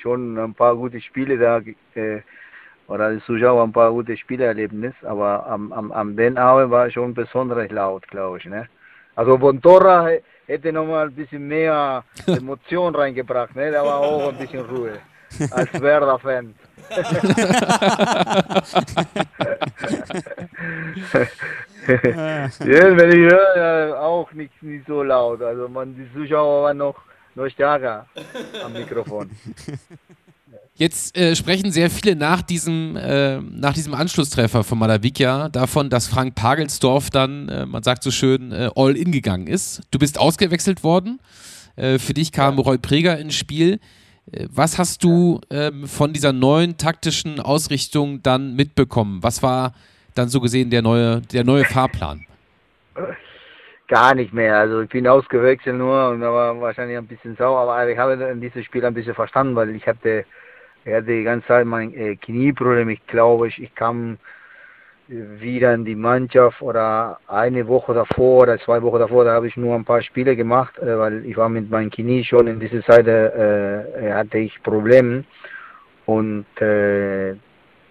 schon 0.00 0.38
ein 0.38 0.54
paar 0.54 0.74
gute 0.76 1.00
Spiele 1.00 1.38
da, 1.38 1.60
äh, 2.00 2.20
oder 2.88 3.12
die 3.12 3.22
Zuschauer 3.24 3.64
ein 3.64 3.72
paar 3.72 3.90
gute 3.90 4.16
Spiele 4.16 4.44
erlebnis, 4.44 4.94
aber 5.02 5.46
am, 5.46 5.72
am, 5.72 5.92
am 5.92 6.16
den 6.16 6.38
Abend 6.38 6.70
war 6.70 6.90
schon 6.90 7.14
besonders 7.14 7.70
laut, 7.70 8.06
glaube 8.08 8.38
ich, 8.38 8.44
ne? 8.44 8.68
Also 9.14 9.38
Bontorra 9.38 10.08
he- 10.08 10.20
hätte 10.46 10.72
noch 10.72 10.86
mal 10.86 11.06
ein 11.06 11.14
bisschen 11.14 11.48
mehr 11.48 12.04
Emotion 12.26 12.94
reingebracht, 12.94 13.54
ne? 13.56 13.72
Da 13.72 13.84
war 13.84 13.98
auch 13.98 14.28
ein 14.28 14.38
bisschen 14.38 14.64
Ruhe, 14.64 15.00
als 15.50 15.72
Werder-Fan. 15.80 16.54
ja, 21.86 22.96
wenn 22.96 23.10
ich 23.10 23.32
höre, 23.32 24.00
auch 24.00 24.32
nicht, 24.32 24.62
nicht 24.62 24.86
so 24.86 25.02
laut. 25.02 25.42
Also 25.42 25.68
man, 25.68 25.94
die 25.94 26.10
Zuschauer 26.12 26.64
waren 26.64 26.78
noch, 26.78 26.96
noch 27.36 27.48
stärker 27.48 28.06
am 28.64 28.72
Mikrofon. 28.72 29.30
Jetzt 30.78 31.16
äh, 31.16 31.34
sprechen 31.34 31.72
sehr 31.72 31.88
viele 31.88 32.14
nach 32.16 32.42
diesem, 32.42 32.96
äh, 32.96 33.40
nach 33.40 33.72
diesem 33.72 33.94
Anschlusstreffer 33.94 34.62
von 34.62 34.78
Malavikia 34.78 35.48
davon, 35.48 35.88
dass 35.88 36.06
Frank 36.06 36.34
Pagelsdorf 36.34 37.08
dann, 37.08 37.48
äh, 37.48 37.64
man 37.64 37.82
sagt 37.82 38.02
so 38.02 38.10
schön, 38.10 38.52
äh, 38.52 38.68
all 38.76 38.94
in 38.94 39.10
gegangen 39.10 39.46
ist. 39.46 39.80
Du 39.90 39.98
bist 39.98 40.18
ausgewechselt 40.18 40.84
worden. 40.84 41.18
Äh, 41.76 41.98
für 41.98 42.12
dich 42.12 42.30
kam 42.30 42.58
Roy 42.58 42.76
Preger 42.76 43.18
ins 43.18 43.34
Spiel. 43.34 43.80
Äh, 44.30 44.48
Was 44.50 44.76
hast 44.76 45.02
du 45.02 45.40
ähm, 45.48 45.86
von 45.86 46.12
dieser 46.12 46.34
neuen 46.34 46.76
taktischen 46.76 47.40
Ausrichtung 47.40 48.22
dann 48.22 48.54
mitbekommen? 48.54 49.22
Was 49.22 49.42
war 49.42 49.72
dann 50.14 50.28
so 50.28 50.42
gesehen 50.42 50.68
der 50.68 50.82
neue, 50.82 51.22
der 51.22 51.44
neue 51.44 51.64
Fahrplan? 51.64 52.26
Gar 53.88 54.14
nicht 54.14 54.32
mehr. 54.32 54.56
Also 54.56 54.80
ich 54.82 54.88
bin 54.88 55.06
ausgewechselt 55.06 55.76
nur 55.76 56.10
und 56.10 56.20
da 56.20 56.32
war 56.32 56.60
wahrscheinlich 56.60 56.98
ein 56.98 57.06
bisschen 57.06 57.36
sauer, 57.36 57.60
aber 57.60 57.88
ich 57.88 57.98
habe 57.98 58.14
in 58.14 58.40
diesem 58.40 58.64
Spiel 58.64 58.84
ein 58.84 58.94
bisschen 58.94 59.14
verstanden, 59.14 59.54
weil 59.54 59.70
ich 59.76 59.86
hatte, 59.86 60.24
ich 60.84 60.92
hatte 60.92 61.06
die 61.06 61.22
ganze 61.22 61.46
Zeit 61.46 61.66
mein 61.66 61.94
äh, 61.94 62.16
Knieproblem. 62.16 62.88
Ich 62.88 63.06
glaube, 63.06 63.48
ich, 63.48 63.62
ich 63.62 63.74
kam 63.74 64.18
wieder 65.08 65.72
in 65.74 65.84
die 65.84 65.94
Mannschaft 65.94 66.60
oder 66.60 67.20
eine 67.28 67.66
Woche 67.68 67.94
davor 67.94 68.42
oder 68.42 68.58
zwei 68.58 68.82
Wochen 68.82 68.98
davor, 68.98 69.24
da 69.24 69.34
habe 69.34 69.46
ich 69.46 69.56
nur 69.56 69.74
ein 69.76 69.84
paar 69.84 70.02
Spiele 70.02 70.34
gemacht, 70.34 70.76
äh, 70.78 70.98
weil 70.98 71.24
ich 71.24 71.36
war 71.36 71.48
mit 71.48 71.70
meinem 71.70 71.90
Knie 71.90 72.24
schon 72.24 72.48
in 72.48 72.58
dieser 72.58 72.82
Zeit, 72.82 73.06
äh, 73.06 74.12
hatte 74.12 74.38
ich 74.38 74.60
Probleme 74.62 75.24
und 76.06 76.46
äh, 76.60 77.34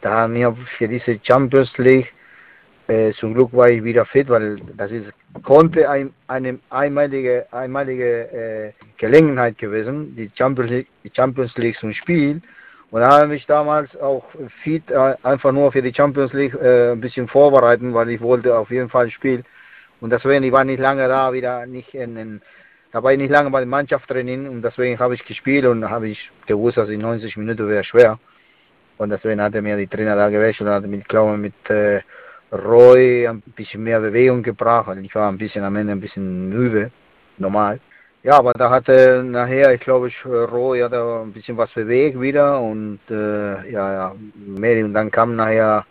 da 0.01 0.27
mir 0.27 0.55
für 0.77 0.87
diese 0.87 1.19
Champions 1.23 1.71
League 1.77 2.11
äh, 2.87 3.13
zum 3.13 3.33
Glück 3.33 3.53
war 3.53 3.69
ich 3.69 3.83
wieder 3.83 4.05
fit, 4.05 4.29
weil 4.29 4.57
das 4.77 4.91
ist 4.91 5.11
konnte 5.43 5.89
ein, 5.89 6.13
eine 6.27 6.59
einmalige 6.69 7.45
einmalige 7.51 8.31
äh, 8.31 8.71
Gelegenheit 8.97 9.57
gewesen, 9.57 10.15
die 10.15 10.31
Champions 10.37 10.71
League, 10.71 10.87
die 11.03 11.11
Champions 11.13 11.55
League 11.57 11.77
zum 11.79 11.93
Spiel. 11.93 12.41
Und 12.91 13.01
da 13.01 13.21
habe 13.21 13.35
ich 13.35 13.45
damals 13.45 13.95
auch 13.99 14.23
fit 14.63 14.89
äh, 14.89 15.15
einfach 15.23 15.51
nur 15.51 15.71
für 15.71 15.81
die 15.81 15.93
Champions 15.93 16.31
League 16.33 16.55
äh, 16.55 16.91
ein 16.91 17.01
bisschen 17.01 17.27
vorbereiten, 17.27 17.93
weil 17.93 18.09
ich 18.09 18.21
wollte 18.21 18.55
auf 18.57 18.69
jeden 18.69 18.89
Fall 18.89 19.09
spielen. 19.09 19.43
Und 19.99 20.11
deswegen, 20.11 20.43
ich 20.43 20.51
war 20.51 20.63
nicht 20.63 20.79
lange 20.79 21.07
da, 21.07 21.33
wieder 21.33 21.65
nicht 21.65 21.93
in, 21.93 22.15
in 22.15 22.41
da 22.91 23.03
war 23.03 23.11
ich 23.11 23.17
nicht 23.17 23.31
lange 23.31 23.49
bei 23.49 23.59
der 23.59 23.67
Mannschaft 23.67 24.09
drin 24.09 24.47
und 24.47 24.61
deswegen 24.61 24.97
habe 24.99 25.15
ich 25.15 25.25
gespielt 25.25 25.65
und 25.65 25.89
habe 25.89 26.07
ich 26.07 26.31
gewusst, 26.47 26.77
dass 26.77 26.87
in 26.87 27.01
90 27.01 27.35
Minuten 27.35 27.67
wäre 27.67 27.83
schwer. 27.83 28.17
Und 28.97 29.09
deswegen 29.09 29.41
hatte 29.41 29.61
mir 29.61 29.75
die 29.75 29.87
Trainer 29.87 30.15
da 30.15 30.29
gewechselt 30.29 30.69
und 30.69 30.75
hatte 30.75 30.87
mit, 30.87 31.09
glaube 31.09 31.35
mit 31.37 31.69
äh, 31.69 31.99
Roy 32.55 33.27
ein 33.27 33.41
bisschen 33.55 33.83
mehr 33.83 33.99
Bewegung 33.99 34.43
gebracht, 34.43 34.87
weil 34.87 35.03
ich 35.03 35.13
war 35.15 35.29
ein 35.29 35.37
bisschen 35.37 35.63
am 35.63 35.75
Ende 35.75 35.93
ein 35.93 36.01
bisschen 36.01 36.49
müde, 36.49 36.91
normal. 37.37 37.79
Ja, 38.23 38.39
aber 38.39 38.53
da 38.53 38.69
hatte 38.69 39.23
nachher, 39.23 39.73
ich 39.73 39.81
glaube, 39.81 40.07
ich, 40.07 40.25
Roy 40.25 40.79
hat 40.79 40.93
ein 40.93 41.31
bisschen 41.31 41.57
was 41.57 41.71
bewegt 41.73 42.19
wieder 42.19 42.59
und 42.59 42.99
äh, 43.09 43.71
ja, 43.71 43.93
ja, 43.93 44.15
mehr 44.35 44.83
und 44.83 44.93
dann 44.93 45.11
kam 45.11 45.35
nachher, 45.35 45.85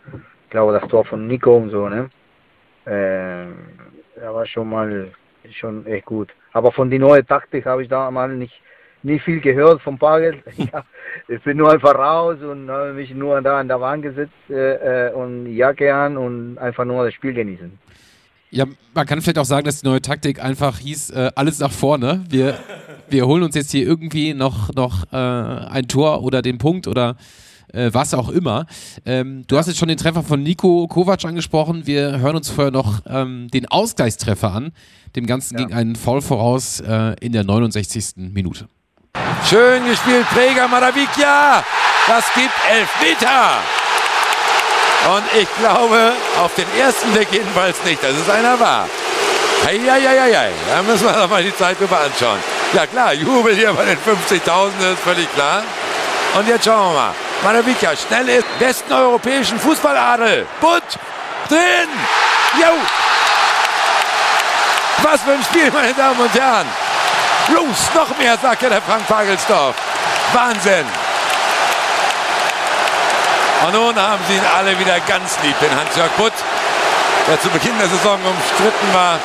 ich 0.45 0.51
glaube, 0.51 0.73
das 0.73 0.89
Tor 0.89 1.05
von 1.05 1.27
Nico 1.27 1.57
und 1.57 1.71
so, 1.71 1.89
ne? 1.89 2.11
Äh, 2.87 3.45
ja, 4.21 4.35
war 4.35 4.47
schon 4.47 4.69
mal 4.69 5.13
schon 5.53 5.87
echt 5.87 6.07
gut. 6.07 6.35
Aber 6.53 6.73
von 6.73 6.91
die 6.91 6.99
neue 6.99 7.25
Taktik 7.25 7.67
habe 7.67 7.83
ich 7.83 7.89
da 7.89 8.11
mal 8.11 8.29
nicht 8.29 8.61
nicht 9.05 9.25
viel 9.25 9.41
gehört 9.41 9.81
vom 9.83 9.99
Pagel. 9.99 10.43
Ja, 10.57 10.85
ich 11.29 11.43
bin 11.43 11.57
nur 11.59 11.73
einfach 11.73 11.95
raus 11.95 12.39
und 12.43 12.69
habe 12.71 12.93
mich 12.93 13.11
nur 13.15 13.41
da 13.41 13.61
an 13.61 13.69
der 13.69 13.81
Wand 13.81 14.03
gesetzt 14.03 14.33
äh, 14.51 15.09
äh, 15.09 15.13
und 15.13 15.47
Jacke 15.55 15.95
an 15.95 16.17
und 16.17 16.59
einfach 16.59 16.85
nur 16.85 17.05
das 17.05 17.15
Spiel 17.15 17.33
genießen. 17.33 17.79
Ja, 18.51 18.67
man 18.95 19.07
kann 19.07 19.21
vielleicht 19.21 19.39
auch 19.39 19.45
sagen, 19.45 19.65
dass 19.67 19.81
die 19.81 19.87
neue 19.89 20.03
Taktik 20.03 20.43
einfach 20.43 20.79
hieß, 20.79 21.11
äh, 21.11 21.31
alles 21.35 21.59
nach 21.59 21.73
vorne. 21.73 22.25
Wir, 22.29 22.59
wir 23.09 23.27
holen 23.27 23.43
uns 23.43 23.55
jetzt 23.55 23.71
hier 23.73 23.85
irgendwie 23.87 24.35
noch, 24.35 24.73
noch 24.75 25.13
äh, 25.13 25.17
ein 25.17 25.89
Tor 25.89 26.23
oder 26.23 26.41
den 26.43 26.59
Punkt 26.59 26.87
oder 26.87 27.17
äh, 27.73 27.91
was 27.93 28.15
auch 28.15 28.29
immer. 28.29 28.67
Ähm, 29.05 29.45
du 29.49 29.57
hast 29.57 29.67
jetzt 29.67 29.79
schon 29.79 29.89
den 29.89 29.97
Treffer 29.99 30.23
von 30.23 30.43
Nico 30.43 30.87
Kovac 30.87 31.25
angesprochen. 31.25 31.87
Wir 31.87 32.21
hören 32.21 32.37
uns 32.37 32.49
vorher 32.49 32.71
noch 32.71 33.03
ähm, 33.07 33.49
den 33.53 33.67
Ausgleichstreffer 33.67 34.53
an. 34.53 34.73
Dem 35.17 35.27
Ganzen 35.27 35.59
Ja. 35.59 35.65
ging 35.65 35.75
ein 35.75 35.97
Foul 35.97 36.23
voraus 36.23 36.81
äh, 36.81 37.17
in 37.21 37.33
der 37.33 37.45
69. 37.45 38.33
Minute. 38.33 38.69
Schön 39.49 39.87
gespielt, 39.87 40.27
Träger 40.33 40.67
Maravikia. 40.69 41.63
Das 42.07 42.25
gibt 42.35 42.55
Elfmeter. 42.71 43.59
Und 45.15 45.23
ich 45.39 45.49
glaube, 45.59 46.13
auf 46.43 46.55
den 46.55 46.67
ersten 46.79 47.13
Blick 47.13 47.29
jedenfalls 47.31 47.77
nicht, 47.85 48.03
dass 48.03 48.13
es 48.13 48.31
einer 48.31 48.59
war. 48.59 48.89
Eieieiei, 49.67 50.51
da 50.69 50.83
müssen 50.83 51.07
wir 51.07 51.13
doch 51.13 51.29
mal 51.29 51.43
die 51.43 51.55
Zeitlupe 51.55 51.95
anschauen. 51.97 52.39
Ja 52.73 52.87
klar, 52.87 53.13
Jubel 53.13 53.55
hier 53.55 53.73
bei 53.75 53.85
den 53.85 53.99
50.000, 53.99 54.71
das 54.81 54.93
ist 54.95 55.03
völlig 55.05 55.33
klar. 55.35 55.63
Und 56.37 56.49
jetzt 56.49 56.65
schauen 56.65 56.95
wir 56.95 57.01
mal. 57.01 57.15
Maravikia, 57.43 57.93
schnell 57.97 58.29
ist 58.31 58.59
besten 58.59 58.93
europäischen 58.93 59.61
Fußballadel. 59.61 60.47
Butt, 60.61 60.83
drin. 61.49 61.91
Jo. 62.59 62.73
Was 65.03 65.21
für 65.21 65.33
ein 65.33 65.45
Spiel, 65.45 65.71
meine 65.71 65.93
Damen 65.93 66.19
und 66.19 66.35
Herren. 66.35 66.67
Los, 67.49 67.91
noch 67.95 68.17
mehr, 68.19 68.39
sagt 68.39 68.63
ja 68.63 68.69
der 68.71 68.83
Frank 68.83 69.07
Pagelsdorf. 69.07 69.77
Wahnsinn. 70.33 70.87
Und 73.67 73.73
nun 73.73 73.97
haben 73.97 74.23
sie 74.29 74.35
ihn 74.35 74.43
alle 74.57 74.79
wieder 74.79 74.99
ganz 75.01 75.39
lieb, 75.43 75.59
den 75.61 75.71
Hans-Jörg 75.71 76.11
Butt, 76.17 76.33
der 77.29 77.41
zu 77.41 77.49
Beginn 77.51 77.79
der 77.79 77.89
Saison 77.89 78.19
umstritten 78.25 78.95
war 78.95 79.19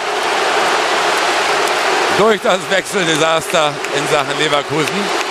durch 2.17 2.41
das 2.41 2.59
Wechseldesaster 2.69 3.73
in 3.97 4.05
Sachen 4.07 4.37
Leverkusen. 4.37 5.29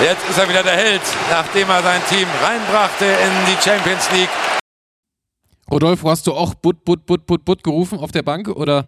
Jetzt 0.00 0.28
ist 0.28 0.38
er 0.38 0.48
wieder 0.48 0.62
der 0.62 0.76
Held, 0.76 1.02
nachdem 1.30 1.70
er 1.70 1.82
sein 1.82 2.00
Team 2.08 2.26
reinbrachte 2.42 3.04
in 3.04 3.30
die 3.46 3.62
Champions 3.62 4.10
League. 4.12 4.30
Rodolfo, 5.70 6.10
hast 6.10 6.26
du 6.26 6.34
auch 6.34 6.54
Butt, 6.54 6.84
Butt, 6.84 7.06
Butt, 7.06 7.26
Butt, 7.26 7.44
Butt 7.44 7.62
gerufen 7.62 8.00
auf 8.00 8.10
der 8.10 8.22
Bank 8.22 8.48
oder? 8.48 8.86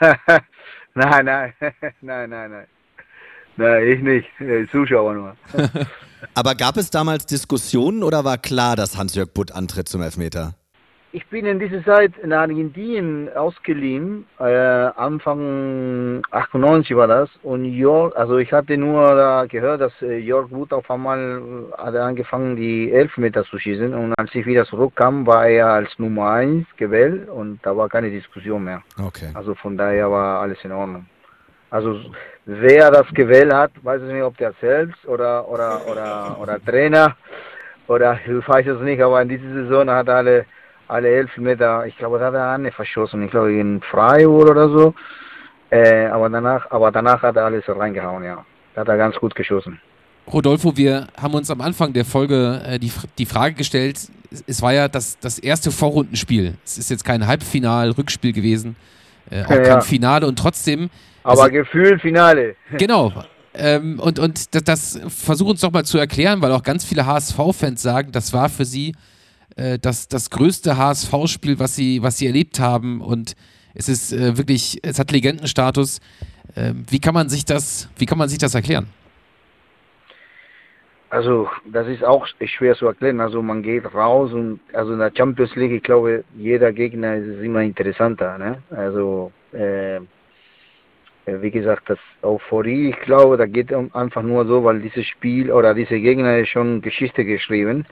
nein, 0.98 1.24
nein, 1.24 1.52
nein, 2.00 2.30
nein, 2.30 2.50
nein. 2.50 2.66
Nein, 3.56 3.86
ich 3.88 4.02
nicht. 4.02 4.40
Äh, 4.40 4.66
Zuschauer 4.70 5.14
nur. 5.14 5.36
Aber 6.34 6.54
gab 6.54 6.76
es 6.76 6.90
damals 6.90 7.26
Diskussionen 7.26 8.02
oder 8.02 8.24
war 8.24 8.38
klar, 8.38 8.76
dass 8.76 8.96
Hans-Jörg 8.96 9.32
Butt 9.34 9.52
antritt 9.52 9.88
zum 9.88 10.02
Elfmeter? 10.02 10.54
Ich 11.10 11.26
bin 11.28 11.46
in 11.46 11.58
dieser 11.58 11.82
Zeit 11.84 12.12
in 12.18 12.34
Argentinien 12.34 13.34
ausgeliehen, 13.34 14.26
äh, 14.38 14.44
Anfang 14.44 16.22
98 16.30 16.94
war 16.96 17.06
das. 17.06 17.30
Und 17.42 17.64
Jörg, 17.64 18.14
also 18.14 18.36
ich 18.36 18.52
hatte 18.52 18.76
nur 18.76 19.14
da 19.14 19.46
gehört, 19.46 19.80
dass 19.80 19.92
äh, 20.02 20.18
Jörg 20.18 20.50
Wood 20.50 20.70
auf 20.74 20.90
einmal 20.90 21.40
äh, 21.40 21.76
hat 21.78 21.96
angefangen, 21.96 22.56
die 22.56 22.92
Elfmeter 22.92 23.44
zu 23.44 23.58
schießen. 23.58 23.94
Und 23.94 24.12
als 24.18 24.34
ich 24.34 24.44
wieder 24.44 24.66
zurückkam, 24.66 25.26
war 25.26 25.46
er 25.46 25.68
als 25.68 25.98
Nummer 25.98 26.30
1 26.32 26.66
gewählt 26.76 27.26
und 27.30 27.58
da 27.62 27.74
war 27.74 27.88
keine 27.88 28.10
Diskussion 28.10 28.64
mehr. 28.64 28.82
Okay. 29.02 29.30
Also 29.32 29.54
von 29.54 29.78
daher 29.78 30.10
war 30.10 30.42
alles 30.42 30.58
in 30.62 30.72
Ordnung. 30.72 31.06
Also 31.70 32.00
wer 32.44 32.90
das 32.90 33.06
gewählt 33.14 33.52
hat, 33.52 33.72
weiß 33.82 34.02
ich 34.02 34.12
nicht, 34.12 34.22
ob 34.22 34.36
der 34.36 34.52
selbst 34.60 35.06
oder 35.06 35.48
oder 35.48 35.80
oder 35.90 36.36
oder 36.38 36.64
Trainer 36.66 37.16
oder 37.86 38.18
ich 38.26 38.46
weiß 38.46 38.66
es 38.66 38.80
nicht, 38.82 39.00
aber 39.00 39.22
in 39.22 39.30
dieser 39.30 39.52
Saison 39.54 39.88
hat 39.88 40.08
er 40.08 40.44
alle 40.88 41.08
alle 41.08 41.08
Elfmeter, 41.08 41.86
ich 41.86 41.96
glaube, 41.96 42.18
da 42.18 42.26
hat 42.26 42.34
er 42.34 42.50
eine 42.50 42.72
verschossen, 42.72 43.22
ich 43.22 43.30
glaube 43.30 43.52
in 43.52 43.80
Freiburg 43.80 44.50
oder 44.50 44.68
so. 44.68 44.94
Äh, 45.70 46.06
aber 46.06 46.30
danach, 46.30 46.70
aber 46.70 46.90
danach 46.90 47.22
hat 47.22 47.36
er 47.36 47.44
alles 47.44 47.64
reingehauen, 47.68 48.24
ja. 48.24 48.44
Da 48.74 48.80
hat 48.80 48.88
er 48.88 48.96
ganz 48.96 49.16
gut 49.16 49.34
geschossen. 49.34 49.80
Rodolfo, 50.32 50.76
wir 50.76 51.06
haben 51.20 51.34
uns 51.34 51.50
am 51.50 51.60
Anfang 51.60 51.92
der 51.92 52.04
Folge 52.04 52.62
äh, 52.66 52.78
die, 52.78 52.92
die 53.18 53.26
Frage 53.26 53.54
gestellt, 53.54 53.98
es, 54.46 54.62
war 54.62 54.72
ja 54.72 54.88
das, 54.88 55.18
das 55.18 55.38
erste 55.38 55.70
Vorrundenspiel. 55.70 56.54
Es 56.64 56.78
ist 56.78 56.90
jetzt 56.90 57.04
kein 57.04 57.26
Halbfinal-Rückspiel 57.26 58.32
gewesen. 58.32 58.76
äh, 59.30 59.44
auch 59.44 59.50
Ja, 59.50 59.62
kein. 59.62 59.82
Finale 59.82 60.26
und 60.26 60.38
trotzdem. 60.38 60.90
Aber 61.22 61.42
also- 61.42 61.52
Gefühl 61.52 61.98
Finale. 61.98 62.56
Genau. 62.78 63.12
Ähm, 63.54 63.98
und 63.98 64.18
und 64.18 64.54
das, 64.54 64.62
das 64.64 65.00
versuch 65.08 65.48
uns 65.48 65.60
doch 65.62 65.72
mal 65.72 65.84
zu 65.84 65.98
erklären, 65.98 66.40
weil 66.42 66.52
auch 66.52 66.62
ganz 66.62 66.84
viele 66.84 67.06
HSV-Fans 67.06 67.82
sagen, 67.82 68.12
das 68.12 68.32
war 68.32 68.48
für 68.48 68.64
sie 68.64 68.94
äh, 69.58 69.78
das, 69.78 70.08
das 70.08 70.30
größte 70.30 70.76
HSV-Spiel, 70.76 71.58
was 71.58 71.76
sie, 71.76 72.02
was 72.02 72.18
sie 72.18 72.26
erlebt 72.26 72.60
haben. 72.60 73.00
Und 73.00 73.34
es 73.74 73.88
ist 73.88 74.12
äh, 74.12 74.38
wirklich, 74.38 74.78
es 74.82 74.98
hat 74.98 75.10
Legendenstatus. 75.10 76.00
Ähm, 76.56 76.84
wie 76.88 77.00
kann 77.00 77.14
man 77.14 77.28
sich 77.28 77.44
das, 77.44 77.90
wie 77.98 78.06
kann 78.06 78.18
man 78.18 78.28
sich 78.28 78.38
das 78.38 78.54
erklären? 78.54 78.88
Also, 81.10 81.48
das 81.64 81.88
ist 81.88 82.04
auch 82.04 82.26
schwer 82.26 82.74
zu 82.76 82.86
erklären. 82.86 83.20
Also, 83.20 83.42
man 83.42 83.62
geht 83.62 83.92
raus 83.94 84.32
und, 84.32 84.60
also 84.74 84.92
in 84.92 84.98
der 84.98 85.12
Champions 85.16 85.54
League, 85.56 85.72
ich 85.72 85.82
glaube, 85.82 86.24
jeder 86.36 86.72
Gegner 86.72 87.16
ist 87.16 87.42
immer 87.42 87.62
interessanter, 87.62 88.36
ne? 88.38 88.62
Also, 88.70 89.32
äh, 89.52 89.96
äh, 91.28 91.42
wie 91.42 91.50
gesagt, 91.50 91.90
das 91.90 91.98
Euphorie, 92.22 92.90
ich 92.90 93.00
glaube, 93.00 93.36
da 93.36 93.46
geht 93.46 93.72
einfach 93.72 94.22
nur 94.22 94.46
so, 94.46 94.64
weil 94.64 94.80
dieses 94.80 95.06
Spiel 95.06 95.50
oder 95.50 95.74
diese 95.74 95.98
Gegner 95.98 96.38
ist 96.38 96.48
schon 96.48 96.80
Geschichte 96.80 97.24
geschrieben. 97.24 97.86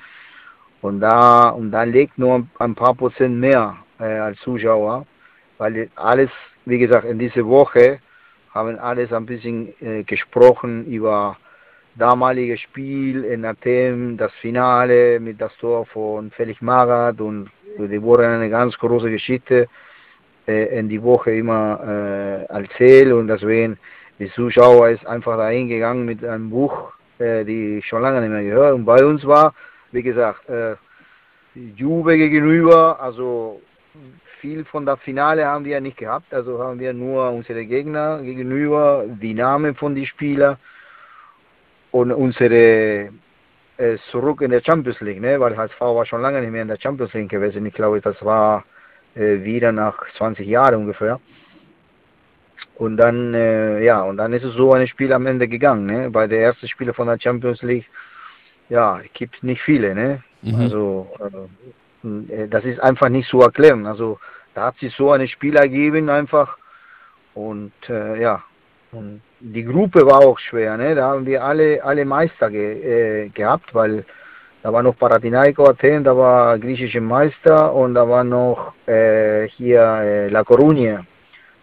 Und 0.87 1.01
da, 1.01 1.49
und 1.49 1.73
da 1.73 1.83
legt 1.83 2.17
nur 2.17 2.47
ein 2.59 2.75
paar 2.75 2.95
Prozent 2.95 3.37
mehr 3.41 3.77
äh, 3.99 4.05
als 4.05 4.39
Zuschauer, 4.41 5.07
weil 5.59 5.91
alles, 5.97 6.31
wie 6.65 6.79
gesagt, 6.79 7.05
in 7.05 7.19
dieser 7.19 7.45
Woche 7.45 7.99
haben 8.55 8.79
alles 8.79 9.13
ein 9.13 9.27
bisschen 9.27 9.75
äh, 9.81 10.05
gesprochen 10.05 10.87
über 10.87 11.37
damalige 11.97 12.57
Spiel 12.57 13.25
in 13.25 13.45
Athen, 13.45 14.17
das 14.17 14.33
Finale 14.41 15.19
mit 15.19 15.41
das 15.41 15.57
Tor 15.57 15.87
von 15.87 16.31
Felix 16.31 16.61
Magath 16.61 17.21
und 17.21 17.51
die 17.79 18.01
wurde 18.01 18.29
eine 18.29 18.49
ganz 18.49 18.77
große 18.79 19.11
Geschichte 19.11 19.69
äh, 20.47 20.79
in 20.79 20.89
die 20.89 21.03
Woche 21.03 21.33
immer 21.33 21.81
äh, 21.85 22.45
erzählt. 22.45 23.13
Und 23.13 23.29
deswegen 23.29 23.77
die 24.19 24.31
Zuschauer 24.31 24.91
ist 24.91 25.07
einfach 25.07 25.37
dahin 25.37 25.69
gegangen 25.69 26.05
mit 26.05 26.25
einem 26.25 26.51
Buch, 26.51 26.93
äh, 27.19 27.45
die 27.45 27.83
schon 27.83 28.03
lange 28.03 28.21
nicht 28.21 28.31
mehr 28.31 28.45
gehört. 28.45 28.75
Und 28.75 28.85
bei 28.85 29.05
uns 29.05 29.27
war, 29.27 29.53
wie 29.97 30.03
gesagt, 30.03 30.47
äh, 30.49 30.77
Juve 31.55 32.19
gegenüber, 32.19 33.01
also 33.01 33.63
viel 34.41 34.63
von 34.67 34.85
der 34.85 34.99
Finale 34.99 35.47
haben 35.47 35.65
wir 35.65 35.81
nicht 35.81 35.97
gehabt, 35.97 36.33
also 36.35 36.63
haben 36.63 36.79
wir 36.79 36.93
nur 36.93 37.31
unsere 37.31 37.65
Gegner 37.65 38.21
gegenüber, 38.23 39.05
die 39.09 39.33
Namen 39.33 39.75
von 39.75 39.95
den 39.95 40.05
Spielern 40.05 40.59
und 41.93 42.13
unsere 42.13 43.09
äh, 43.79 43.97
zurück 44.11 44.43
in 44.43 44.51
der 44.51 44.63
Champions 44.63 45.01
League, 45.01 45.21
ne? 45.21 45.41
weil 45.41 45.57
HSV 45.57 45.81
war 45.81 46.05
schon 46.05 46.21
lange 46.21 46.43
nicht 46.43 46.53
mehr 46.53 46.63
in 46.63 46.69
der 46.69 46.79
Champions 46.79 47.15
League 47.15 47.31
gewesen. 47.31 47.65
Ich 47.65 47.75
glaube, 47.75 48.03
das 48.03 48.23
war 48.23 48.65
äh, 49.15 49.43
wieder 49.43 49.73
nach 49.73 49.97
20 50.19 50.47
Jahren 50.47 50.75
ungefähr. 50.75 51.19
Und 52.75 52.99
dann, 52.99 53.33
äh, 53.33 53.83
ja, 53.83 54.03
und 54.03 54.19
dann 54.19 54.35
ist 54.35 54.45
es 54.45 54.55
so 54.55 54.75
ein 54.75 54.87
Spiel 54.87 55.11
am 55.15 55.27
Ende 55.27 55.49
gegangen. 55.49 55.87
Ne? 55.87 56.11
Bei 56.11 56.27
der 56.27 56.41
ersten 56.43 56.69
Spiele 56.69 56.93
von 56.93 57.07
der 57.07 57.19
Champions 57.19 57.63
League, 57.63 57.87
ja, 58.69 59.01
gibt 59.15 59.43
nicht 59.43 59.63
viele. 59.63 59.95
Ne? 59.95 60.23
Mhm. 60.43 60.61
Also, 60.61 61.09
äh, 62.03 62.49
das 62.49 62.65
ist 62.65 62.81
einfach 62.81 63.09
nicht 63.09 63.29
zu 63.29 63.41
erklären. 63.41 63.87
Also, 63.87 64.19
da 64.55 64.67
hat 64.67 64.79
sich 64.79 64.95
so 64.95 65.13
ein 65.13 65.27
Spiel 65.29 65.57
ergeben 65.57 66.09
einfach. 66.09 66.57
Und 67.35 67.73
äh, 67.89 68.21
ja, 68.21 68.43
und 68.93 69.21
die 69.41 69.65
Gruppe 69.65 70.07
war 70.07 70.21
auch 70.21 70.39
schwer, 70.39 70.77
ne? 70.77 70.95
Da 70.95 71.11
haben 71.11 71.27
wir 71.27 71.45
alle, 71.45 71.83
alle 71.85 72.05
Meister 72.05 72.51
ge, 72.51 73.25
äh, 73.25 73.29
gehabt, 73.29 73.75
weil 73.75 74.05
da 74.63 74.73
war 74.73 74.83
noch 74.83 74.97
Panathinaiko 74.97 75.69
Athen, 75.69 76.03
da 76.03 76.17
war 76.17 76.59
griechische 76.59 77.01
Meister 77.01 77.73
und 77.75 77.95
da 77.95 78.09
war 78.09 78.25
noch 78.25 78.73
äh, 78.87 79.49
hier 79.49 79.83
äh, 79.83 80.29
La 80.29 80.41
Coruña. 80.41 81.05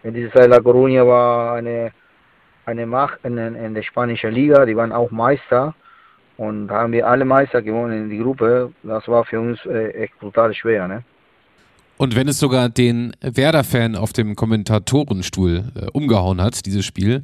In 0.04 0.14
dieser 0.14 0.32
Zeit 0.32 0.48
La 0.48 0.58
Coruña 0.58 1.04
war 1.06 1.56
eine, 1.56 1.92
eine 2.66 2.86
Macht 2.86 3.18
in, 3.24 3.36
in 3.36 3.74
der 3.74 3.82
spanischen 3.82 4.32
Liga, 4.32 4.64
die 4.64 4.76
waren 4.76 4.92
auch 4.92 5.10
Meister. 5.10 5.74
Und 6.36 6.70
haben 6.70 6.92
wir 6.92 7.06
alle 7.06 7.24
Meister 7.24 7.62
gewonnen 7.62 8.04
in 8.04 8.10
die 8.10 8.18
Gruppe. 8.18 8.72
Das 8.82 9.06
war 9.06 9.24
für 9.24 9.40
uns 9.40 9.58
äh, 9.66 9.90
echt 9.90 10.18
brutal 10.18 10.52
schwer, 10.54 10.88
ne? 10.88 11.04
Und 11.96 12.16
wenn 12.16 12.26
es 12.26 12.40
sogar 12.40 12.68
den 12.68 13.14
Werder-Fan 13.20 13.94
auf 13.94 14.12
dem 14.12 14.34
Kommentatorenstuhl 14.34 15.64
äh, 15.76 15.86
umgehauen 15.92 16.42
hat, 16.42 16.66
dieses 16.66 16.84
Spiel, 16.84 17.22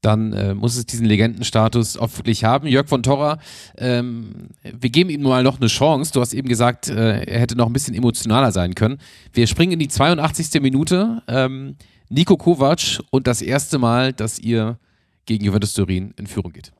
dann 0.00 0.32
äh, 0.32 0.54
muss 0.54 0.76
es 0.76 0.86
diesen 0.86 1.06
Legendenstatus 1.06 1.96
auch 1.96 2.16
wirklich 2.16 2.44
haben. 2.44 2.66
Jörg 2.66 2.88
von 2.88 3.02
Torra, 3.02 3.38
ähm, 3.76 4.48
wir 4.62 4.90
geben 4.90 5.10
ihm 5.10 5.22
mal 5.22 5.42
noch 5.42 5.58
eine 5.58 5.68
Chance. 5.68 6.12
Du 6.12 6.20
hast 6.20 6.34
eben 6.34 6.48
gesagt, 6.48 6.88
äh, 6.88 7.24
er 7.24 7.40
hätte 7.40 7.56
noch 7.56 7.66
ein 7.66 7.72
bisschen 7.72 7.94
emotionaler 7.94 8.52
sein 8.52 8.74
können. 8.74 8.98
Wir 9.32 9.46
springen 9.46 9.72
in 9.72 9.78
die 9.78 9.88
82. 9.88 10.60
Minute. 10.60 11.22
Ähm, 11.26 11.76
Nico 12.08 12.36
Kovac 12.36 13.00
und 13.10 13.26
das 13.26 13.42
erste 13.42 13.78
Mal, 13.78 14.12
dass 14.12 14.38
ihr 14.38 14.78
gegen 15.26 15.44
Juventus 15.44 15.74
Turin 15.74 16.14
in 16.16 16.26
Führung 16.26 16.52
geht. 16.52 16.72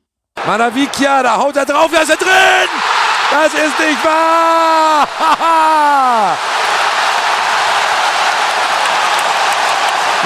Manavikia, 0.47 1.23
da 1.23 1.37
haut 1.37 1.57
er 1.57 1.67
drauf, 1.67 1.91
da 1.93 2.01
ist 2.01 2.11
er 2.11 2.17
drin! 2.17 2.69
Das 3.31 3.53
ist 3.53 3.79
nicht 3.79 4.05
wahr! 4.05 5.07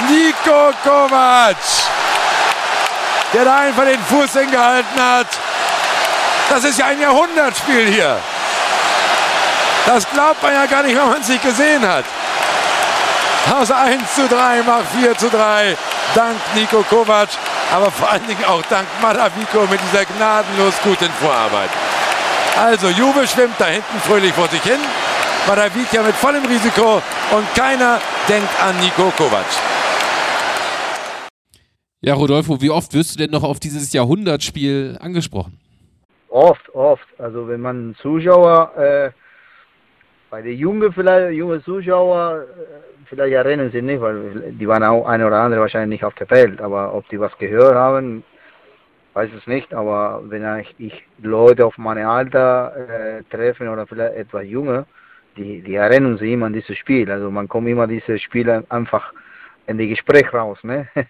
Nico 0.08 0.72
Kovac, 0.82 1.56
der 3.32 3.44
da 3.44 3.56
einfach 3.58 3.84
den 3.84 4.02
Fuß 4.04 4.32
hingehalten 4.32 5.00
hat. 5.00 5.26
Das 6.48 6.64
ist 6.64 6.78
ja 6.78 6.86
ein 6.86 7.00
Jahrhundertspiel 7.00 7.86
hier. 7.86 8.18
Das 9.86 10.08
glaubt 10.10 10.42
man 10.42 10.52
ja 10.52 10.66
gar 10.66 10.82
nicht, 10.82 10.96
wenn 10.96 11.08
man 11.08 11.20
es 11.20 11.28
nicht 11.28 11.42
gesehen 11.42 11.86
hat. 11.86 12.04
Aus 13.52 13.70
1 13.70 14.14
zu 14.14 14.28
3 14.28 14.62
macht 14.62 14.86
4 14.94 15.16
zu 15.18 15.28
3. 15.28 15.76
Dank 16.14 16.36
Nico 16.54 16.84
Kovac, 16.88 17.30
aber 17.72 17.90
vor 17.90 18.10
allen 18.10 18.26
Dingen 18.26 18.44
auch 18.44 18.62
dank 18.66 18.86
Madavico 19.00 19.62
mit 19.62 19.80
dieser 19.80 20.04
gnadenlos 20.04 20.74
guten 20.82 21.10
Vorarbeit. 21.20 21.70
Also 22.56 22.88
Juve 22.88 23.26
schwimmt 23.26 23.54
da 23.58 23.66
hinten 23.66 23.98
fröhlich 24.00 24.32
vor 24.32 24.48
sich 24.48 24.62
hin. 24.62 24.80
Madavica 25.48 26.02
mit 26.02 26.14
vollem 26.14 26.44
Risiko 26.44 27.00
und 27.34 27.54
keiner 27.54 27.98
denkt 28.28 28.50
an 28.62 28.78
Nico 28.78 29.10
Kovac. 29.16 29.46
Ja, 32.02 32.14
Rodolfo, 32.14 32.60
wie 32.60 32.70
oft 32.70 32.92
wirst 32.94 33.14
du 33.14 33.18
denn 33.18 33.30
noch 33.30 33.42
auf 33.42 33.58
dieses 33.58 33.92
Jahrhundertspiel 33.92 34.98
angesprochen? 35.00 35.58
Oft, 36.28 36.68
oft. 36.74 37.06
Also 37.18 37.48
wenn 37.48 37.60
man 37.60 37.94
Zuschauer, 38.02 38.76
äh, 38.76 39.10
bei 40.28 40.42
den 40.42 40.58
Jungen 40.58 40.92
vielleicht, 40.92 41.34
junge 41.36 41.62
Zuschauer, 41.62 42.42
äh, 42.42 42.91
vielleicht 43.12 43.34
erinnern 43.34 43.70
sie 43.70 43.82
nicht, 43.82 44.00
weil 44.00 44.52
die 44.52 44.66
waren 44.66 44.82
auch 44.82 45.06
eine 45.06 45.26
oder 45.26 45.36
andere 45.36 45.60
wahrscheinlich 45.60 46.00
nicht 46.00 46.04
auf 46.04 46.14
der 46.14 46.30
Welt, 46.30 46.62
aber 46.62 46.94
ob 46.94 47.06
die 47.10 47.20
was 47.20 47.36
gehört 47.36 47.74
haben, 47.74 48.24
weiß 49.12 49.30
es 49.36 49.46
nicht. 49.46 49.74
Aber 49.74 50.22
wenn 50.24 50.64
ich, 50.78 51.04
Leute 51.22 51.66
auf 51.66 51.76
meine 51.76 52.08
Alter 52.08 52.74
äh, 52.74 53.22
treffen 53.24 53.68
oder 53.68 53.86
vielleicht 53.86 54.14
etwas 54.14 54.46
junge, 54.46 54.86
die, 55.36 55.60
die 55.60 55.74
erinnern 55.74 56.16
sich 56.16 56.32
immer 56.32 56.46
an 56.46 56.54
dieses 56.54 56.78
Spiel. 56.78 57.10
Also 57.10 57.30
man 57.30 57.48
kommt 57.48 57.68
immer 57.68 57.86
diese 57.86 58.18
Spiele 58.18 58.64
einfach 58.70 59.12
in 59.66 59.76
die 59.76 59.88
Gespräch 59.88 60.32
raus, 60.32 60.58
ne? 60.62 60.88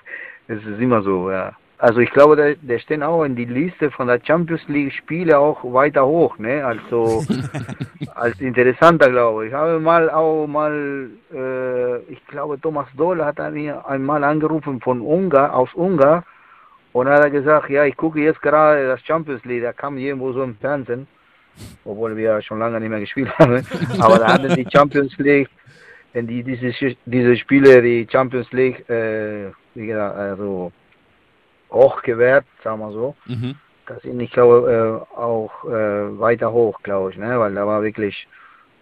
Es 0.49 0.59
ist 0.59 0.81
immer 0.81 1.03
so, 1.03 1.31
ja. 1.31 1.53
Also 1.83 1.99
ich 1.99 2.13
glaube, 2.13 2.37
der, 2.37 2.55
der 2.55 2.79
stehen 2.79 3.03
auch 3.03 3.25
in 3.25 3.35
die 3.35 3.45
Liste 3.45 3.91
von 3.91 4.07
der 4.07 4.21
Champions 4.25 4.63
League 4.69 4.93
Spiele 4.93 5.37
auch 5.37 5.65
weiter 5.65 6.07
hoch, 6.07 6.39
ne? 6.39 6.65
Also 6.65 7.25
als 8.15 8.41
interessanter, 8.41 9.11
glaube 9.11 9.47
ich. 9.47 9.49
Ich 9.49 9.55
habe 9.55 9.81
mal 9.81 10.09
auch 10.09 10.47
mal, 10.47 11.11
äh, 11.35 11.97
ich 12.03 12.25
glaube, 12.29 12.61
Thomas 12.61 12.87
Doll 12.97 13.25
hat 13.25 13.39
mir 13.53 13.85
einmal 13.85 14.23
angerufen 14.23 14.81
von 14.81 15.01
Ungar, 15.01 15.57
aus 15.57 15.75
Ungar 15.75 16.23
und 16.93 17.09
hat 17.09 17.25
er 17.25 17.31
gesagt, 17.31 17.69
ja, 17.69 17.85
ich 17.85 17.97
gucke 17.97 18.21
jetzt 18.21 18.41
gerade 18.43 18.87
das 18.87 19.01
Champions 19.01 19.45
League, 19.45 19.65
da 19.65 19.73
kam 19.73 19.99
irgendwo 19.99 20.33
so 20.33 20.45
im 20.45 20.55
Fernsehen, 20.59 21.09
obwohl 21.85 22.17
wir 22.17 22.41
schon 22.43 22.61
lange 22.61 22.79
nicht 22.79 22.91
mehr 22.91 23.01
gespielt 23.01 23.37
haben, 23.41 23.67
aber 23.99 24.21
da 24.21 24.35
hatten 24.35 24.55
die 24.55 24.69
Champions 24.73 25.19
League, 25.19 25.49
wenn 26.13 26.29
die 26.29 26.45
diese, 26.45 26.95
diese 27.07 27.37
Spiele, 27.39 27.83
die 27.83 28.07
Champions 28.09 28.53
League, 28.53 28.89
äh, 28.89 29.51
wie 29.75 29.89
gesagt, 29.89 30.17
also 30.17 30.71
hoch 31.73 32.03
gewährt, 32.03 32.45
sagen 32.63 32.81
wir 32.81 32.93
so. 32.93 33.17
Mhm. 33.27 33.57
Das 33.87 34.01
sind, 34.03 34.21
ich 34.21 34.31
glaube, 34.31 35.05
äh, 35.15 35.17
auch 35.17 35.65
äh, 35.65 36.19
weiter 36.19 36.53
hoch, 36.53 36.81
glaube 36.83 37.11
ich, 37.11 37.17
ne? 37.17 37.39
weil 37.39 37.55
da 37.55 37.67
war 37.67 37.83
wirklich 37.83 38.29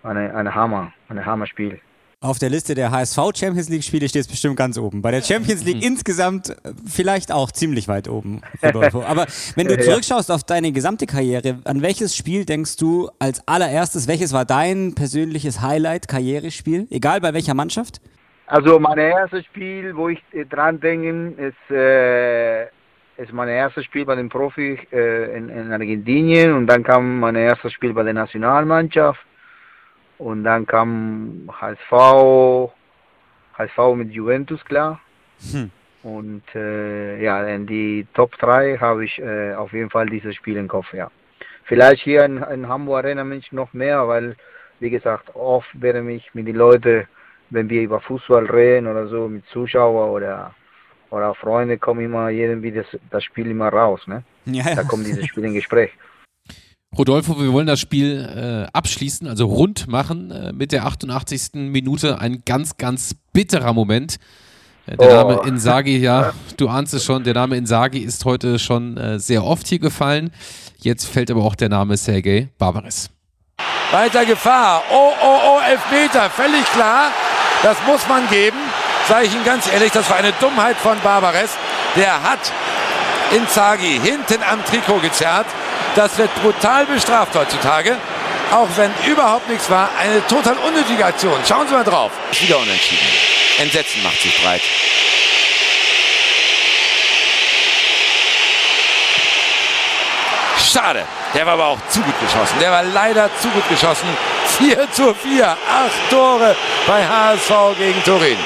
eine, 0.02 0.34
eine 0.34 0.54
Hammer, 0.54 0.92
ein 1.08 1.24
Hammerspiel. 1.24 1.80
Auf 2.22 2.38
der 2.38 2.50
Liste 2.50 2.74
der 2.74 2.90
HSV 2.90 3.16
Champions 3.34 3.70
League 3.70 3.82
Spiele 3.82 4.06
steht 4.06 4.20
es 4.20 4.28
bestimmt 4.28 4.56
ganz 4.56 4.76
oben. 4.76 5.00
Bei 5.00 5.10
der 5.10 5.22
Champions 5.22 5.64
League 5.64 5.82
insgesamt 5.82 6.50
äh, 6.50 6.54
vielleicht 6.86 7.32
auch 7.32 7.50
ziemlich 7.50 7.88
weit 7.88 8.08
oben, 8.08 8.42
Rodolfo. 8.62 9.02
Aber 9.06 9.24
wenn 9.54 9.68
du 9.68 9.80
zurückschaust 9.80 10.30
auf 10.30 10.44
deine 10.44 10.70
gesamte 10.70 11.06
Karriere, 11.06 11.60
an 11.64 11.80
welches 11.80 12.14
Spiel 12.14 12.44
denkst 12.44 12.76
du 12.76 13.08
als 13.18 13.40
allererstes, 13.48 14.06
welches 14.06 14.34
war 14.34 14.44
dein 14.44 14.94
persönliches 14.94 15.62
Highlight, 15.62 16.08
Karrierespiel, 16.08 16.88
egal 16.90 17.22
bei 17.22 17.32
welcher 17.32 17.54
Mannschaft? 17.54 18.02
Also 18.48 18.78
mein 18.78 18.98
erstes 18.98 19.46
Spiel, 19.46 19.96
wo 19.96 20.10
ich 20.10 20.20
äh, 20.32 20.44
dran 20.44 20.78
denke, 20.78 21.32
ist, 21.42 21.74
äh, 21.74 22.66
ist 23.20 23.32
mein 23.32 23.48
erstes 23.48 23.84
Spiel 23.84 24.06
bei 24.06 24.14
den 24.14 24.28
Profis 24.28 24.78
äh, 24.92 25.36
in, 25.36 25.50
in 25.50 25.72
Argentinien 25.72 26.54
und 26.54 26.66
dann 26.66 26.82
kam 26.82 27.20
mein 27.20 27.36
erstes 27.36 27.72
Spiel 27.72 27.92
bei 27.92 28.02
der 28.02 28.14
Nationalmannschaft 28.14 29.20
und 30.18 30.44
dann 30.44 30.66
kam 30.66 31.50
HSV, 31.60 32.72
HSV 33.58 33.94
mit 33.94 34.10
Juventus 34.10 34.64
klar. 34.64 35.00
Hm. 35.52 35.70
Und 36.02 36.42
äh, 36.54 37.22
ja, 37.22 37.44
in 37.46 37.66
die 37.66 38.06
Top 38.14 38.36
3 38.38 38.78
habe 38.78 39.04
ich 39.04 39.18
äh, 39.18 39.52
auf 39.54 39.72
jeden 39.72 39.90
Fall 39.90 40.06
dieses 40.06 40.34
Spiel 40.34 40.56
im 40.56 40.68
Kopf, 40.68 40.92
ja. 40.94 41.10
Vielleicht 41.64 42.02
hier 42.02 42.24
in, 42.24 42.42
in 42.42 42.68
Hamburg 42.68 43.04
Arena 43.04 43.22
München 43.22 43.56
noch 43.56 43.72
mehr, 43.74 44.08
weil, 44.08 44.34
wie 44.80 44.90
gesagt, 44.90 45.34
oft 45.34 45.68
werde 45.74 46.00
mich 46.00 46.34
mit 46.34 46.46
den 46.46 46.56
Leuten, 46.56 47.06
wenn 47.50 47.68
wir 47.68 47.82
über 47.82 48.00
Fußball 48.00 48.46
reden 48.46 48.86
oder 48.86 49.08
so, 49.08 49.28
mit 49.28 49.44
Zuschauern 49.48 50.10
oder, 50.10 50.54
oder 51.10 51.34
Freunde, 51.34 51.78
kommen 51.78 52.04
immer 52.04 52.28
irgendwie 52.30 52.72
das, 52.72 52.86
das 53.10 53.24
Spiel 53.24 53.50
immer 53.50 53.68
raus, 53.68 54.00
ne? 54.06 54.22
Ja, 54.46 54.64
Da 54.64 54.70
ja. 54.70 54.82
kommen 54.84 55.04
diese 55.04 55.26
Spiele 55.26 55.48
in 55.48 55.54
Gespräch. 55.54 55.90
Rodolfo, 56.96 57.40
wir 57.40 57.52
wollen 57.52 57.68
das 57.68 57.78
Spiel 57.78 58.66
äh, 58.66 58.76
abschließen, 58.76 59.28
also 59.28 59.46
rund 59.46 59.86
machen 59.86 60.30
äh, 60.32 60.52
mit 60.52 60.72
der 60.72 60.86
88. 60.86 61.50
Minute. 61.54 62.18
Ein 62.20 62.42
ganz, 62.44 62.76
ganz 62.78 63.14
bitterer 63.32 63.72
Moment. 63.72 64.18
Äh, 64.86 64.96
der 64.96 65.24
Oh. 65.24 65.28
Name 65.30 65.48
Insagi, 65.48 65.98
ja, 65.98 66.32
du 66.56 66.68
ahnst 66.68 66.92
es 66.94 67.04
schon, 67.04 67.22
der 67.22 67.34
Name 67.34 67.56
Insagi 67.56 67.98
ist 68.00 68.24
heute 68.24 68.58
schon 68.58 68.96
äh, 68.96 69.20
sehr 69.20 69.44
oft 69.44 69.68
hier 69.68 69.78
gefallen. 69.78 70.32
Jetzt 70.78 71.04
fällt 71.06 71.30
aber 71.30 71.44
auch 71.44 71.54
der 71.54 71.68
Name 71.68 71.96
Sergei 71.96 72.48
Barbares. 72.58 73.10
Weiter 73.92 74.24
Gefahr. 74.24 74.82
Oh, 74.90 75.12
oh, 75.22 75.38
oh, 75.46 75.60
Elfmeter. 75.70 76.28
Völlig 76.30 76.64
klar. 76.72 77.10
Das 77.62 77.76
muss 77.86 78.08
man 78.08 78.28
geben. 78.30 78.56
Sage 79.10 79.26
ich 79.26 79.34
Ihnen 79.34 79.44
ganz 79.44 79.66
ehrlich, 79.66 79.90
das 79.90 80.08
war 80.08 80.18
eine 80.18 80.30
Dummheit 80.34 80.76
von 80.76 80.96
Barbares. 81.00 81.50
Der 81.96 82.22
hat 82.22 82.38
Inzaghi 83.32 83.98
hinten 84.00 84.40
am 84.48 84.64
Trikot 84.64 85.00
gezerrt. 85.00 85.46
Das 85.96 86.16
wird 86.16 86.32
brutal 86.36 86.86
bestraft 86.86 87.34
heutzutage. 87.34 87.96
Auch 88.52 88.68
wenn 88.76 88.92
überhaupt 89.04 89.48
nichts 89.48 89.68
war. 89.68 89.88
Eine 89.98 90.24
total 90.28 90.56
unnötige 90.58 91.04
Aktion. 91.04 91.40
Schauen 91.44 91.66
Sie 91.66 91.74
mal 91.74 91.82
drauf. 91.82 92.12
Ist 92.30 92.40
wieder 92.40 92.58
unentschieden. 92.58 93.04
Entsetzen 93.58 94.00
macht 94.04 94.20
sich 94.20 94.40
breit. 94.44 94.62
Schade. 100.56 101.04
Der 101.34 101.46
war 101.46 101.54
aber 101.54 101.66
auch 101.66 101.78
zu 101.88 102.00
gut 102.00 102.14
geschossen. 102.20 102.60
Der 102.60 102.70
war 102.70 102.84
leider 102.84 103.28
zu 103.40 103.48
gut 103.48 103.68
geschossen. 103.68 104.06
4 104.58 104.92
zu 104.92 105.12
4. 105.14 105.48
Acht 105.48 106.10
Tore 106.10 106.54
bei 106.86 107.04
HSV 107.04 107.76
gegen 107.76 108.04
Turin. 108.04 108.38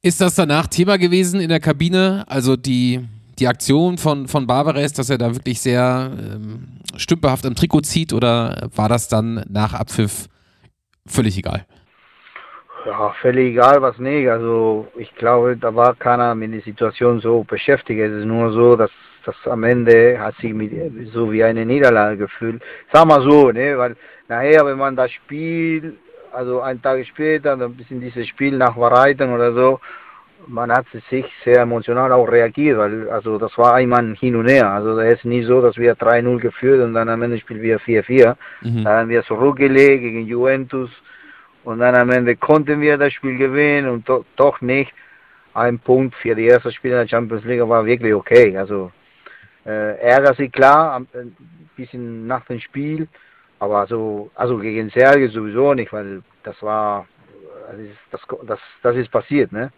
Ist 0.00 0.20
das 0.20 0.36
danach 0.36 0.68
Thema 0.68 0.96
gewesen 0.96 1.40
in 1.40 1.48
der 1.48 1.58
Kabine? 1.58 2.24
Also 2.28 2.54
die, 2.54 3.00
die 3.40 3.48
Aktion 3.48 3.98
von, 3.98 4.28
von 4.28 4.46
Barbares, 4.46 4.92
dass 4.92 5.10
er 5.10 5.18
da 5.18 5.34
wirklich 5.34 5.60
sehr 5.60 6.12
ähm, 6.16 6.78
stümperhaft 6.96 7.44
am 7.44 7.56
Trikot 7.56 7.80
zieht 7.80 8.12
oder 8.12 8.68
war 8.76 8.88
das 8.88 9.08
dann 9.08 9.44
nach 9.48 9.74
Abpfiff 9.74 10.28
völlig 11.04 11.36
egal? 11.36 11.66
Ja, 12.86 13.12
völlig 13.20 13.54
egal, 13.54 13.82
was 13.82 13.98
nicht. 13.98 14.28
Also 14.28 14.86
ich 14.96 15.12
glaube, 15.16 15.56
da 15.56 15.74
war 15.74 15.96
keiner 15.96 16.36
mit 16.36 16.52
der 16.52 16.60
Situation 16.60 17.20
so 17.20 17.42
beschäftigt. 17.42 18.00
Es 18.00 18.20
ist 18.20 18.24
nur 18.24 18.52
so, 18.52 18.76
dass 18.76 18.92
das 19.24 19.34
am 19.46 19.64
Ende 19.64 20.16
hat 20.20 20.36
sich 20.36 20.54
mit, 20.54 20.72
so 21.12 21.32
wie 21.32 21.42
eine 21.42 21.66
Niederlage 21.66 22.18
gefühlt. 22.18 22.62
Sag 22.92 23.04
mal 23.04 23.20
so, 23.22 23.50
ne, 23.50 23.76
weil 23.76 23.96
nachher, 24.28 24.64
wenn 24.64 24.78
man 24.78 24.94
das 24.94 25.10
Spiel, 25.10 25.96
also 26.32 26.60
einen 26.60 26.82
Tag 26.82 27.04
später, 27.06 27.52
ein 27.52 27.74
bisschen 27.74 28.00
dieses 28.00 28.26
Spiel 28.26 28.56
nachbereiten 28.56 29.32
oder 29.32 29.52
so, 29.52 29.80
man 30.46 30.70
hat 30.70 30.86
sich 31.10 31.26
sehr 31.44 31.60
emotional 31.60 32.12
auch 32.12 32.26
reagiert, 32.26 32.78
weil 32.78 33.08
also 33.10 33.38
das 33.38 33.56
war 33.58 33.74
einmal 33.74 34.14
hin 34.14 34.36
und 34.36 34.48
her. 34.48 34.70
Also 34.70 34.98
es 34.98 35.18
ist 35.18 35.24
nicht 35.24 35.46
so, 35.46 35.60
dass 35.60 35.76
wir 35.76 35.96
3-0 35.96 36.38
geführt 36.38 36.82
und 36.82 36.94
dann 36.94 37.08
am 37.08 37.22
Ende 37.22 37.38
spielen 37.38 37.62
wir 37.62 37.80
4-4. 37.80 38.36
Mhm. 38.62 38.84
Da 38.84 38.98
haben 38.98 39.08
wir 39.08 39.22
zurückgelegt 39.24 40.02
gegen 40.02 40.26
Juventus 40.26 40.90
und 41.64 41.80
dann 41.80 41.94
am 41.96 42.10
Ende 42.10 42.36
konnten 42.36 42.80
wir 42.80 42.96
das 42.96 43.12
Spiel 43.12 43.36
gewinnen 43.36 43.88
und 43.88 44.08
do, 44.08 44.24
doch 44.36 44.60
nicht. 44.60 44.92
Ein 45.54 45.78
Punkt 45.78 46.14
für 46.14 46.34
die 46.34 46.46
erste 46.46 46.70
Spiel 46.72 46.92
in 46.92 46.98
der 46.98 47.08
Champions 47.08 47.44
League 47.44 47.68
war 47.68 47.84
wirklich 47.84 48.14
okay. 48.14 48.56
Also 48.56 48.92
äh, 49.66 49.98
Ärger 49.98 50.34
sich 50.34 50.52
klar, 50.52 50.96
ein 50.96 51.36
bisschen 51.76 52.26
nach 52.26 52.44
dem 52.46 52.60
Spiel, 52.60 53.08
aber 53.58 53.86
so, 53.86 54.30
also 54.34 54.58
gegen 54.58 54.90
Serbien 54.90 55.30
sowieso 55.30 55.74
nicht, 55.74 55.92
weil 55.92 56.22
das 56.44 56.60
war, 56.62 57.06
das 57.70 57.78
ist, 57.78 57.98
das, 58.10 58.20
das, 58.46 58.60
das 58.82 58.96
ist 58.96 59.10
passiert, 59.10 59.52
ne? 59.52 59.72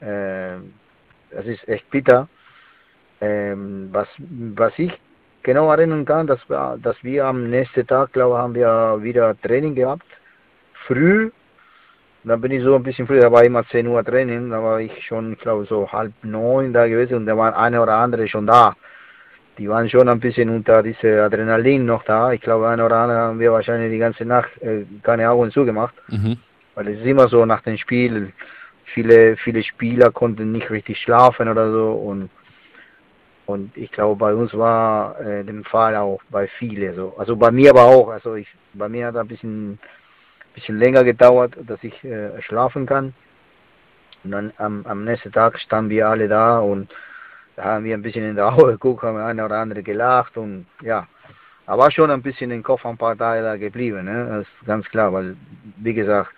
Ähm, 0.00 0.74
das 1.30 1.46
ist 1.46 1.66
echt 1.68 1.88
bitter. 1.90 2.28
Ähm, 3.20 3.88
was, 3.92 4.08
was 4.18 4.72
ich 4.78 4.92
genau 5.42 5.70
erinnern 5.70 6.04
kann, 6.04 6.26
dass 6.26 6.40
wir, 6.48 6.78
dass 6.82 7.02
wir 7.02 7.26
am 7.26 7.50
nächsten 7.50 7.86
Tag, 7.86 8.12
glaube 8.12 8.36
ich, 8.36 8.38
haben 8.40 8.54
wir 8.54 8.98
wieder 9.02 9.38
Training 9.40 9.74
gehabt. 9.74 10.06
Früh. 10.86 11.30
Dann 12.24 12.40
bin 12.40 12.50
ich 12.52 12.62
so 12.62 12.74
ein 12.74 12.82
bisschen 12.82 13.06
früh, 13.06 13.20
da 13.20 13.30
war 13.30 13.44
immer 13.44 13.66
10 13.66 13.86
Uhr 13.86 14.04
Training, 14.04 14.50
da 14.50 14.62
war 14.62 14.80
ich 14.80 14.92
schon, 15.06 15.36
glaube, 15.38 15.64
so 15.64 15.90
halb 15.90 16.12
neun 16.22 16.72
da 16.72 16.86
gewesen 16.86 17.14
und 17.14 17.26
da 17.26 17.36
waren 17.36 17.54
eine 17.54 17.80
oder 17.80 17.94
andere 17.94 18.28
schon 18.28 18.46
da. 18.46 18.74
Die 19.58 19.68
waren 19.68 19.90
schon 19.90 20.08
ein 20.08 20.20
bisschen 20.20 20.48
unter 20.50 20.82
diese 20.82 21.22
Adrenalin 21.22 21.84
noch 21.84 22.04
da. 22.04 22.32
Ich 22.32 22.40
glaube, 22.40 22.68
eine 22.68 22.84
oder 22.84 22.96
andere 22.96 23.18
haben 23.18 23.40
wir 23.40 23.52
wahrscheinlich 23.52 23.90
die 23.90 23.98
ganze 23.98 24.24
Nacht 24.24 24.50
äh, 24.62 24.84
keine 25.02 25.28
Augen 25.28 25.50
zugemacht. 25.50 25.94
Mhm. 26.08 26.38
Weil 26.74 26.88
es 26.88 27.00
ist 27.00 27.06
immer 27.06 27.28
so 27.28 27.44
nach 27.44 27.62
dem 27.62 27.76
Spiel, 27.76 28.32
viele, 28.84 29.36
viele 29.36 29.62
Spieler 29.64 30.12
konnten 30.12 30.52
nicht 30.52 30.70
richtig 30.70 30.98
schlafen 31.00 31.48
oder 31.48 31.70
so 31.72 31.92
und 31.92 32.30
und 33.46 33.74
ich 33.78 33.90
glaube 33.90 34.16
bei 34.16 34.34
uns 34.34 34.52
war 34.52 35.18
äh, 35.20 35.42
dem 35.42 35.64
Fall 35.64 35.96
auch 35.96 36.20
bei 36.28 36.46
vielen 36.58 36.94
so. 36.94 37.14
Also 37.16 37.34
bei 37.34 37.50
mir 37.50 37.70
aber 37.70 37.84
auch. 37.84 38.10
Also 38.10 38.34
ich 38.34 38.46
bei 38.74 38.90
mir 38.90 39.06
hat 39.06 39.16
ein 39.16 39.26
bisschen 39.26 39.78
bisschen 40.54 40.78
länger 40.78 41.02
gedauert, 41.02 41.56
dass 41.66 41.82
ich 41.82 42.04
äh, 42.04 42.40
schlafen 42.42 42.84
kann. 42.86 43.14
Und 44.24 44.32
dann 44.32 44.52
am, 44.58 44.84
am 44.86 45.04
nächsten 45.04 45.32
Tag 45.32 45.58
standen 45.58 45.90
wir 45.90 46.08
alle 46.08 46.28
da 46.28 46.58
und 46.58 46.90
da 47.58 47.64
haben 47.64 47.84
wir 47.84 47.94
ein 47.94 48.02
bisschen 48.02 48.24
in 48.24 48.36
der 48.36 48.52
Auge 48.54 48.72
geguckt, 48.72 49.02
haben 49.02 49.18
einer 49.18 49.46
oder 49.46 49.58
andere 49.58 49.82
gelacht 49.82 50.36
und 50.36 50.66
ja. 50.80 51.06
Aber 51.66 51.90
schon 51.90 52.10
ein 52.10 52.22
bisschen 52.22 52.50
im 52.50 52.62
Kopf 52.62 52.86
ein 52.86 52.96
paar 52.96 53.18
Tage 53.18 53.58
geblieben, 53.58 54.04
ne? 54.04 54.26
Das 54.30 54.40
ist 54.46 54.66
ganz 54.66 54.86
klar, 54.88 55.12
weil 55.12 55.36
wie 55.76 55.92
gesagt, 55.92 56.32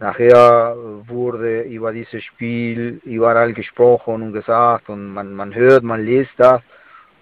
Nachher 0.00 0.76
wurde 1.06 1.62
über 1.62 1.92
dieses 1.92 2.22
Spiel 2.24 3.00
überall 3.04 3.52
gesprochen 3.52 4.22
und 4.22 4.32
gesagt 4.32 4.88
und 4.88 5.14
man, 5.14 5.32
man 5.32 5.54
hört, 5.54 5.84
man 5.84 6.04
liest 6.04 6.32
das, 6.36 6.60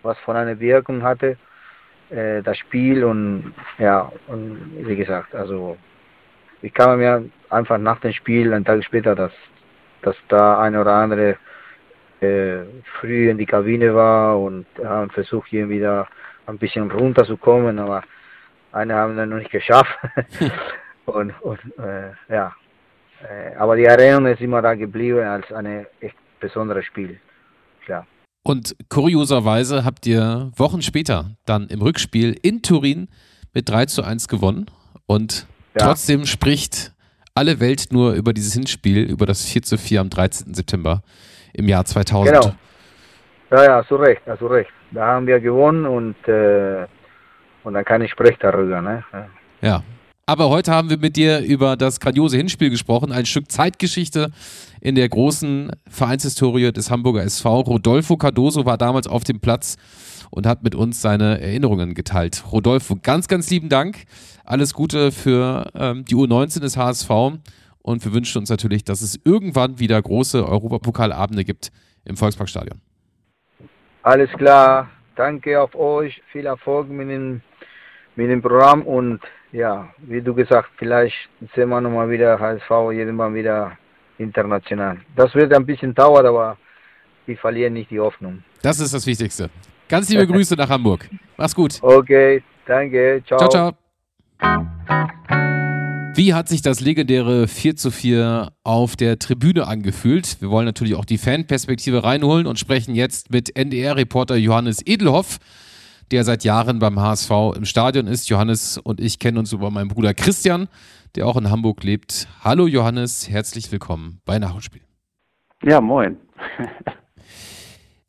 was 0.02 0.18
von 0.20 0.36
einer 0.36 0.58
Wirkung 0.58 1.02
hatte, 1.02 1.36
äh, 2.10 2.42
das 2.42 2.56
Spiel 2.58 3.04
und 3.04 3.54
ja, 3.78 4.10
und 4.26 4.72
wie 4.78 4.96
gesagt, 4.96 5.34
also 5.34 5.76
ich 6.62 6.72
kann 6.72 6.98
mir 6.98 7.24
einfach 7.50 7.78
nach 7.78 8.00
dem 8.00 8.12
Spiel, 8.12 8.52
einen 8.52 8.64
Tag 8.64 8.82
später, 8.84 9.14
dass, 9.14 9.32
dass 10.00 10.16
da 10.28 10.58
ein 10.60 10.74
oder 10.74 10.92
andere 10.94 11.36
äh, 12.22 12.64
früh 13.00 13.30
in 13.30 13.38
die 13.38 13.46
Kabine 13.46 13.94
war 13.94 14.40
und 14.40 14.66
haben 14.84 15.10
versucht, 15.10 15.52
irgendwie 15.52 15.80
da 15.80 16.06
ein 16.46 16.58
bisschen 16.58 16.90
runterzukommen, 16.90 17.78
aber 17.78 18.02
eine 18.72 18.94
haben 18.94 19.16
dann 19.16 19.28
noch 19.30 19.38
nicht 19.38 19.50
geschafft. 19.50 19.96
und 21.06 21.32
und 21.42 21.60
äh, 21.78 22.12
ja, 22.28 22.54
äh, 23.22 23.54
aber 23.56 23.76
die 23.76 23.84
Erinnerung 23.84 24.26
ist 24.26 24.40
immer 24.40 24.62
da 24.62 24.74
geblieben 24.74 25.20
als 25.20 25.50
ein 25.52 25.86
echt 26.00 26.16
besonderes 26.40 26.84
Spiel. 26.84 27.20
Klar. 27.84 28.06
Und 28.44 28.74
kurioserweise 28.88 29.84
habt 29.84 30.06
ihr 30.06 30.50
Wochen 30.56 30.82
später 30.82 31.36
dann 31.46 31.68
im 31.68 31.80
Rückspiel 31.80 32.36
in 32.42 32.62
Turin 32.62 33.08
mit 33.54 33.68
3 33.68 33.86
zu 33.86 34.02
1 34.02 34.26
gewonnen. 34.28 34.66
Und 35.06 35.46
Ja. 35.74 35.86
trotzdem 35.86 36.26
spricht 36.26 36.92
alle 37.34 37.60
Welt 37.60 37.92
nur 37.92 38.14
über 38.14 38.32
dieses 38.32 38.52
Hinspiel, 38.54 39.04
über 39.04 39.26
das 39.26 39.44
4 39.46 39.62
zu 39.62 39.78
4 39.78 40.00
am 40.00 40.10
13. 40.10 40.54
September 40.54 41.02
im 41.52 41.68
Jahr 41.68 41.84
2000. 41.84 42.34
Genau. 42.34 42.54
Ja, 43.50 43.64
ja, 43.64 43.76
hast 43.76 43.90
du 43.90 43.96
recht, 43.96 44.22
hast 44.26 44.40
du 44.40 44.46
recht. 44.46 44.70
Da 44.92 45.06
haben 45.06 45.26
wir 45.26 45.40
gewonnen 45.40 45.86
und, 45.86 46.16
äh, 46.26 46.86
und 47.64 47.74
dann 47.74 47.84
kann 47.84 48.00
ich 48.00 48.10
sprechen 48.10 48.38
darüber. 48.40 48.80
Ne? 48.80 49.04
Ja. 49.12 49.26
Ja. 49.60 49.82
Aber 50.24 50.50
heute 50.50 50.72
haben 50.72 50.88
wir 50.88 50.98
mit 50.98 51.16
dir 51.16 51.40
über 51.40 51.76
das 51.76 51.98
grandiose 51.98 52.36
Hinspiel 52.36 52.70
gesprochen, 52.70 53.10
ein 53.10 53.26
Stück 53.26 53.50
Zeitgeschichte 53.50 54.30
in 54.80 54.94
der 54.94 55.08
großen 55.08 55.72
Vereinshistorie 55.88 56.72
des 56.72 56.90
Hamburger 56.90 57.24
SV. 57.24 57.60
Rodolfo 57.60 58.16
Cardoso 58.16 58.64
war 58.64 58.78
damals 58.78 59.08
auf 59.08 59.24
dem 59.24 59.40
Platz 59.40 59.76
und 60.30 60.46
hat 60.46 60.62
mit 60.62 60.74
uns 60.74 61.02
seine 61.02 61.40
Erinnerungen 61.40 61.94
geteilt. 61.94 62.44
Rodolfo, 62.50 62.96
ganz, 63.02 63.28
ganz 63.28 63.50
lieben 63.50 63.68
Dank. 63.68 64.04
Alles 64.44 64.74
Gute 64.74 65.12
für 65.12 65.70
ähm, 65.74 66.04
die 66.04 66.14
U19 66.14 66.60
des 66.60 66.76
HSV 66.76 67.10
und 67.82 68.04
wir 68.04 68.14
wünschen 68.14 68.38
uns 68.38 68.50
natürlich, 68.50 68.84
dass 68.84 69.02
es 69.02 69.20
irgendwann 69.24 69.78
wieder 69.78 70.00
große 70.00 70.46
Europapokalabende 70.46 71.44
gibt 71.44 71.72
im 72.04 72.16
Volksparkstadion. 72.16 72.80
Alles 74.02 74.30
klar, 74.32 74.90
danke 75.16 75.60
auf 75.60 75.74
euch, 75.74 76.22
viel 76.32 76.46
Erfolg 76.46 76.88
mit 76.88 77.08
dem, 77.08 77.40
mit 78.16 78.30
dem 78.30 78.42
Programm 78.42 78.82
und 78.82 79.20
ja, 79.52 79.88
wie 79.98 80.20
du 80.20 80.34
gesagt, 80.34 80.70
vielleicht 80.76 81.14
sehen 81.54 81.68
wir 81.68 81.80
nochmal 81.80 82.10
wieder 82.10 82.38
HSV 82.38 82.70
irgendwann 82.70 83.34
wieder 83.34 83.76
international. 84.18 84.98
Das 85.14 85.34
wird 85.34 85.52
ein 85.52 85.66
bisschen 85.66 85.94
dauern, 85.94 86.26
aber 86.26 86.56
wir 87.26 87.36
verlieren 87.36 87.74
nicht 87.74 87.90
die 87.90 88.00
Hoffnung. 88.00 88.42
Das 88.62 88.80
ist 88.80 88.94
das 88.94 89.06
Wichtigste. 89.06 89.50
Ganz 89.88 90.08
liebe 90.08 90.26
Grüße 90.32 90.54
nach 90.56 90.68
Hamburg. 90.68 91.08
Mach's 91.36 91.54
gut. 91.54 91.78
Okay, 91.82 92.42
danke, 92.66 93.22
Ciao, 93.26 93.48
ciao. 93.48 93.72
Wie 96.14 96.34
hat 96.34 96.46
sich 96.46 96.60
das 96.60 96.80
legendäre 96.80 97.48
4 97.48 97.74
zu 97.76 97.90
4 97.90 98.52
auf 98.64 98.96
der 98.96 99.18
Tribüne 99.18 99.66
angefühlt? 99.66 100.42
Wir 100.42 100.50
wollen 100.50 100.66
natürlich 100.66 100.94
auch 100.94 101.06
die 101.06 101.16
Fanperspektive 101.16 102.04
reinholen 102.04 102.46
und 102.46 102.58
sprechen 102.58 102.94
jetzt 102.94 103.30
mit 103.30 103.56
NDR-Reporter 103.56 104.36
Johannes 104.36 104.86
Edelhoff, 104.86 105.38
der 106.10 106.24
seit 106.24 106.44
Jahren 106.44 106.80
beim 106.80 107.00
HSV 107.00 107.30
im 107.56 107.64
Stadion 107.64 108.06
ist. 108.08 108.28
Johannes 108.28 108.76
und 108.76 109.00
ich 109.00 109.20
kennen 109.20 109.38
uns 109.38 109.54
über 109.54 109.70
meinen 109.70 109.88
Bruder 109.88 110.12
Christian, 110.12 110.68
der 111.14 111.26
auch 111.26 111.38
in 111.38 111.48
Hamburg 111.48 111.82
lebt. 111.82 112.28
Hallo 112.42 112.66
Johannes, 112.66 113.30
herzlich 113.30 113.72
willkommen 113.72 114.20
bei 114.26 114.38
Nachholspiel. 114.38 114.82
Ja, 115.62 115.80
moin. 115.80 116.18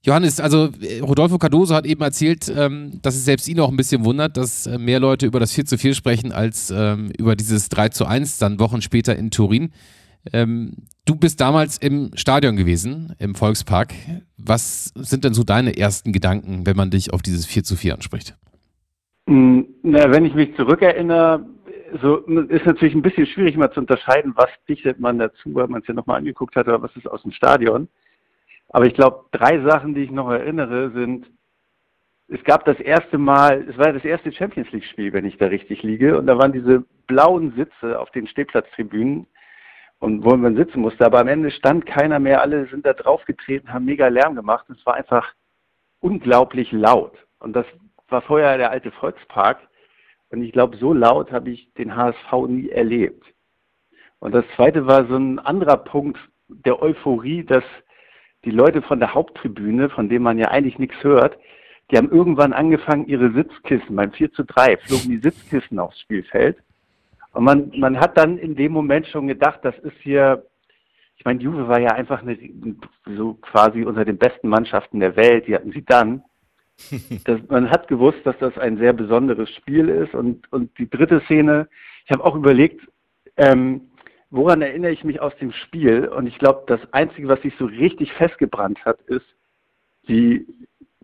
Johannes, 0.06 0.42
also 0.42 0.70
äh, 0.82 1.00
Rodolfo 1.00 1.38
Cardoso 1.38 1.74
hat 1.74 1.86
eben 1.86 2.02
erzählt, 2.02 2.52
ähm, 2.56 3.00
dass 3.02 3.16
es 3.16 3.24
selbst 3.24 3.48
ihn 3.48 3.60
auch 3.62 3.70
ein 3.70 3.78
bisschen 3.78 4.04
wundert, 4.04 4.36
dass 4.36 4.68
äh, 4.68 4.78
mehr 4.78 5.00
Leute 5.00 5.26
über 5.26 5.40
das 5.40 5.54
4 5.54 5.66
zu 5.66 5.78
4 5.78 5.94
sprechen 5.94 6.34
als 6.34 6.72
ähm, 6.72 7.12
über 7.18 7.38
dieses 7.38 7.70
3 7.70 7.90
zu 7.90 8.06
1 8.06 8.38
dann 8.38 8.60
Wochen 8.60 8.82
später 8.82 9.16
in 9.16 9.32
Turin. 9.32 9.72
Ähm, 10.34 10.74
du 11.06 11.16
bist 11.16 11.40
damals 11.40 11.78
im 11.78 12.12
Stadion 12.16 12.58
gewesen, 12.58 13.16
im 13.18 13.34
Volkspark. 13.34 13.94
Was 14.38 14.92
sind 14.96 15.24
denn 15.24 15.34
so 15.34 15.44
deine 15.44 15.78
ersten 15.78 16.12
Gedanken, 16.12 16.66
wenn 16.66 16.76
man 16.76 16.92
dich 16.92 17.14
auf 17.14 17.22
dieses 17.22 17.46
4 17.46 17.64
zu 17.64 17.78
4 17.78 17.94
anspricht? 17.94 18.36
Hm, 19.28 19.66
na, 19.84 20.12
wenn 20.12 20.26
ich 20.26 20.34
mich 20.34 20.54
zurückerinnere, 20.58 21.46
so 22.02 22.18
ist 22.18 22.66
natürlich 22.66 22.94
ein 22.94 23.02
bisschen 23.02 23.28
schwierig 23.28 23.56
mal 23.56 23.72
zu 23.72 23.80
unterscheiden, 23.80 24.34
was 24.36 24.50
dichtet 24.68 25.00
man 25.00 25.20
dazu, 25.20 25.54
weil 25.54 25.68
man 25.68 25.82
es 25.82 25.88
ja 25.88 25.94
nochmal 25.94 26.18
angeguckt 26.18 26.58
hat, 26.58 26.68
oder 26.68 26.82
was 26.82 26.96
ist 26.98 27.08
aus 27.08 27.22
dem 27.22 27.32
Stadion. 27.32 27.88
Aber 28.74 28.88
ich 28.88 28.96
glaube, 28.96 29.26
drei 29.32 29.62
Sachen, 29.62 29.94
die 29.94 30.04
ich 30.04 30.12
noch 30.12 30.30
erinnere, 30.30 30.90
sind, 30.92 31.28
es 32.28 32.44
gab 32.44 32.66
das 32.66 32.80
erste 32.80 33.20
Mal, 33.20 33.68
es 33.70 33.78
war 33.78 33.94
das 33.94 34.04
erste 34.04 34.32
Champions 34.32 34.72
League-Spiel, 34.72 35.14
wenn 35.14 35.26
ich 35.26 35.38
da 35.38 35.46
richtig 35.46 35.84
liege, 35.84 36.18
und 36.18 36.26
da 36.26 36.38
waren 36.40 36.52
diese 36.52 36.84
blauen 37.06 37.54
Sitze 37.56 38.00
auf 38.00 38.10
den 38.12 38.28
Stehplatztribünen 38.28 39.28
und 40.00 40.26
wo 40.26 40.36
man 40.36 40.56
sitzen 40.56 40.82
musste. 40.82 41.06
Aber 41.06 41.20
am 41.20 41.28
Ende 41.28 41.52
stand 41.52 41.86
keiner 41.86 42.18
mehr, 42.18 42.42
alle 42.42 42.66
sind 42.66 42.86
da 42.86 42.94
draufgetreten, 42.94 43.72
haben 43.72 43.86
mega 43.86 44.08
Lärm 44.08 44.36
gemacht. 44.36 44.66
Es 44.72 44.84
war 44.88 44.96
einfach 44.96 45.32
unglaublich 46.00 46.72
laut. 46.72 47.14
Und 47.40 47.56
das 47.56 47.68
war 48.10 48.24
vorher 48.24 48.58
der 48.58 48.72
alte 48.72 48.92
Volkspark. 48.92 49.60
Und 50.32 50.42
ich 50.42 50.52
glaube, 50.52 50.78
so 50.78 50.94
laut 50.94 51.32
habe 51.32 51.52
ich 51.52 51.72
den 51.76 51.96
HSV 51.96 52.48
nie 52.48 52.70
erlebt. 52.70 53.24
Und 54.20 54.34
das 54.34 54.46
zweite 54.56 54.88
war 54.88 55.06
so 55.06 55.16
ein 55.16 55.38
anderer 55.38 55.78
Punkt 55.78 56.18
der 56.48 56.82
Euphorie, 56.82 57.44
dass 57.44 57.64
die 58.46 58.52
Leute 58.52 58.82
von 58.82 59.00
der 59.00 59.14
Haupttribüne, 59.14 59.90
von 59.90 60.10
denen 60.10 60.24
man 60.24 60.38
ja 60.38 60.50
eigentlich 60.50 60.80
nichts 60.80 61.02
hört, 61.04 61.38
die 61.92 61.98
haben 61.98 62.10
irgendwann 62.10 62.54
angefangen, 62.54 63.08
ihre 63.08 63.32
Sitzkissen, 63.32 63.96
beim 63.96 64.12
4 64.12 64.32
zu 64.32 64.44
3 64.44 64.78
flogen 64.78 65.10
die 65.10 65.18
Sitzkissen 65.18 65.80
aufs 65.80 66.00
Spielfeld. 66.00 66.58
Und 67.34 67.44
man, 67.44 67.72
man 67.78 68.00
hat 68.00 68.18
dann 68.18 68.38
in 68.38 68.56
dem 68.56 68.72
Moment 68.72 69.08
schon 69.08 69.28
gedacht, 69.28 69.60
das 69.64 69.78
ist 69.80 69.98
hier, 70.02 70.46
ich 71.18 71.26
meine, 71.26 71.42
Juve 71.42 71.68
war 71.68 71.80
ja 71.80 71.92
einfach 71.92 72.22
eine, 72.22 72.38
so 73.06 73.34
quasi 73.36 73.84
unter 73.84 74.06
den 74.06 74.18
besten 74.18 74.50
Mannschaften 74.50 75.00
der 75.00 75.16
Welt, 75.16 75.48
die 75.48 75.56
hatten 75.56 75.72
sie 75.72 75.84
dann. 75.84 76.24
Das, 77.26 77.40
man 77.50 77.70
hat 77.70 77.88
gewusst, 77.88 78.20
dass 78.24 78.38
das 78.40 78.58
ein 78.58 78.78
sehr 78.78 78.94
besonderes 78.94 79.50
Spiel 79.52 79.90
ist. 79.90 80.16
Und, 80.16 80.52
und 80.52 80.78
die 80.80 80.90
dritte 80.90 81.22
Szene, 81.22 81.70
ich 82.06 82.12
habe 82.12 82.26
auch 82.26 82.36
überlegt, 82.36 82.82
ähm, 83.38 83.82
woran 84.34 84.64
erinnere 84.64 84.92
ich 84.92 85.04
mich 85.04 85.22
aus 85.22 85.36
dem 85.38 85.52
Spiel? 85.52 86.08
Und 86.08 86.26
ich 86.26 86.40
glaube, 86.40 86.64
das 86.66 86.82
Einzige, 86.92 87.28
was 87.28 87.42
sich 87.44 87.54
so 87.60 87.66
richtig 87.66 88.12
festgebrannt 88.14 88.84
hat, 88.84 89.00
ist, 89.02 89.26
wie 90.08 90.48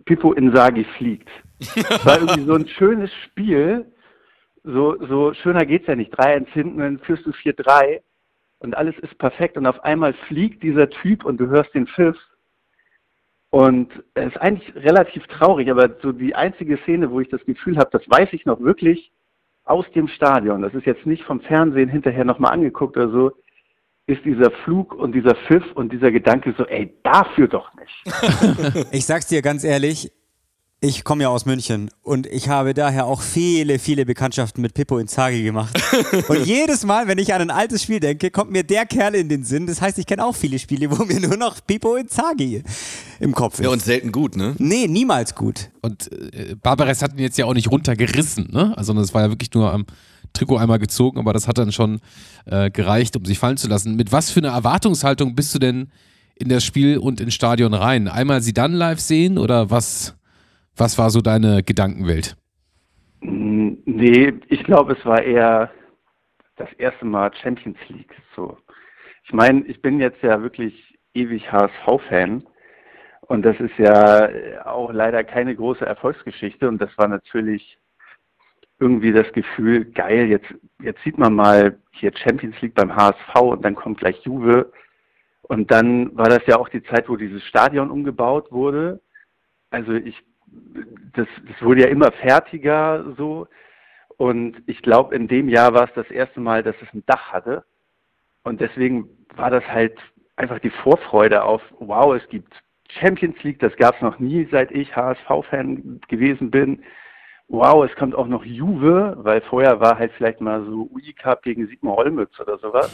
Pippo 0.06 0.34
Insagi 0.34 0.84
fliegt. 0.98 1.30
Es 1.60 1.76
war 2.06 2.20
irgendwie 2.20 2.46
so 2.46 2.56
ein 2.56 2.68
schönes 2.68 3.12
Spiel. 3.26 3.86
So, 4.64 4.98
so 5.06 5.34
schöner 5.36 5.66
geht's 5.66 5.86
ja 5.86 5.96
nicht. 5.96 6.12
3-1 6.20 6.48
hinten, 6.48 6.80
dann 6.80 7.00
führst 7.00 7.26
du 7.28 7.30
4-3 7.30 8.02
und 8.60 8.76
alles 8.76 8.98
ist 8.98 9.16
perfekt. 9.20 9.58
Und 9.58 9.68
auf 9.68 9.84
einmal 9.84 10.14
fliegt 10.28 10.64
dieser 10.64 10.90
Typ 10.90 11.24
und 11.24 11.38
du 11.38 11.48
hörst 11.48 11.74
den 11.76 11.86
Pfiff. 11.86 12.18
Und 13.52 13.92
es 14.16 14.28
ist 14.28 14.38
eigentlich 14.38 14.76
relativ 14.76 15.26
traurig, 15.28 15.70
aber 15.70 15.96
so 16.02 16.12
die 16.12 16.34
einzige 16.34 16.78
Szene, 16.78 17.12
wo 17.12 17.20
ich 17.20 17.30
das 17.30 17.46
Gefühl 17.46 17.78
habe, 17.78 17.90
das 17.92 18.10
weiß 18.10 18.30
ich 18.32 18.46
noch 18.46 18.60
wirklich, 18.60 19.12
aus 19.70 19.86
dem 19.94 20.08
Stadion, 20.08 20.62
das 20.62 20.74
ist 20.74 20.86
jetzt 20.86 21.06
nicht 21.06 21.24
vom 21.24 21.42
Fernsehen 21.42 21.90
hinterher 21.90 22.26
nochmal 22.26 22.54
angeguckt 22.54 22.98
oder 22.98 23.10
so, 23.10 23.32
ist 24.08 24.26
dieser 24.26 24.50
Flug 24.64 24.96
und 24.96 25.14
dieser 25.14 25.36
Pfiff 25.36 25.64
und 25.76 25.94
dieser 25.94 26.12
Gedanke 26.12 26.56
so, 26.58 26.66
ey, 26.66 26.92
dafür 27.04 27.48
doch 27.48 27.70
nicht. 27.76 28.88
ich 28.92 29.06
sag's 29.06 29.28
dir 29.28 29.44
ganz 29.44 29.64
ehrlich, 29.64 30.12
ich 30.82 31.04
komme 31.04 31.24
ja 31.24 31.30
aus 31.30 31.46
München 31.46 31.92
und 32.04 32.26
ich 32.26 32.48
habe 32.48 32.74
daher 32.74 33.06
auch 33.06 33.22
viele, 33.22 33.80
viele 33.80 34.06
Bekanntschaften 34.06 34.62
mit 34.62 34.74
Pippo 34.74 34.98
Inzaghi 34.98 35.44
gemacht. 35.44 35.78
Und 36.30 36.46
jedes 36.46 36.86
Mal, 36.86 37.08
wenn 37.08 37.18
ich 37.18 37.34
an 37.34 37.42
ein 37.42 37.52
altes 37.52 37.84
Spiel 37.84 38.00
denke, 38.00 38.32
kommt 38.32 38.52
mir 38.52 38.64
der 38.64 38.86
Kerl 38.86 39.16
in 39.16 39.28
den 39.28 39.44
Sinn. 39.44 39.68
Das 39.68 39.82
heißt, 39.82 39.98
ich 40.00 40.06
kenne 40.06 40.24
auch 40.24 40.36
viele 40.36 40.58
Spiele, 40.58 40.90
wo 40.98 41.04
mir 41.04 41.20
nur 41.20 41.36
noch 41.36 41.58
Pippo 41.66 41.96
Inzaghi 41.96 42.64
im 43.20 43.34
Kopf 43.34 43.56
ist. 43.56 43.66
Ja, 43.66 43.72
und 43.72 43.82
selten 43.82 44.14
gut, 44.14 44.38
ne? 44.38 44.56
Nee, 44.58 44.88
niemals 44.88 45.36
gut. 45.36 45.70
Und 45.82 46.10
äh, 46.14 46.56
Barbares 46.56 47.02
hat 47.02 47.12
ihn 47.14 47.20
jetzt 47.20 47.38
ja 47.38 47.46
auch 47.46 47.54
nicht 47.54 47.70
runtergerissen, 47.70 48.48
ne? 48.50 48.74
Also 48.78 48.94
das 48.94 49.14
war 49.14 49.24
ja 49.24 49.30
wirklich 49.30 49.54
nur 49.54 49.74
am 49.74 49.86
Trikot 50.32 50.58
einmal 50.58 50.80
gezogen, 50.80 51.20
aber 51.20 51.34
das 51.34 51.50
hat 51.50 51.58
dann 51.58 51.74
schon 51.74 52.00
äh, 52.46 52.72
gereicht, 52.72 53.18
um 53.18 53.26
sich 53.26 53.38
fallen 53.38 53.58
zu 53.58 53.68
lassen. 53.68 53.98
Mit 53.98 54.14
was 54.14 54.32
für 54.32 54.40
einer 54.40 54.54
Erwartungshaltung 54.54 55.36
bist 55.36 55.54
du 55.54 55.60
denn 55.60 55.90
in 56.36 56.48
das 56.48 56.64
Spiel 56.64 56.98
und 57.00 57.20
ins 57.20 57.34
Stadion 57.34 57.74
rein? 57.74 58.08
Einmal 58.08 58.42
sie 58.42 58.54
dann 58.54 58.72
live 58.72 59.02
sehen 59.02 59.38
oder 59.38 59.70
was? 59.70 60.16
Was 60.80 60.98
war 60.98 61.10
so 61.10 61.20
deine 61.20 61.62
Gedankenwelt? 61.62 62.38
Nee, 63.20 64.34
ich 64.48 64.64
glaube, 64.64 64.94
es 64.94 65.06
war 65.06 65.22
eher 65.22 65.72
das 66.56 66.72
erste 66.78 67.06
Mal 67.06 67.32
Champions 67.42 67.78
League. 67.90 68.16
So. 68.34 68.58
Ich 69.26 69.34
meine, 69.34 69.66
ich 69.66 69.82
bin 69.82 70.00
jetzt 70.00 70.24
ja 70.24 70.42
wirklich 70.42 70.98
ewig 71.14 71.52
HSV-Fan 71.52 72.44
und 73.22 73.42
das 73.44 73.60
ist 73.60 73.78
ja 73.78 74.30
auch 74.66 74.94
leider 74.94 75.26
keine 75.26 75.54
große 75.54 75.86
Erfolgsgeschichte 75.86 76.70
und 76.70 76.82
das 76.82 76.98
war 76.98 77.10
natürlich 77.10 77.78
irgendwie 78.80 79.12
das 79.12 79.30
Gefühl, 79.34 79.84
geil, 79.84 80.28
jetzt, 80.28 80.48
jetzt 80.82 81.04
sieht 81.04 81.18
man 81.18 81.36
mal 81.36 81.78
hier 81.92 82.14
Champions 82.16 82.56
League 82.62 82.76
beim 82.76 82.96
HSV 82.96 83.36
und 83.42 83.66
dann 83.66 83.76
kommt 83.76 84.00
gleich 84.00 84.24
Juve. 84.24 84.72
Und 85.42 85.72
dann 85.72 86.16
war 86.16 86.30
das 86.30 86.46
ja 86.46 86.58
auch 86.58 86.70
die 86.70 86.84
Zeit, 86.84 87.10
wo 87.10 87.18
dieses 87.18 87.44
Stadion 87.44 87.92
umgebaut 87.92 88.50
wurde. 88.52 89.02
Also 89.72 89.92
ich 89.92 90.16
das, 91.14 91.28
das 91.48 91.62
wurde 91.62 91.82
ja 91.82 91.88
immer 91.88 92.12
fertiger 92.12 93.14
so. 93.18 93.48
Und 94.18 94.62
ich 94.66 94.82
glaube, 94.82 95.16
in 95.16 95.28
dem 95.28 95.48
Jahr 95.50 95.74
war 95.74 95.86
es 95.86 95.94
das 95.96 96.10
erste 96.12 96.40
Mal, 96.40 96.64
dass 96.64 96.76
es 96.82 96.94
ein 96.94 97.04
Dach 97.06 97.32
hatte. 97.32 97.64
Und 98.44 98.62
deswegen 98.62 99.10
war 99.36 99.50
das 99.50 99.66
halt 99.68 99.98
einfach 100.36 100.60
die 100.60 100.70
Vorfreude 100.70 101.44
auf, 101.44 101.62
wow, 101.80 102.16
es 102.16 102.28
gibt 102.30 102.54
Champions 102.90 103.42
League, 103.44 103.60
das 103.60 103.76
gab 103.76 103.96
es 103.96 104.02
noch 104.02 104.20
nie, 104.20 104.48
seit 104.52 104.72
ich 104.72 104.96
HSV-Fan 104.96 106.02
gewesen 106.08 106.50
bin. 106.50 106.84
Wow, 107.48 107.86
es 107.90 107.96
kommt 107.96 108.16
auch 108.16 108.28
noch 108.28 108.46
Juve, 108.46 109.18
weil 109.20 109.42
vorher 109.42 109.80
war 109.80 109.98
halt 109.98 110.12
vielleicht 110.14 110.40
mal 110.42 110.64
so 110.66 110.90
UI 110.92 111.14
Cup 111.14 111.42
gegen 111.44 111.68
Sigmar 111.68 111.98
Olmütz 111.98 112.40
oder 112.40 112.58
sowas. 112.60 112.94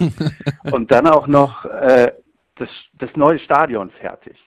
Und 0.72 0.92
dann 0.92 1.08
auch 1.08 1.28
noch 1.28 1.66
äh, 1.66 2.12
das, 2.56 2.70
das 2.94 3.10
neue 3.16 3.40
Stadion 3.40 3.90
fertig. 3.92 4.38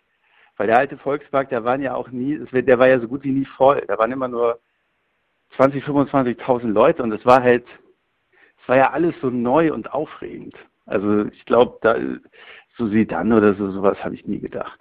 Weil 0.59 0.67
der 0.67 0.79
alte 0.79 0.99
Volkspark, 0.99 1.49
der 1.49 1.65
waren 1.65 1.81
ja 1.81 1.95
auch 1.95 2.11
nie, 2.11 2.39
der 2.53 2.79
war 2.79 2.89
ja 2.89 3.01
so 3.01 3.09
gut 3.09 3.23
wie 3.23 3.31
nie 3.31 3.47
voll. 3.57 3.83
Da 3.87 3.97
waren 3.97 4.13
immer 4.13 4.29
nur 4.29 4.59
20, 5.57 5.85
25.000 5.85 6.67
Leute 6.67 7.03
und 7.03 7.13
es 7.13 7.25
war 7.25 7.43
halt, 7.43 7.65
es 8.63 8.69
war 8.69 8.77
ja 8.77 8.91
alles 8.91 9.15
so 9.23 9.31
neu 9.31 9.73
und 9.73 9.93
aufregend. 9.93 10.55
Also 10.85 11.27
ich 11.27 11.45
glaube, 11.47 11.79
da 11.81 11.97
so 12.77 12.89
sie 12.89 13.07
dann 13.07 13.33
oder 13.33 13.55
so 13.55 13.71
sowas 13.73 13.99
habe 14.03 14.17
ich 14.17 14.27
nie 14.27 14.41
gedacht. 14.41 14.81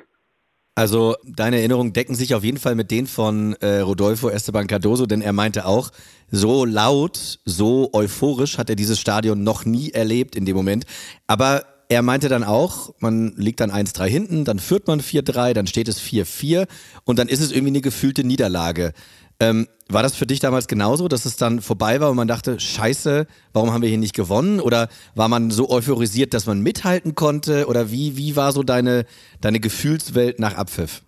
Also 0.73 1.15
deine 1.23 1.57
Erinnerungen 1.57 1.93
decken 1.93 2.13
sich 2.13 2.35
auf 2.35 2.43
jeden 2.43 2.59
Fall 2.59 2.75
mit 2.75 2.91
denen 2.91 3.07
von 3.07 3.55
äh, 3.61 3.79
Rodolfo 3.79 4.29
Esteban 4.29 4.67
Cardoso, 4.67 5.07
denn 5.07 5.21
er 5.21 5.33
meinte 5.33 5.65
auch, 5.65 5.89
so 6.29 6.65
laut, 6.65 7.39
so 7.45 7.89
euphorisch 7.93 8.57
hat 8.57 8.69
er 8.69 8.75
dieses 8.75 8.99
Stadion 8.99 9.43
noch 9.43 9.65
nie 9.65 9.91
erlebt 9.91 10.35
in 10.35 10.45
dem 10.45 10.55
Moment. 10.55 10.85
Aber 11.25 11.63
er 11.89 12.01
meinte 12.01 12.29
dann 12.29 12.43
auch, 12.43 12.93
man 12.99 13.33
liegt 13.37 13.59
dann 13.59 13.71
1-3 13.71 14.07
hinten, 14.07 14.45
dann 14.45 14.59
führt 14.59 14.87
man 14.87 14.99
4-3, 14.99 15.53
dann 15.53 15.67
steht 15.67 15.87
es 15.87 16.01
4-4 16.01 16.67
und 17.05 17.19
dann 17.19 17.27
ist 17.27 17.39
es 17.39 17.51
irgendwie 17.51 17.71
eine 17.71 17.81
gefühlte 17.81 18.23
Niederlage. 18.25 18.93
Ähm, 19.39 19.67
war 19.89 20.03
das 20.03 20.15
für 20.15 20.25
dich 20.25 20.39
damals 20.39 20.67
genauso, 20.67 21.07
dass 21.07 21.25
es 21.25 21.37
dann 21.37 21.61
vorbei 21.61 22.01
war 22.01 22.09
und 22.09 22.17
man 22.17 22.27
dachte, 22.27 22.59
scheiße, 22.59 23.27
warum 23.53 23.71
haben 23.71 23.83
wir 23.83 23.89
hier 23.89 23.99
nicht 23.99 24.15
gewonnen? 24.15 24.59
Oder 24.59 24.89
war 25.15 25.29
man 25.29 25.51
so 25.51 25.69
euphorisiert, 25.69 26.33
dass 26.33 26.47
man 26.47 26.61
mithalten 26.61 27.13
konnte? 27.15 27.67
Oder 27.67 27.91
wie, 27.91 28.17
wie 28.17 28.35
war 28.35 28.51
so 28.51 28.63
deine, 28.63 29.05
deine 29.39 29.59
Gefühlswelt 29.59 30.39
nach 30.39 30.55
Abpfiff? 30.55 31.03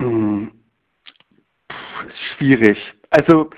Hm. 0.00 0.50
Schwierig. 2.36 2.78
Also, 3.10 3.50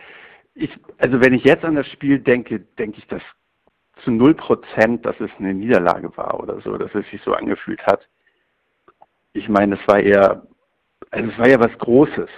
ich, 0.54 0.70
also 0.98 1.20
wenn 1.20 1.32
ich 1.32 1.44
jetzt 1.44 1.64
an 1.64 1.76
das 1.76 1.86
Spiel 1.88 2.18
denke, 2.18 2.60
denke 2.78 2.98
ich, 2.98 3.06
das 3.06 3.22
zu 4.04 4.10
null 4.10 4.34
Prozent, 4.34 5.04
dass 5.06 5.18
es 5.20 5.30
eine 5.38 5.54
Niederlage 5.54 6.16
war 6.16 6.40
oder 6.40 6.60
so, 6.60 6.76
dass 6.76 6.94
es 6.94 7.08
sich 7.10 7.20
so 7.22 7.32
angefühlt 7.32 7.84
hat. 7.86 8.06
Ich 9.32 9.48
meine, 9.48 9.76
es 9.76 9.88
war 9.88 10.00
eher, 10.00 10.46
also 11.10 11.30
es 11.30 11.38
war 11.38 11.48
ja 11.48 11.60
was 11.60 11.76
Großes. 11.78 12.30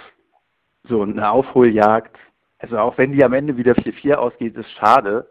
So 0.83 1.01
eine 1.03 1.29
Aufholjagd. 1.29 2.17
Also 2.59 2.77
auch 2.77 2.97
wenn 2.97 3.11
die 3.13 3.23
am 3.23 3.33
Ende 3.33 3.57
wieder 3.57 3.73
4-4 3.73 4.15
ausgeht, 4.15 4.55
ist 4.55 4.71
schade. 4.71 5.29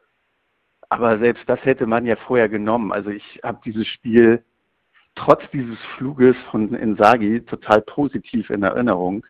aber 0.89 1.19
selbst 1.19 1.45
das 1.49 1.63
hätte 1.65 1.87
man 1.87 2.07
ja 2.07 2.17
vorher 2.17 2.49
genommen. 2.49 2.93
Also 2.93 3.11
ich 3.11 3.41
habe 3.43 3.61
dieses 3.65 3.87
Spiel 3.87 4.43
trotz 5.15 5.43
dieses 5.53 5.79
Fluges 5.97 6.37
von 6.51 6.75
Insagi 6.75 7.43
total 7.43 7.83
positiv 7.83 8.51
in 8.51 8.63
Erinnerung. 8.63 9.27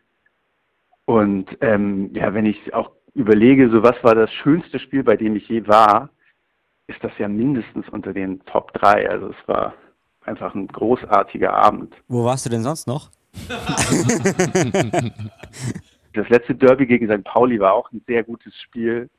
Und 1.05 1.57
ähm, 1.61 2.11
ja, 2.13 2.33
wenn 2.33 2.45
ich 2.45 2.73
auch 2.73 2.91
überlege, 3.15 3.69
so 3.69 3.83
was 3.83 4.01
war 4.03 4.15
das 4.15 4.31
schönste 4.31 4.79
Spiel, 4.79 5.03
bei 5.03 5.17
dem 5.17 5.35
ich 5.35 5.49
je 5.49 5.67
war, 5.67 6.09
ist 6.89 7.03
das 7.03 7.11
ja 7.19 7.27
mindestens 7.27 7.87
unter 7.89 8.13
den 8.13 8.43
Top 8.45 8.73
3. 8.73 9.09
Also 9.09 9.27
es 9.29 9.47
war 9.47 9.75
einfach 10.25 10.55
ein 10.55 10.67
großartiger 10.67 11.53
Abend. 11.53 11.95
Wo 12.07 12.25
warst 12.25 12.45
du 12.45 12.49
denn 12.49 12.63
sonst 12.63 12.87
noch? 12.87 13.11
das 16.13 16.29
letzte 16.29 16.55
Derby 16.55 16.87
gegen 16.87 17.07
St. 17.07 17.23
Pauli 17.23 17.59
war 17.59 17.73
auch 17.73 17.91
ein 17.91 18.01
sehr 18.07 18.23
gutes 18.23 18.55
Spiel. 18.61 19.09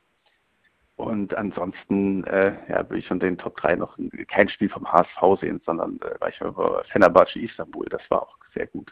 Und 0.97 1.33
ansonsten 1.33 2.25
äh, 2.25 2.53
ja, 2.69 2.87
will 2.89 2.99
ich 2.99 3.07
von 3.07 3.19
den 3.19 3.37
Top 3.37 3.55
3 3.57 3.75
noch 3.77 3.97
kein 4.27 4.49
Spiel 4.49 4.69
vom 4.69 4.85
HSV 4.91 5.39
sehen, 5.39 5.61
sondern 5.65 5.97
äh, 6.01 6.19
war 6.19 6.27
ich 6.29 6.39
über 6.41 6.83
Fenerbahce 6.91 7.39
Istanbul. 7.39 7.87
Das 7.89 8.01
war 8.09 8.23
auch 8.23 8.35
sehr 8.53 8.67
gut. 8.67 8.91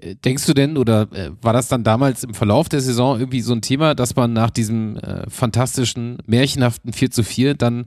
Äh, 0.00 0.14
denkst 0.16 0.46
du 0.46 0.54
denn, 0.54 0.76
oder 0.76 1.02
äh, 1.12 1.30
war 1.42 1.52
das 1.52 1.68
dann 1.68 1.84
damals 1.84 2.24
im 2.24 2.34
Verlauf 2.34 2.68
der 2.68 2.80
Saison 2.80 3.18
irgendwie 3.18 3.40
so 3.40 3.52
ein 3.52 3.62
Thema, 3.62 3.94
dass 3.94 4.16
man 4.16 4.32
nach 4.32 4.50
diesem 4.50 4.96
äh, 4.96 5.28
fantastischen, 5.28 6.18
märchenhaften 6.26 6.92
4 6.92 7.10
zu 7.10 7.22
4 7.22 7.54
dann 7.54 7.86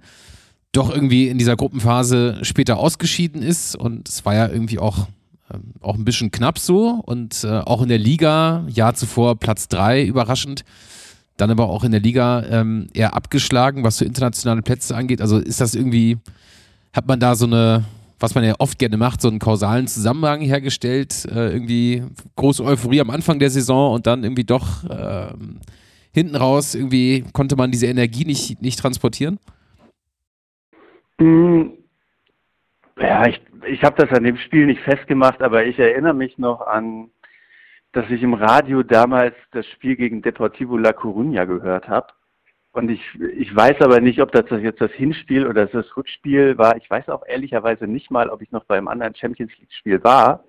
doch 0.71 0.89
irgendwie 0.89 1.27
in 1.27 1.37
dieser 1.37 1.55
Gruppenphase 1.55 2.39
später 2.43 2.77
ausgeschieden 2.77 3.41
ist? 3.41 3.75
Und 3.75 4.07
es 4.07 4.25
war 4.25 4.35
ja 4.35 4.47
irgendwie 4.47 4.79
auch, 4.79 5.07
ähm, 5.53 5.73
auch 5.81 5.95
ein 5.95 6.05
bisschen 6.05 6.31
knapp 6.31 6.59
so 6.59 7.01
und 7.05 7.43
äh, 7.43 7.59
auch 7.59 7.81
in 7.81 7.89
der 7.89 7.99
Liga, 7.99 8.65
Jahr 8.69 8.93
zuvor 8.93 9.37
Platz 9.37 9.67
3, 9.67 10.03
überraschend 10.03 10.63
dann 11.41 11.49
aber 11.49 11.69
auch 11.69 11.83
in 11.83 11.91
der 11.91 12.01
Liga 12.01 12.43
ähm, 12.43 12.87
eher 12.93 13.15
abgeschlagen, 13.15 13.83
was 13.83 13.97
so 13.97 14.05
internationale 14.05 14.61
Plätze 14.61 14.95
angeht. 14.95 15.21
Also 15.21 15.39
ist 15.39 15.59
das 15.59 15.73
irgendwie, 15.73 16.17
hat 16.93 17.07
man 17.07 17.19
da 17.19 17.35
so 17.35 17.47
eine, 17.47 17.83
was 18.21 18.35
man 18.35 18.43
ja 18.43 18.53
oft 18.59 18.79
gerne 18.79 18.97
macht, 18.97 19.21
so 19.21 19.27
einen 19.27 19.39
kausalen 19.39 19.87
Zusammenhang 19.87 20.41
hergestellt, 20.41 21.25
äh, 21.25 21.51
irgendwie 21.51 22.03
große 22.35 22.63
Euphorie 22.63 23.01
am 23.01 23.09
Anfang 23.09 23.39
der 23.39 23.49
Saison 23.49 23.93
und 23.93 24.07
dann 24.07 24.23
irgendwie 24.23 24.43
doch 24.43 24.83
äh, 24.89 25.33
hinten 26.13 26.35
raus, 26.35 26.75
irgendwie 26.75 27.23
konnte 27.33 27.55
man 27.55 27.71
diese 27.71 27.87
Energie 27.87 28.25
nicht, 28.25 28.61
nicht 28.61 28.79
transportieren? 28.79 29.39
Hm, 31.19 31.73
ja, 32.99 33.27
ich, 33.27 33.41
ich 33.67 33.83
habe 33.83 34.05
das 34.05 34.15
an 34.17 34.23
dem 34.23 34.37
Spiel 34.37 34.65
nicht 34.65 34.81
festgemacht, 34.81 35.41
aber 35.41 35.65
ich 35.65 35.79
erinnere 35.79 36.13
mich 36.13 36.37
noch 36.37 36.61
an 36.61 37.09
dass 37.93 38.09
ich 38.09 38.23
im 38.23 38.33
Radio 38.33 38.83
damals 38.83 39.35
das 39.51 39.67
Spiel 39.67 39.95
gegen 39.95 40.21
Deportivo 40.21 40.77
La 40.77 40.91
Coruña 40.91 41.45
gehört 41.45 41.87
habe. 41.87 42.07
Und 42.73 42.89
ich, 42.89 43.01
ich 43.37 43.53
weiß 43.53 43.81
aber 43.81 43.99
nicht, 43.99 44.21
ob 44.21 44.31
das 44.31 44.45
jetzt 44.61 44.79
das 44.79 44.91
Hinspiel 44.91 45.45
oder 45.45 45.65
das 45.65 45.97
Rückspiel 45.97 46.57
war. 46.57 46.77
Ich 46.77 46.89
weiß 46.89 47.09
auch 47.09 47.25
ehrlicherweise 47.27 47.85
nicht 47.85 48.11
mal, 48.11 48.29
ob 48.29 48.41
ich 48.41 48.51
noch 48.51 48.63
beim 48.63 48.87
anderen 48.87 49.13
Champions 49.15 49.51
League-Spiel 49.59 50.03
war. 50.03 50.45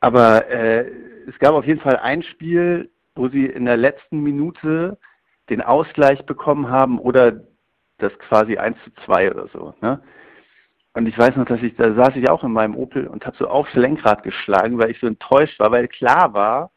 Aber 0.00 0.48
äh, 0.48 0.90
es 1.28 1.38
gab 1.38 1.54
auf 1.54 1.66
jeden 1.66 1.80
Fall 1.80 1.96
ein 1.96 2.22
Spiel, 2.22 2.90
wo 3.14 3.28
sie 3.28 3.46
in 3.46 3.66
der 3.66 3.76
letzten 3.76 4.20
Minute 4.20 4.98
den 5.50 5.62
Ausgleich 5.62 6.24
bekommen 6.26 6.68
haben 6.68 6.98
oder 6.98 7.40
das 7.98 8.16
quasi 8.18 8.56
1 8.56 8.76
zu 8.84 8.90
2 9.04 9.30
oder 9.30 9.48
so. 9.52 9.74
Ne? 9.80 10.00
Und 10.94 11.06
ich 11.06 11.16
weiß 11.16 11.36
noch, 11.36 11.44
dass 11.46 11.62
ich, 11.62 11.76
da 11.76 11.94
saß 11.94 12.16
ich 12.16 12.28
auch 12.28 12.42
in 12.42 12.52
meinem 12.52 12.74
Opel 12.74 13.06
und 13.06 13.24
habe 13.24 13.36
so 13.36 13.46
aufs 13.46 13.74
Lenkrad 13.74 14.24
geschlagen, 14.24 14.78
weil 14.78 14.90
ich 14.90 14.98
so 14.98 15.06
enttäuscht 15.06 15.60
war, 15.60 15.70
weil 15.70 15.86
klar 15.86 16.34
war, 16.34 16.72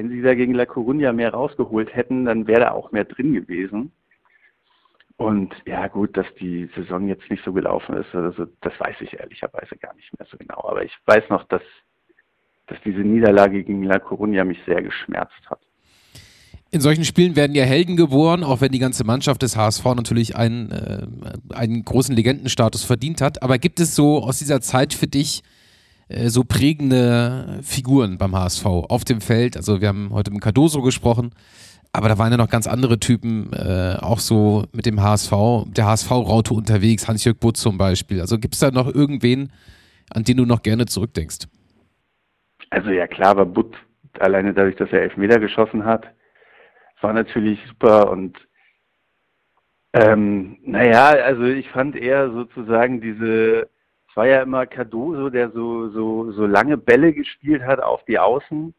wenn 0.00 0.08
sie 0.08 0.22
da 0.22 0.34
gegen 0.34 0.54
La 0.54 0.64
Coruña 0.64 1.12
mehr 1.12 1.34
rausgeholt 1.34 1.94
hätten, 1.94 2.24
dann 2.24 2.46
wäre 2.46 2.60
da 2.60 2.70
auch 2.70 2.90
mehr 2.90 3.04
drin 3.04 3.34
gewesen. 3.34 3.92
Und 5.18 5.52
ja 5.66 5.88
gut, 5.88 6.16
dass 6.16 6.24
die 6.40 6.70
Saison 6.74 7.06
jetzt 7.06 7.28
nicht 7.30 7.44
so 7.44 7.52
gelaufen 7.52 7.94
ist, 7.96 8.14
also 8.14 8.46
das 8.62 8.72
weiß 8.80 8.96
ich 9.00 9.20
ehrlicherweise 9.20 9.76
gar 9.76 9.94
nicht 9.94 10.10
mehr 10.18 10.26
so 10.30 10.38
genau. 10.38 10.64
Aber 10.66 10.82
ich 10.82 10.92
weiß 11.04 11.24
noch, 11.28 11.44
dass, 11.48 11.60
dass 12.68 12.78
diese 12.82 13.00
Niederlage 13.00 13.62
gegen 13.62 13.82
La 13.82 13.96
Coruña 13.96 14.44
mich 14.44 14.58
sehr 14.64 14.80
geschmerzt 14.80 15.50
hat. 15.50 15.60
In 16.70 16.80
solchen 16.80 17.04
Spielen 17.04 17.36
werden 17.36 17.54
ja 17.54 17.64
Helden 17.64 17.96
geboren, 17.96 18.42
auch 18.42 18.62
wenn 18.62 18.72
die 18.72 18.78
ganze 18.78 19.04
Mannschaft 19.04 19.42
des 19.42 19.54
HSV 19.54 19.84
natürlich 19.84 20.34
einen, 20.34 20.70
äh, 20.70 21.06
einen 21.54 21.84
großen 21.84 22.16
Legendenstatus 22.16 22.84
verdient 22.84 23.20
hat. 23.20 23.42
Aber 23.42 23.58
gibt 23.58 23.80
es 23.80 23.94
so 23.94 24.22
aus 24.22 24.38
dieser 24.38 24.62
Zeit 24.62 24.94
für 24.94 25.08
dich 25.08 25.42
so 26.26 26.44
prägende 26.44 27.60
Figuren 27.62 28.18
beim 28.18 28.34
HSV 28.34 28.66
auf 28.66 29.04
dem 29.04 29.20
Feld? 29.20 29.56
Also 29.56 29.80
wir 29.80 29.88
haben 29.88 30.10
heute 30.12 30.30
mit 30.30 30.40
Cardoso 30.40 30.82
gesprochen, 30.82 31.32
aber 31.92 32.08
da 32.08 32.18
waren 32.18 32.30
ja 32.30 32.36
noch 32.36 32.50
ganz 32.50 32.66
andere 32.66 32.98
Typen, 32.98 33.52
äh, 33.52 33.96
auch 34.00 34.18
so 34.18 34.64
mit 34.72 34.86
dem 34.86 35.02
HSV, 35.02 35.32
der 35.66 35.86
HSV-Raute 35.86 36.54
unterwegs, 36.54 37.08
Hans-Jörg 37.08 37.38
Butt 37.38 37.56
zum 37.56 37.78
Beispiel. 37.78 38.20
Also 38.20 38.38
gibt 38.38 38.54
es 38.54 38.60
da 38.60 38.70
noch 38.70 38.92
irgendwen, 38.92 39.52
an 40.12 40.24
den 40.24 40.36
du 40.36 40.44
noch 40.44 40.62
gerne 40.62 40.86
zurückdenkst? 40.86 41.48
Also 42.70 42.90
ja 42.90 43.06
klar 43.06 43.36
war 43.36 43.46
Butt 43.46 43.74
alleine 44.18 44.54
dadurch, 44.54 44.76
dass 44.76 44.90
er 44.92 45.02
Elfmeter 45.02 45.38
geschossen 45.38 45.84
hat 45.84 46.06
war 47.02 47.12
natürlich 47.12 47.60
super 47.66 48.10
und 48.10 48.38
ähm, 49.92 50.58
naja, 50.62 51.06
also 51.06 51.44
ich 51.44 51.68
fand 51.70 51.96
eher 51.96 52.30
sozusagen 52.30 53.00
diese, 53.00 53.68
es 54.10 54.16
war 54.16 54.26
ja 54.26 54.42
immer 54.42 54.66
Cardoso, 54.66 55.30
der 55.30 55.50
so, 55.50 55.88
so, 55.90 56.32
so 56.32 56.46
lange 56.46 56.76
Bälle 56.76 57.12
gespielt 57.12 57.62
hat 57.62 57.80
auf 57.80 58.04
die 58.06 58.18
Außen. 58.18 58.74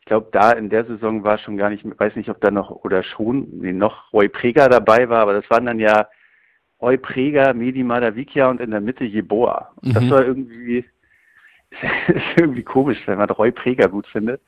Ich 0.00 0.06
glaube, 0.06 0.28
da 0.30 0.52
in 0.52 0.70
der 0.70 0.84
Saison 0.84 1.24
war 1.24 1.38
schon 1.38 1.56
gar 1.56 1.68
nicht, 1.68 1.84
weiß 1.84 2.14
nicht, 2.14 2.30
ob 2.30 2.40
da 2.40 2.50
noch 2.50 2.70
oder 2.70 3.02
schon 3.02 3.48
nee, 3.60 3.72
noch 3.72 4.12
Roy 4.12 4.28
Preger 4.28 4.68
dabei 4.68 5.08
war, 5.08 5.20
aber 5.20 5.34
das 5.34 5.50
waren 5.50 5.66
dann 5.66 5.80
ja 5.80 6.06
Roy 6.80 6.96
Preger, 6.96 7.54
Medi 7.54 7.82
Madavikia 7.82 8.48
und 8.48 8.60
in 8.60 8.70
der 8.70 8.80
Mitte 8.80 9.04
Jeboa. 9.04 9.72
Mhm. 9.82 9.94
Das 9.94 10.10
war 10.10 10.24
irgendwie, 10.24 10.78
ist 12.06 12.22
irgendwie 12.36 12.62
komisch, 12.62 12.98
wenn 13.06 13.18
man 13.18 13.30
Roy 13.30 13.50
Preger 13.50 13.88
gut 13.88 14.06
findet. 14.06 14.40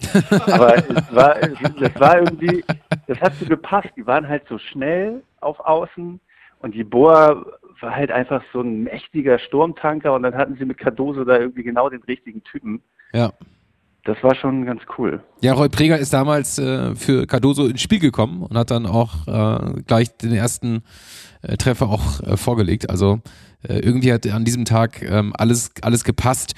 Aber 0.47 0.77
es 0.77 1.15
war, 1.15 1.35
das 1.35 2.01
war 2.01 2.19
irgendwie, 2.19 2.65
das 3.09 3.21
hat 3.21 3.35
so 3.35 3.47
gepasst. 3.47 3.91
Die 3.97 4.07
waren 4.07 4.29
halt 4.29 4.47
so 4.49 4.59
schnell 4.59 5.23
auf 5.41 5.59
Außen 5.59 6.21
und 6.61 6.75
die 6.75 6.85
Boa 6.85 7.45
war 7.83 7.95
halt 7.95 8.11
einfach 8.11 8.43
so 8.53 8.61
ein 8.61 8.85
mächtiger 8.85 9.39
Sturmtanker 9.39 10.13
und 10.15 10.23
dann 10.23 10.35
hatten 10.35 10.57
sie 10.57 10.65
mit 10.65 10.79
Cardoso 10.79 11.25
da 11.25 11.39
irgendwie 11.39 11.63
genau 11.63 11.89
den 11.89 12.03
richtigen 12.03 12.43
Typen. 12.45 12.83
Ja. 13.13 13.33
Das 14.05 14.23
war 14.23 14.35
schon 14.35 14.65
ganz 14.65 14.81
cool. 14.97 15.23
Ja, 15.43 15.53
Roy 15.53 15.69
Preger 15.69 15.99
ist 15.99 16.13
damals 16.13 16.59
äh, 16.59 16.95
für 16.95 17.27
Cardoso 17.27 17.67
ins 17.67 17.83
Spiel 17.83 17.99
gekommen 17.99 18.43
und 18.43 18.57
hat 18.57 18.71
dann 18.71 18.87
auch 18.87 19.27
äh, 19.27 19.83
gleich 19.87 20.17
den 20.17 20.33
ersten 20.33 20.83
äh, 21.43 21.57
Treffer 21.57 21.89
auch 21.89 22.21
äh, 22.23 22.37
vorgelegt. 22.37 22.89
Also 22.89 23.21
äh, 23.63 23.79
irgendwie 23.81 24.13
hat 24.13 24.27
an 24.27 24.45
diesem 24.45 24.65
Tag 24.65 25.03
ähm, 25.03 25.35
alles, 25.37 25.73
alles 25.83 26.05
gepasst. 26.05 26.55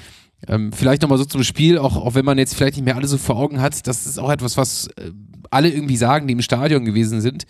Ähm, 0.46 0.72
vielleicht 0.72 1.02
nochmal 1.02 1.18
so 1.18 1.24
zum 1.24 1.42
Spiel, 1.42 1.78
auch, 1.78 1.96
auch 1.96 2.14
wenn 2.14 2.24
man 2.24 2.38
jetzt 2.38 2.54
vielleicht 2.54 2.76
nicht 2.76 2.84
mehr 2.84 2.96
alle 2.96 3.08
so 3.08 3.18
vor 3.18 3.36
Augen 3.36 3.60
hat, 3.60 3.86
das 3.86 4.06
ist 4.06 4.18
auch 4.18 4.30
etwas, 4.30 4.56
was 4.56 4.86
äh, 4.96 5.10
alle 5.50 5.68
irgendwie 5.68 5.96
sagen, 5.96 6.28
die 6.28 6.34
im 6.34 6.42
Stadion 6.42 6.84
gewesen 6.84 7.20
sind, 7.20 7.44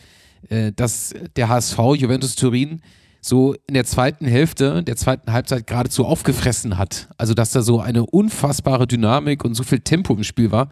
dass 0.74 1.14
der 1.36 1.48
HSV 1.48 1.78
Juventus 1.94 2.34
Turin 2.34 2.80
so 3.22 3.54
in 3.66 3.74
der 3.74 3.84
zweiten 3.84 4.26
Hälfte, 4.26 4.82
der 4.82 4.96
zweiten 4.96 5.32
Halbzeit 5.32 5.66
geradezu 5.66 6.04
aufgefressen 6.04 6.76
hat. 6.76 7.08
Also 7.16 7.32
dass 7.32 7.52
da 7.52 7.62
so 7.62 7.80
eine 7.80 8.04
unfassbare 8.04 8.86
Dynamik 8.86 9.44
und 9.44 9.54
so 9.54 9.62
viel 9.62 9.80
Tempo 9.80 10.14
im 10.14 10.24
Spiel 10.24 10.50
war. 10.50 10.70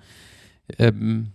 Ähm, 0.79 1.29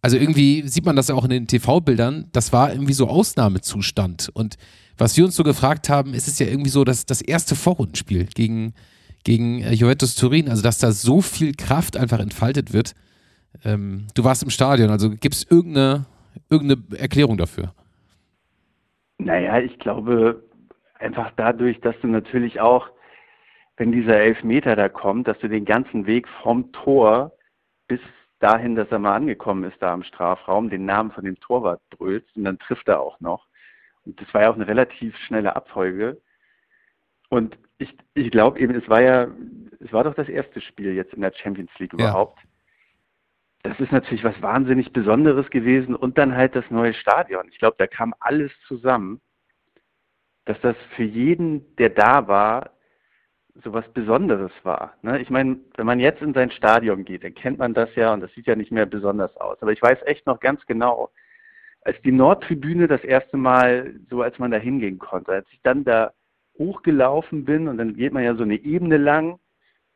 also 0.00 0.16
irgendwie 0.16 0.66
sieht 0.66 0.84
man 0.84 0.96
das 0.96 1.08
ja 1.08 1.14
auch 1.14 1.24
in 1.24 1.30
den 1.30 1.46
TV-Bildern, 1.46 2.26
das 2.32 2.52
war 2.52 2.72
irgendwie 2.72 2.94
so 2.94 3.06
Ausnahmezustand. 3.06 4.30
Und 4.32 4.56
was 4.98 5.16
wir 5.16 5.24
uns 5.24 5.36
so 5.36 5.44
gefragt 5.44 5.88
haben, 5.88 6.14
ist 6.14 6.26
es 6.26 6.40
ja 6.40 6.46
irgendwie 6.46 6.70
so, 6.70 6.82
dass 6.82 7.06
das 7.06 7.20
erste 7.20 7.54
Vorrundenspiel 7.54 8.26
gegen 8.34 8.74
gegen 9.24 9.62
äh, 9.62 9.72
Juventus 9.72 10.14
Turin, 10.14 10.48
also 10.48 10.62
dass 10.62 10.78
da 10.78 10.92
so 10.92 11.20
viel 11.20 11.54
Kraft 11.54 11.96
einfach 11.96 12.18
entfaltet 12.18 12.72
wird. 12.72 12.94
Ähm, 13.64 14.06
du 14.14 14.24
warst 14.24 14.42
im 14.42 14.50
Stadion, 14.50 14.90
also 14.90 15.10
gibt 15.10 15.34
es 15.34 15.44
irgendeine, 15.48 16.06
irgendeine 16.50 16.82
Erklärung 16.98 17.36
dafür? 17.36 17.72
Naja, 19.18 19.60
ich 19.60 19.78
glaube 19.78 20.42
einfach 21.02 21.32
dadurch, 21.36 21.80
dass 21.80 21.98
du 22.00 22.06
natürlich 22.08 22.60
auch, 22.60 22.90
wenn 23.76 23.92
dieser 23.92 24.16
Elfmeter 24.16 24.76
da 24.76 24.88
kommt, 24.88 25.28
dass 25.28 25.38
du 25.38 25.48
den 25.48 25.64
ganzen 25.64 26.06
Weg 26.06 26.28
vom 26.42 26.72
Tor 26.72 27.32
bis 27.88 28.00
dahin, 28.38 28.74
dass 28.74 28.90
er 28.90 28.98
mal 28.98 29.14
angekommen 29.14 29.64
ist 29.64 29.80
da 29.80 29.94
im 29.94 30.02
Strafraum, 30.02 30.70
den 30.70 30.84
Namen 30.84 31.12
von 31.12 31.24
dem 31.24 31.38
Torwart 31.40 31.80
brüllst 31.90 32.34
und 32.36 32.44
dann 32.44 32.58
trifft 32.58 32.88
er 32.88 33.00
auch 33.00 33.20
noch. 33.20 33.46
Und 34.04 34.20
das 34.20 34.32
war 34.34 34.42
ja 34.42 34.50
auch 34.50 34.56
eine 34.56 34.66
relativ 34.66 35.16
schnelle 35.18 35.54
Abfolge. 35.54 36.20
Und 37.28 37.56
ich, 37.78 37.96
ich 38.14 38.30
glaube 38.30 38.58
eben, 38.58 38.74
es 38.74 38.88
war 38.88 39.00
ja, 39.00 39.28
es 39.80 39.92
war 39.92 40.04
doch 40.04 40.14
das 40.14 40.28
erste 40.28 40.60
Spiel 40.60 40.92
jetzt 40.94 41.14
in 41.14 41.22
der 41.22 41.32
Champions 41.32 41.70
League 41.78 41.92
überhaupt. 41.92 42.38
Ja. 42.40 43.70
Das 43.70 43.80
ist 43.80 43.92
natürlich 43.92 44.24
was 44.24 44.40
wahnsinnig 44.42 44.92
Besonderes 44.92 45.48
gewesen 45.50 45.94
und 45.94 46.18
dann 46.18 46.36
halt 46.36 46.56
das 46.56 46.68
neue 46.70 46.94
Stadion. 46.94 47.48
Ich 47.48 47.58
glaube, 47.58 47.76
da 47.78 47.86
kam 47.86 48.12
alles 48.18 48.50
zusammen, 48.66 49.20
dass 50.44 50.60
das 50.60 50.76
für 50.96 51.04
jeden, 51.04 51.76
der 51.76 51.90
da 51.90 52.26
war, 52.28 52.70
so 53.62 53.72
was 53.72 53.86
Besonderes 53.92 54.52
war. 54.62 54.94
Ne? 55.02 55.20
Ich 55.20 55.30
meine, 55.30 55.58
wenn 55.76 55.86
man 55.86 56.00
jetzt 56.00 56.22
in 56.22 56.34
sein 56.34 56.50
Stadion 56.50 57.04
geht, 57.04 57.22
dann 57.24 57.34
kennt 57.34 57.58
man 57.58 57.74
das 57.74 57.94
ja 57.94 58.12
und 58.12 58.20
das 58.20 58.32
sieht 58.32 58.46
ja 58.46 58.56
nicht 58.56 58.72
mehr 58.72 58.86
besonders 58.86 59.36
aus. 59.36 59.60
Aber 59.60 59.72
ich 59.72 59.82
weiß 59.82 59.98
echt 60.06 60.26
noch 60.26 60.40
ganz 60.40 60.64
genau, 60.66 61.10
als 61.82 62.00
die 62.02 62.12
Nordtribüne 62.12 62.88
das 62.88 63.04
erste 63.04 63.36
Mal, 63.36 63.94
so 64.08 64.22
als 64.22 64.38
man 64.38 64.50
da 64.50 64.56
hingehen 64.56 64.98
konnte, 64.98 65.32
als 65.32 65.46
ich 65.50 65.60
dann 65.62 65.84
da 65.84 66.12
hochgelaufen 66.58 67.44
bin 67.44 67.68
und 67.68 67.78
dann 67.78 67.96
geht 67.96 68.12
man 68.12 68.24
ja 68.24 68.34
so 68.34 68.42
eine 68.42 68.56
Ebene 68.56 68.96
lang 68.96 69.38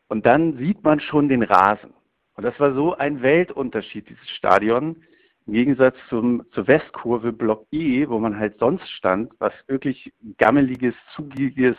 und 0.08 0.26
dann 0.26 0.58
sieht 0.58 0.82
man 0.84 1.00
schon 1.00 1.28
den 1.28 1.42
Rasen. 1.42 1.94
Und 2.34 2.44
das 2.44 2.58
war 2.60 2.74
so 2.74 2.94
ein 2.96 3.22
Weltunterschied, 3.22 4.08
dieses 4.08 4.28
Stadion, 4.30 5.02
im 5.46 5.52
Gegensatz 5.52 5.96
zum, 6.08 6.44
zur 6.52 6.66
Westkurve 6.66 7.32
Block 7.32 7.66
E, 7.70 8.08
wo 8.08 8.18
man 8.18 8.38
halt 8.38 8.58
sonst 8.58 8.88
stand, 8.90 9.32
was 9.38 9.52
wirklich 9.68 10.12
gammeliges, 10.38 10.94
zugiges 11.14 11.76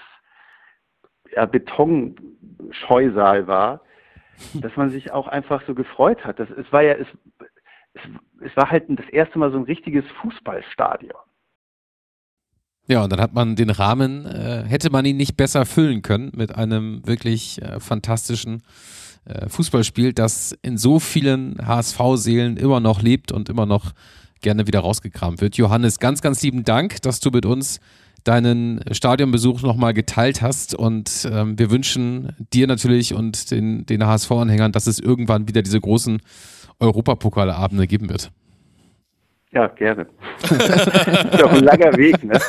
ja, 1.36 1.46
Betonscheusal 1.46 3.48
war, 3.48 3.82
dass 4.54 4.76
man 4.76 4.90
sich 4.90 5.12
auch 5.12 5.28
einfach 5.28 5.62
so 5.68 5.76
gefreut 5.76 6.24
hat. 6.24 6.40
Das, 6.40 6.50
es 6.50 6.72
war 6.72 6.82
ja, 6.82 6.94
es, 6.94 7.08
es, 7.94 8.02
es 8.42 8.56
war 8.56 8.72
halt 8.72 8.86
das 8.88 9.10
erste 9.10 9.38
Mal 9.38 9.52
so 9.52 9.58
ein 9.58 9.64
richtiges 9.64 10.06
Fußballstadion. 10.22 11.20
Ja, 12.90 13.04
und 13.04 13.12
dann 13.12 13.20
hat 13.20 13.34
man 13.34 13.58
den 13.58 13.70
Rahmen, 13.70 14.26
äh, 14.26 14.64
hätte 14.66 14.90
man 14.90 15.04
ihn 15.04 15.18
nicht 15.18 15.36
besser 15.36 15.66
füllen 15.66 16.02
können 16.02 16.32
mit 16.34 16.56
einem 16.56 17.06
wirklich 17.06 17.62
äh, 17.62 17.82
fantastischen 17.82 18.64
äh, 19.28 19.50
Fußballspiel, 19.50 20.14
das 20.14 20.58
in 20.62 20.78
so 20.78 21.00
vielen 21.00 21.58
HSV-Seelen 21.66 22.58
immer 22.58 22.80
noch 22.80 23.02
lebt 23.02 23.32
und 23.32 23.50
immer 23.50 23.66
noch 23.66 23.94
gerne 24.42 24.68
wieder 24.68 24.80
rausgekramt 24.80 25.42
wird. 25.42 25.58
Johannes, 25.58 26.00
ganz, 26.00 26.22
ganz 26.22 26.42
lieben 26.42 26.64
Dank, 26.64 27.02
dass 27.02 27.20
du 27.20 27.32
mit 27.32 27.46
uns 27.46 27.80
deinen 28.24 28.82
Stadionbesuch 28.92 29.62
nochmal 29.62 29.94
geteilt 29.94 30.42
hast 30.42 30.74
und 30.76 31.28
ähm, 31.32 31.58
wir 31.58 31.72
wünschen 31.72 32.34
dir 32.54 32.68
natürlich 32.68 33.14
und 33.14 33.52
den, 33.52 33.86
den 33.86 34.06
HSV-Anhängern, 34.06 34.72
dass 34.72 34.88
es 34.88 35.00
irgendwann 35.00 35.48
wieder 35.48 35.62
diese 35.62 35.80
großen 35.80 36.22
Europapokalabende 36.80 37.88
geben 37.88 38.10
wird. 38.10 38.32
Ja, 39.52 39.68
gerne. 39.68 40.08
ist 40.44 41.40
doch 41.40 41.54
ein 41.54 41.64
langer 41.64 41.96
Weg, 41.96 42.22
ne? 42.24 42.40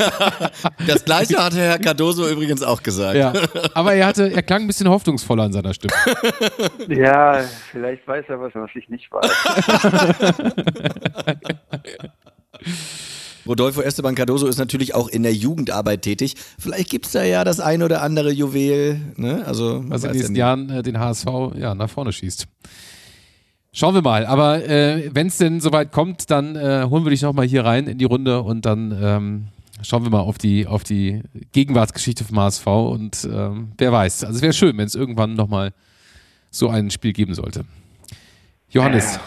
Das 0.86 1.04
gleiche 1.04 1.36
hatte 1.38 1.58
Herr 1.58 1.78
Cardoso 1.78 2.26
übrigens 2.28 2.62
auch 2.62 2.82
gesagt. 2.82 3.16
Ja, 3.16 3.32
aber 3.74 3.94
er 3.94 4.06
hatte, 4.06 4.32
er 4.32 4.42
klang 4.42 4.62
ein 4.62 4.66
bisschen 4.66 4.88
hoffnungsvoller 4.88 5.44
an 5.44 5.52
seiner 5.52 5.74
Stimme. 5.74 5.92
Ja, 6.88 7.40
vielleicht 7.70 8.06
weiß 8.06 8.24
er 8.28 8.40
was, 8.40 8.54
was 8.54 8.70
ich 8.74 8.88
nicht 8.88 9.10
weiß. 9.12 9.30
Rodolfo 13.46 13.80
Esteban 13.80 14.14
Cardoso 14.14 14.46
ist 14.46 14.58
natürlich 14.58 14.94
auch 14.94 15.08
in 15.08 15.22
der 15.22 15.32
Jugendarbeit 15.32 16.02
tätig. 16.02 16.34
Vielleicht 16.58 16.90
gibt 16.90 17.06
es 17.06 17.12
da 17.12 17.22
ja 17.22 17.44
das 17.44 17.60
ein 17.60 17.82
oder 17.82 18.02
andere 18.02 18.30
Juwel, 18.30 19.00
ne? 19.16 19.42
Also, 19.46 19.84
Was 19.84 19.84
in 19.84 19.90
weiß 19.90 20.02
den 20.02 20.12
nächsten. 20.12 20.34
Jahren 20.34 20.70
äh, 20.70 20.82
den 20.82 20.98
HSV 20.98 21.26
ja, 21.56 21.74
nach 21.74 21.88
vorne 21.88 22.12
schießt. 22.12 22.46
Schauen 23.78 23.94
wir 23.94 24.02
mal. 24.02 24.26
Aber 24.26 24.68
äh, 24.68 25.08
wenn 25.14 25.28
es 25.28 25.38
denn 25.38 25.60
soweit 25.60 25.92
kommt, 25.92 26.32
dann 26.32 26.56
äh, 26.56 26.84
holen 26.90 27.04
wir 27.04 27.10
dich 27.10 27.22
nochmal 27.22 27.46
hier 27.46 27.64
rein 27.64 27.86
in 27.86 27.96
die 27.96 28.06
Runde 28.06 28.42
und 28.42 28.66
dann 28.66 28.90
ähm, 29.00 29.46
schauen 29.82 30.02
wir 30.02 30.10
mal 30.10 30.18
auf 30.18 30.36
die, 30.36 30.66
auf 30.66 30.82
die 30.82 31.22
Gegenwartsgeschichte 31.52 32.24
vom 32.24 32.40
HSV 32.40 32.66
und 32.66 33.28
ähm, 33.32 33.68
wer 33.78 33.92
weiß. 33.92 34.24
Also 34.24 34.38
es 34.38 34.42
wäre 34.42 34.52
schön, 34.52 34.76
wenn 34.78 34.86
es 34.86 34.96
irgendwann 34.96 35.34
nochmal 35.34 35.72
so 36.50 36.68
ein 36.68 36.90
Spiel 36.90 37.12
geben 37.12 37.34
sollte. 37.34 37.66
Johannes, 38.68 39.20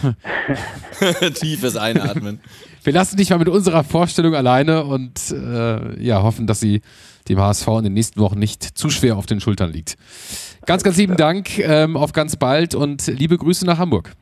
Tiefes 1.40 1.76
Einatmen. 1.76 2.38
wir 2.86 2.92
lassen 2.92 3.16
dich 3.16 3.30
mal 3.30 3.38
mit 3.38 3.48
unserer 3.48 3.82
Vorstellung 3.82 4.36
alleine 4.36 4.84
und 4.84 5.32
äh, 5.32 6.00
ja, 6.00 6.22
hoffen, 6.22 6.46
dass 6.46 6.60
sie 6.60 6.82
dem 7.28 7.40
HSV 7.40 7.66
in 7.78 7.84
den 7.84 7.94
nächsten 7.94 8.20
Wochen 8.20 8.38
nicht 8.38 8.62
zu 8.62 8.90
schwer 8.90 9.16
auf 9.16 9.26
den 9.26 9.40
Schultern 9.40 9.72
liegt. 9.72 9.96
Ganz, 10.66 10.84
ganz 10.84 10.96
lieben 10.96 11.16
Dank, 11.16 11.58
ähm, 11.58 11.96
auf 11.96 12.12
ganz 12.12 12.36
bald 12.36 12.76
und 12.76 13.04
liebe 13.08 13.36
Grüße 13.36 13.66
nach 13.66 13.78
Hamburg. 13.78 14.12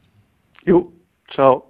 Jo, 0.65 0.91
ciao. 1.31 1.65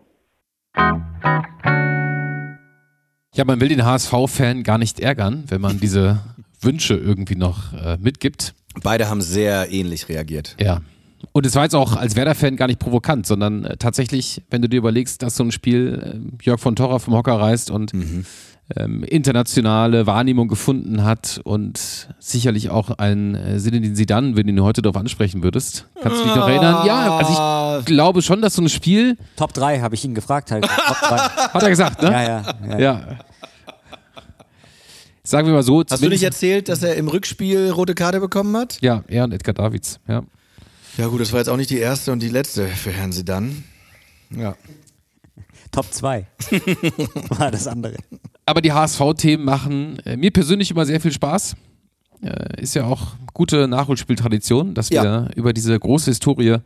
Ja, 3.34 3.44
man 3.44 3.60
will 3.60 3.68
den 3.68 3.84
HSV-Fan 3.84 4.62
gar 4.62 4.78
nicht 4.78 5.00
ärgern, 5.00 5.42
wenn 5.48 5.60
man 5.60 5.80
diese 5.80 6.20
Wünsche 6.60 6.94
irgendwie 6.94 7.34
noch 7.34 7.72
äh, 7.72 7.98
mitgibt. 8.00 8.54
Beide 8.84 9.08
haben 9.08 9.20
sehr 9.20 9.72
ähnlich 9.72 10.08
reagiert. 10.08 10.54
Ja. 10.60 10.80
Und 11.32 11.46
es 11.46 11.54
war 11.54 11.64
jetzt 11.64 11.74
auch 11.74 11.96
als 11.96 12.16
Werder-Fan 12.16 12.56
gar 12.56 12.66
nicht 12.66 12.78
provokant, 12.78 13.26
sondern 13.26 13.64
äh, 13.64 13.76
tatsächlich, 13.76 14.42
wenn 14.50 14.62
du 14.62 14.68
dir 14.68 14.78
überlegst, 14.78 15.22
dass 15.22 15.36
so 15.36 15.44
ein 15.44 15.52
Spiel 15.52 16.32
äh, 16.40 16.44
Jörg 16.44 16.60
von 16.60 16.76
Torra 16.76 16.98
vom 16.98 17.14
Hocker 17.14 17.38
reißt 17.38 17.70
und 17.70 17.92
ähm, 18.76 19.04
internationale 19.04 20.06
Wahrnehmung 20.06 20.48
gefunden 20.48 21.04
hat 21.04 21.40
und 21.44 22.08
sicherlich 22.18 22.70
auch 22.70 22.90
ein 22.90 23.34
äh, 23.34 23.58
Zinedine 23.58 23.94
Zidane, 23.94 24.36
wenn 24.36 24.46
du 24.46 24.52
ihn 24.52 24.62
heute 24.62 24.80
darauf 24.80 24.96
ansprechen 24.96 25.42
würdest. 25.42 25.86
Kannst 26.00 26.20
du 26.20 26.24
dich 26.24 26.34
noch 26.34 26.48
erinnern? 26.48 26.86
Ja, 26.86 27.16
also 27.16 27.80
ich 27.80 27.84
glaube 27.84 28.22
schon, 28.22 28.40
dass 28.40 28.54
so 28.54 28.62
ein 28.62 28.68
Spiel, 28.68 29.18
Top 29.36 29.52
3 29.52 29.80
habe 29.80 29.94
ich 29.94 30.04
ihn 30.04 30.14
gefragt. 30.14 30.50
Halt. 30.50 30.64
Top 30.64 31.00
3. 31.00 31.16
hat 31.18 31.62
er 31.62 31.68
gesagt, 31.68 32.02
ne? 32.02 32.10
Ja, 32.10 32.22
ja, 32.22 32.54
ja. 32.68 32.78
Ja. 32.78 33.18
Sagen 35.26 35.46
wir 35.46 35.54
mal 35.54 35.62
so. 35.62 35.82
Hast 35.88 36.02
du 36.02 36.08
nicht 36.08 36.22
erzählt, 36.22 36.68
dass 36.68 36.82
er 36.82 36.96
im 36.96 37.08
Rückspiel 37.08 37.70
rote 37.70 37.94
Karte 37.94 38.20
bekommen 38.20 38.54
hat? 38.56 38.78
Ja, 38.82 39.04
er 39.08 39.24
und 39.24 39.32
Edgar 39.32 39.54
Davids, 39.54 39.98
ja. 40.06 40.22
Ja 40.96 41.06
gut, 41.08 41.20
das 41.20 41.32
war 41.32 41.40
jetzt 41.40 41.48
auch 41.48 41.56
nicht 41.56 41.70
die 41.70 41.78
erste 41.78 42.12
und 42.12 42.22
die 42.22 42.28
letzte 42.28 42.68
für 42.68 42.90
Herrn 42.90 43.12
Sedan. 43.12 43.64
Ja. 44.30 44.54
Top 45.72 45.92
2 45.92 46.26
war 47.30 47.50
das 47.50 47.66
andere. 47.66 47.96
Aber 48.46 48.60
die 48.60 48.72
HSV-Themen 48.72 49.44
machen 49.44 49.98
äh, 50.04 50.16
mir 50.16 50.30
persönlich 50.30 50.70
immer 50.70 50.86
sehr 50.86 51.00
viel 51.00 51.12
Spaß. 51.12 51.56
Äh, 52.22 52.62
ist 52.62 52.74
ja 52.74 52.84
auch 52.84 53.14
gute 53.32 53.66
Nachholspieltradition, 53.66 54.74
dass 54.74 54.90
wir 54.90 55.02
Ja. 55.02 55.28
über 55.34 55.52
diese 55.52 55.78
große 55.78 56.10
Historie 56.12 56.58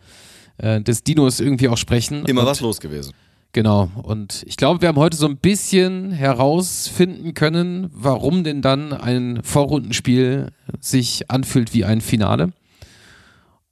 äh, 0.59 0.81
des 0.83 1.05
Dinos 1.05 1.41
irgendwie 1.41 1.69
auch 1.69 1.79
sprechen. 1.79 2.27
Immer 2.27 2.43
Und- 2.43 2.47
was 2.49 2.61
los 2.61 2.81
gewesen. 2.81 3.13
Genau. 3.53 3.91
Und 4.03 4.45
ich 4.47 4.59
glaube, 4.59 4.83
wir 4.83 4.89
haben 4.89 4.99
heute 4.99 5.17
so 5.17 5.27
ein 5.27 5.39
bisschen 5.39 6.11
herausfinden 6.11 7.33
können, 7.33 7.89
warum 7.95 8.45
denn 8.45 8.61
dann 8.61 8.93
ein 8.93 9.41
Vorrundenspiel 9.43 10.49
sich 10.81 11.31
anfühlt 11.31 11.73
wie 11.73 11.87
ein 11.87 12.03
Finale. 12.03 12.53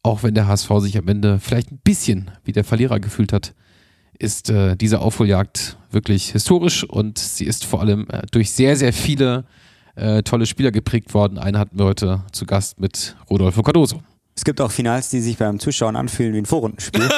Auch 0.06 0.22
wenn 0.22 0.34
der 0.34 0.46
HSV 0.46 0.70
sich 0.78 0.96
am 0.96 1.08
Ende 1.08 1.40
vielleicht 1.40 1.72
ein 1.72 1.80
bisschen 1.82 2.30
wie 2.44 2.52
der 2.52 2.62
Verlierer 2.62 3.00
gefühlt 3.00 3.32
hat, 3.32 3.54
ist 4.20 4.50
äh, 4.50 4.76
diese 4.76 5.00
Aufholjagd 5.00 5.76
wirklich 5.90 6.30
historisch 6.30 6.84
und 6.84 7.18
sie 7.18 7.44
ist 7.44 7.64
vor 7.64 7.80
allem 7.80 8.06
äh, 8.10 8.22
durch 8.30 8.52
sehr, 8.52 8.76
sehr 8.76 8.92
viele 8.92 9.46
äh, 9.96 10.22
tolle 10.22 10.46
Spieler 10.46 10.70
geprägt 10.70 11.12
worden. 11.12 11.38
Einen 11.38 11.58
hatten 11.58 11.76
wir 11.76 11.86
heute 11.86 12.22
zu 12.30 12.46
Gast 12.46 12.78
mit 12.78 13.16
Rodolfo 13.28 13.64
Cardoso. 13.64 14.00
Es 14.36 14.44
gibt 14.44 14.60
auch 14.60 14.70
Finals, 14.70 15.08
die 15.08 15.20
sich 15.20 15.38
beim 15.38 15.58
Zuschauen 15.58 15.96
anfühlen 15.96 16.34
wie 16.34 16.38
ein 16.38 16.46
Vorrundenspiel. 16.46 17.08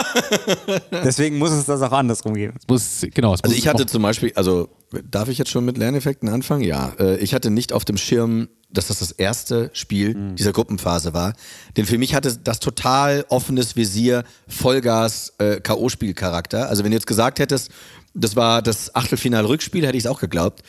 Deswegen 0.93 1.37
muss 1.39 1.51
es 1.51 1.65
das 1.67 1.83
auch 1.83 1.91
andersrum 1.91 2.35
geben. 2.35 2.55
Es 2.57 2.69
muss, 2.69 3.07
genau, 3.13 3.35
es 3.35 3.43
Also 3.43 3.53
muss 3.53 3.59
ich 3.59 3.67
hatte 3.67 3.87
zum 3.87 4.03
Beispiel, 4.03 4.33
also 4.37 4.69
darf 5.11 5.29
ich 5.29 5.37
jetzt 5.37 5.51
schon 5.51 5.65
mit 5.65 5.77
Lerneffekten 5.79 6.29
anfangen? 6.29 6.63
Ja. 6.63 6.93
Äh, 6.99 7.17
ich 7.17 7.35
hatte 7.35 7.51
nicht 7.51 7.73
auf 7.73 7.85
dem 7.85 7.97
Schirm, 7.97 8.49
dass 8.71 8.87
das 8.87 9.01
das 9.01 9.11
erste 9.11 9.71
Spiel 9.73 10.35
dieser 10.35 10.53
Gruppenphase 10.53 11.13
war. 11.13 11.33
Denn 11.77 11.87
für 11.87 11.99
mich 11.99 12.15
hatte 12.15 12.37
das 12.37 12.61
total 12.61 13.25
offenes 13.31 13.75
Visier, 13.75 14.23
Vollgas, 14.47 15.33
äh, 15.39 15.61
K.O.-Spielcharakter. 15.61 16.67
Also 16.67 16.85
wenn 16.85 16.93
du 16.93 16.97
jetzt 16.97 17.07
gesagt 17.07 17.41
hättest, 17.41 17.71
das 18.15 18.37
war 18.37 18.63
das 18.63 18.95
Achtelfinal-Rückspiel, 18.95 19.87
hätte 19.87 19.97
ich 19.97 20.05
es 20.05 20.11
auch 20.11 20.21
geglaubt. 20.21 20.63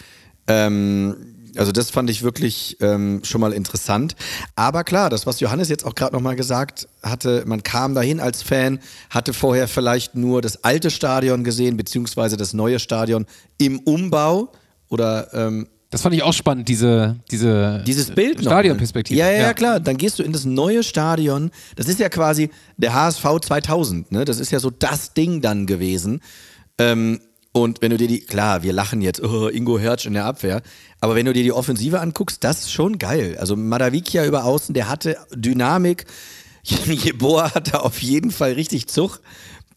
Ähm, 0.47 1.15
also 1.55 1.71
das 1.71 1.89
fand 1.89 2.09
ich 2.09 2.23
wirklich 2.23 2.77
ähm, 2.81 3.21
schon 3.23 3.41
mal 3.41 3.53
interessant. 3.53 4.15
Aber 4.55 4.83
klar, 4.83 5.09
das, 5.09 5.25
was 5.25 5.39
Johannes 5.39 5.69
jetzt 5.69 5.85
auch 5.85 5.95
gerade 5.95 6.15
nochmal 6.15 6.35
gesagt 6.35 6.87
hatte, 7.03 7.43
man 7.45 7.63
kam 7.63 7.95
dahin 7.95 8.19
als 8.19 8.41
Fan, 8.41 8.79
hatte 9.09 9.33
vorher 9.33 9.67
vielleicht 9.67 10.15
nur 10.15 10.41
das 10.41 10.63
alte 10.63 10.91
Stadion 10.91 11.43
gesehen, 11.43 11.77
beziehungsweise 11.77 12.37
das 12.37 12.53
neue 12.53 12.79
Stadion 12.79 13.25
im 13.57 13.79
Umbau 13.79 14.51
oder 14.89 15.33
ähm, 15.33 15.67
Das 15.89 16.01
fand 16.01 16.15
ich 16.15 16.23
auch 16.23 16.33
spannend, 16.33 16.67
diese, 16.67 17.17
diese 17.31 17.83
dieses 17.85 18.11
Bild 18.11 18.37
noch. 18.37 18.51
Stadionperspektive. 18.51 19.19
Ja, 19.19 19.29
ja, 19.31 19.39
ja, 19.39 19.53
klar. 19.53 19.79
Dann 19.79 19.97
gehst 19.97 20.19
du 20.19 20.23
in 20.23 20.33
das 20.33 20.45
neue 20.45 20.83
Stadion. 20.83 21.51
Das 21.75 21.87
ist 21.87 21.99
ja 21.99 22.09
quasi 22.09 22.49
der 22.77 22.93
HSV 22.93 23.25
2000. 23.41 24.11
Ne? 24.11 24.25
Das 24.25 24.39
ist 24.39 24.51
ja 24.51 24.59
so 24.59 24.69
das 24.69 25.13
Ding 25.13 25.41
dann 25.41 25.65
gewesen. 25.65 26.21
Ähm, 26.77 27.19
und 27.51 27.81
wenn 27.81 27.89
du 27.89 27.97
dir 27.97 28.07
die, 28.07 28.21
klar, 28.21 28.61
wir 28.63 28.73
lachen 28.73 29.01
jetzt, 29.01 29.23
oh, 29.23 29.47
Ingo 29.47 29.79
Hertz 29.79 30.05
in 30.05 30.13
der 30.13 30.25
Abwehr, 30.25 30.61
aber 31.01 31.15
wenn 31.15 31.25
du 31.25 31.33
dir 31.33 31.43
die 31.43 31.51
Offensive 31.51 31.99
anguckst, 31.99 32.43
das 32.43 32.59
ist 32.59 32.71
schon 32.71 32.99
geil. 32.99 33.37
Also 33.39 33.55
Madavikia 33.55 34.25
über 34.25 34.45
außen, 34.45 34.73
der 34.73 34.89
hatte 34.89 35.17
Dynamik. 35.33 36.05
Jeboa 36.63 37.55
hatte 37.55 37.81
auf 37.83 38.01
jeden 38.01 38.31
Fall 38.31 38.53
richtig 38.53 38.87
Zug. 38.87 39.21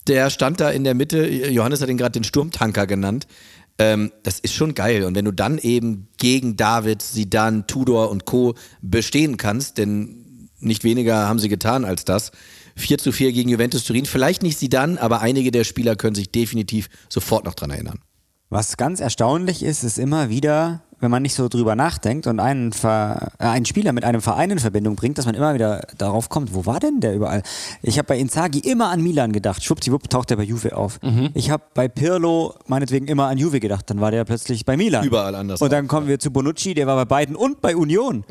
Der 0.07 0.31
stand 0.31 0.61
da 0.61 0.71
in 0.71 0.85
der 0.85 0.95
Mitte, 0.95 1.27
Johannes 1.27 1.81
hat 1.81 1.89
ihn 1.89 1.97
gerade 1.97 2.13
den 2.13 2.25
Sturmtanker 2.25 2.87
genannt. 2.87 3.27
Ähm, 3.79 4.13
das 4.23 4.39
ist 4.41 4.53
schon 4.53 4.75
geil. 4.75 5.05
Und 5.05 5.15
wenn 5.15 5.25
du 5.25 5.33
dann 5.33 5.59
eben 5.59 6.09
gegen 6.19 6.57
David, 6.57 7.01
Sidan, 7.01 7.67
Tudor 7.67 8.11
und 8.11 8.27
Co. 8.27 8.55
bestehen 8.83 9.39
kannst, 9.39 9.79
denn 9.79 10.51
nicht 10.59 10.85
weniger 10.85 11.29
haben 11.29 11.39
sie 11.39 11.49
getan 11.49 11.85
als 11.85 12.05
das. 12.05 12.33
4 12.77 12.99
zu 12.99 13.13
4 13.13 13.33
gegen 13.33 13.49
Juventus 13.49 13.85
Turin. 13.85 14.07
Vielleicht 14.07 14.43
nicht 14.43 14.59
Sidan, 14.59 14.99
aber 14.99 15.21
einige 15.21 15.51
der 15.51 15.65
Spieler 15.65 15.97
können 15.97 16.15
sich 16.15 16.31
definitiv 16.31 16.89
sofort 17.09 17.45
noch 17.45 17.55
dran 17.55 17.71
erinnern. 17.71 18.01
Was 18.53 18.77
ganz 18.77 19.01
erstaunlich 19.01 19.63
ist, 19.63 19.83
ist 19.83 19.99
immer 19.99 20.29
wieder, 20.29 20.83
wenn 21.01 21.11
man 21.11 21.23
nicht 21.23 21.35
so 21.35 21.49
drüber 21.49 21.75
nachdenkt 21.75 22.27
und 22.27 22.39
einen, 22.39 22.75
Ver, 22.75 23.33
äh, 23.39 23.47
einen 23.47 23.65
Spieler 23.65 23.95
mit 23.95 24.05
einem 24.05 24.21
Verein 24.21 24.51
in 24.51 24.59
Verbindung 24.59 24.95
bringt, 24.95 25.17
dass 25.17 25.25
man 25.25 25.35
immer 25.35 25.55
wieder 25.55 25.87
darauf 25.97 26.29
kommt, 26.29 26.53
wo 26.53 26.67
war 26.67 26.79
denn 26.79 27.01
der 27.01 27.15
überall? 27.15 27.43
Ich 27.81 27.97
habe 27.97 28.09
bei 28.09 28.19
Inzaghi 28.19 28.59
immer 28.59 28.91
an 28.91 29.03
Milan 29.03 29.33
gedacht, 29.33 29.65
schwuppdiwupp 29.65 30.11
taucht 30.11 30.31
er 30.31 30.37
bei 30.37 30.43
Juve 30.43 30.77
auf. 30.77 31.01
Ich 31.33 31.51
habe 31.51 31.63
bei 31.73 31.89
Pirlo 31.89 32.55
meinetwegen 32.67 33.09
immer 33.09 33.29
an 33.29 33.39
Juve 33.39 33.59
gedacht, 33.59 33.89
dann 33.89 34.03
war 34.03 34.11
der 34.11 34.27
plötzlich 34.27 34.67
bei 34.67 34.77
Milan. 34.77 35.07
Überall 35.07 35.35
anders 35.35 35.63
Und 35.63 35.73
dann 35.73 35.87
auch, 35.87 35.89
kommen 35.89 36.07
wir 36.07 36.19
zu 36.19 36.31
Bonucci, 36.31 36.75
der 36.75 36.87
war 36.87 36.97
bei 36.97 37.07
beiden 37.07 37.35
und 37.35 37.63
bei 37.63 37.75
Union. 37.75 38.25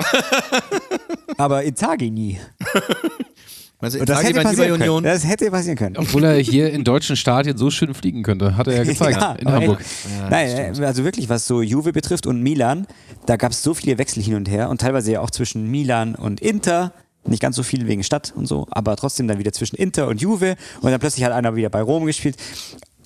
Aber 1.38 1.64
Inzaghi 1.64 2.12
nie. 2.12 2.40
Und 3.82 4.08
das 4.08 4.24
hätte 4.24 4.42
passieren 4.42 4.80
können. 4.80 5.04
Das 5.04 5.28
hätte 5.28 5.50
passieren 5.52 5.78
können. 5.78 5.98
Obwohl 5.98 6.24
er 6.24 6.38
hier 6.38 6.72
in 6.72 6.84
deutschen 6.84 7.16
Stadien 7.16 7.58
so 7.58 7.72
schön 7.72 7.94
fliegen 7.94 8.22
könnte, 8.24 8.56
hat 8.56 8.68
er 8.68 8.76
ja 8.78 8.84
gezeigt 8.92 9.20
Ja, 9.20 9.34
in 9.34 9.52
Hamburg. 9.52 9.80
echt. 9.82 10.30
Nein, 10.30 10.48
äh, 10.82 10.86
also 10.86 11.04
wirklich, 11.04 11.30
was 11.30 11.48
so 11.48 11.62
Juve 11.62 11.92
betrifft 11.92 12.28
und 12.28 12.42
Milan, 12.42 12.86
da 13.26 13.38
gab 13.38 13.52
es 13.52 13.64
so 13.64 13.74
viele 13.74 13.98
Wechsel 13.98 14.22
hin 14.22 14.36
und 14.36 14.50
her 14.50 14.70
und 14.70 14.82
teilweise 14.82 15.12
ja 15.12 15.22
auch 15.22 15.32
zwischen 15.32 15.70
Milan 15.70 16.16
und 16.16 16.40
Inter. 16.42 16.94
Nicht 17.24 17.42
ganz 17.42 17.56
so 17.56 17.64
viel 17.64 17.88
wegen 17.88 18.04
Stadt 18.04 18.34
und 18.36 18.48
so, 18.48 18.68
aber 18.72 18.96
trotzdem 18.96 19.28
dann 19.28 19.38
wieder 19.38 19.52
zwischen 19.52 19.76
Inter 19.76 20.08
und 20.08 20.22
Juve 20.22 20.56
und 20.82 20.90
dann 20.92 21.00
plötzlich 21.00 21.24
hat 21.24 21.32
einer 21.32 21.56
wieder 21.56 21.70
bei 21.70 21.82
Rom 21.82 22.06
gespielt, 22.06 22.36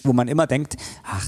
wo 0.04 0.14
man 0.14 0.30
immer 0.30 0.48
denkt, 0.48 0.78
ach, 1.04 1.26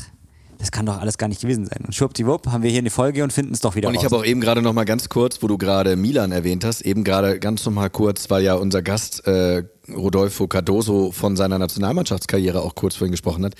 das 0.58 0.72
kann 0.72 0.86
doch 0.86 1.00
alles 1.00 1.18
gar 1.18 1.28
nicht 1.28 1.42
gewesen 1.42 1.66
sein. 1.66 1.84
Und 1.86 1.94
schwuppdiwupp 1.94 2.48
haben 2.48 2.64
wir 2.64 2.72
hier 2.72 2.80
eine 2.80 2.90
Folge 2.90 3.24
und 3.24 3.32
finden 3.32 3.54
es 3.54 3.62
doch 3.62 3.76
wieder 3.76 3.90
Und 3.90 3.96
ich 3.96 4.04
habe 4.04 4.16
auch 4.16 4.26
eben 4.26 4.42
gerade 4.42 4.62
noch 4.62 4.74
mal 4.74 4.86
ganz 4.86 5.10
kurz, 5.10 5.42
wo 5.42 5.48
du 5.48 5.58
gerade 5.58 5.96
Milan 5.96 6.32
erwähnt 6.32 6.66
hast, 6.66 6.82
eben 6.82 7.04
gerade 7.04 7.40
ganz 7.40 7.66
noch 7.66 7.74
mal 7.74 7.90
kurz, 7.90 8.30
weil 8.30 8.44
ja 8.44 8.56
unser 8.56 8.82
Gast 8.82 9.28
äh, 9.28 9.64
Rodolfo 9.94 10.48
Cardoso 10.48 11.12
von 11.12 11.36
seiner 11.36 11.60
Nationalmannschaftskarriere 11.60 12.62
auch 12.62 12.76
kurz 12.76 12.96
vorhin 12.96 13.12
gesprochen 13.12 13.46
hat. 13.46 13.54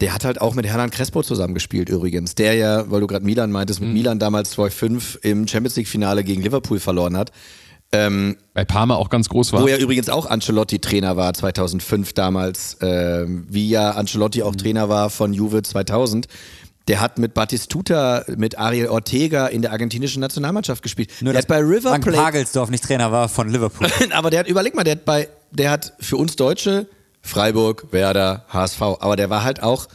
Der 0.00 0.14
hat 0.14 0.24
halt 0.24 0.40
auch 0.40 0.54
mit 0.54 0.66
Hernan 0.66 0.90
Crespo 0.90 1.22
zusammengespielt 1.22 1.88
übrigens, 1.88 2.34
der 2.34 2.54
ja, 2.54 2.90
weil 2.90 3.00
du 3.00 3.06
gerade 3.06 3.24
Milan 3.24 3.52
meintest, 3.52 3.80
mit 3.80 3.92
Milan 3.92 4.18
damals 4.18 4.56
2-5 4.56 5.18
im 5.22 5.46
Champions 5.46 5.76
League 5.76 5.88
Finale 5.88 6.24
gegen 6.24 6.42
Liverpool 6.42 6.80
verloren 6.80 7.16
hat. 7.16 7.30
Ähm, 7.94 8.36
Bei 8.54 8.64
Parma 8.64 8.94
auch 8.96 9.10
ganz 9.10 9.28
groß 9.28 9.52
war. 9.52 9.62
wo 9.62 9.68
ja 9.68 9.76
übrigens 9.76 10.08
auch 10.08 10.24
Ancelotti 10.26 10.78
Trainer 10.78 11.16
war 11.16 11.34
2005 11.34 12.14
damals, 12.14 12.78
ähm, 12.80 13.46
wie 13.50 13.68
ja 13.68 13.90
Ancelotti 13.92 14.38
Mhm. 14.40 14.44
auch 14.46 14.56
Trainer 14.56 14.88
war 14.88 15.10
von 15.10 15.34
Juve 15.34 15.62
2000. 15.62 16.26
Der 16.88 17.00
hat 17.00 17.18
mit 17.18 17.32
Batistuta, 17.34 18.24
mit 18.36 18.58
Ariel 18.58 18.88
Ortega 18.88 19.46
in 19.46 19.62
der 19.62 19.70
argentinischen 19.72 20.20
Nationalmannschaft 20.20 20.82
gespielt. 20.82 21.10
Nur, 21.20 21.32
der 21.32 21.42
dass 21.42 21.48
hat 21.48 21.48
bei 21.48 21.58
River 21.64 21.90
Frank 21.90 22.02
Plate, 22.04 22.18
Pagelsdorf 22.18 22.70
nicht 22.70 22.82
Trainer 22.82 23.12
war 23.12 23.28
von 23.28 23.48
Liverpool. 23.50 23.86
aber 24.12 24.30
der 24.30 24.40
hat, 24.40 24.48
überleg 24.48 24.74
mal, 24.74 24.82
der 24.84 24.92
hat 24.96 25.04
bei, 25.04 25.28
der 25.52 25.70
hat 25.70 25.92
für 26.00 26.16
uns 26.16 26.34
Deutsche 26.34 26.88
Freiburg, 27.20 27.86
Werder, 27.92 28.46
HSV, 28.48 28.80
aber 28.82 29.14
der 29.16 29.30
war 29.30 29.44
halt 29.44 29.62
auch 29.62 29.86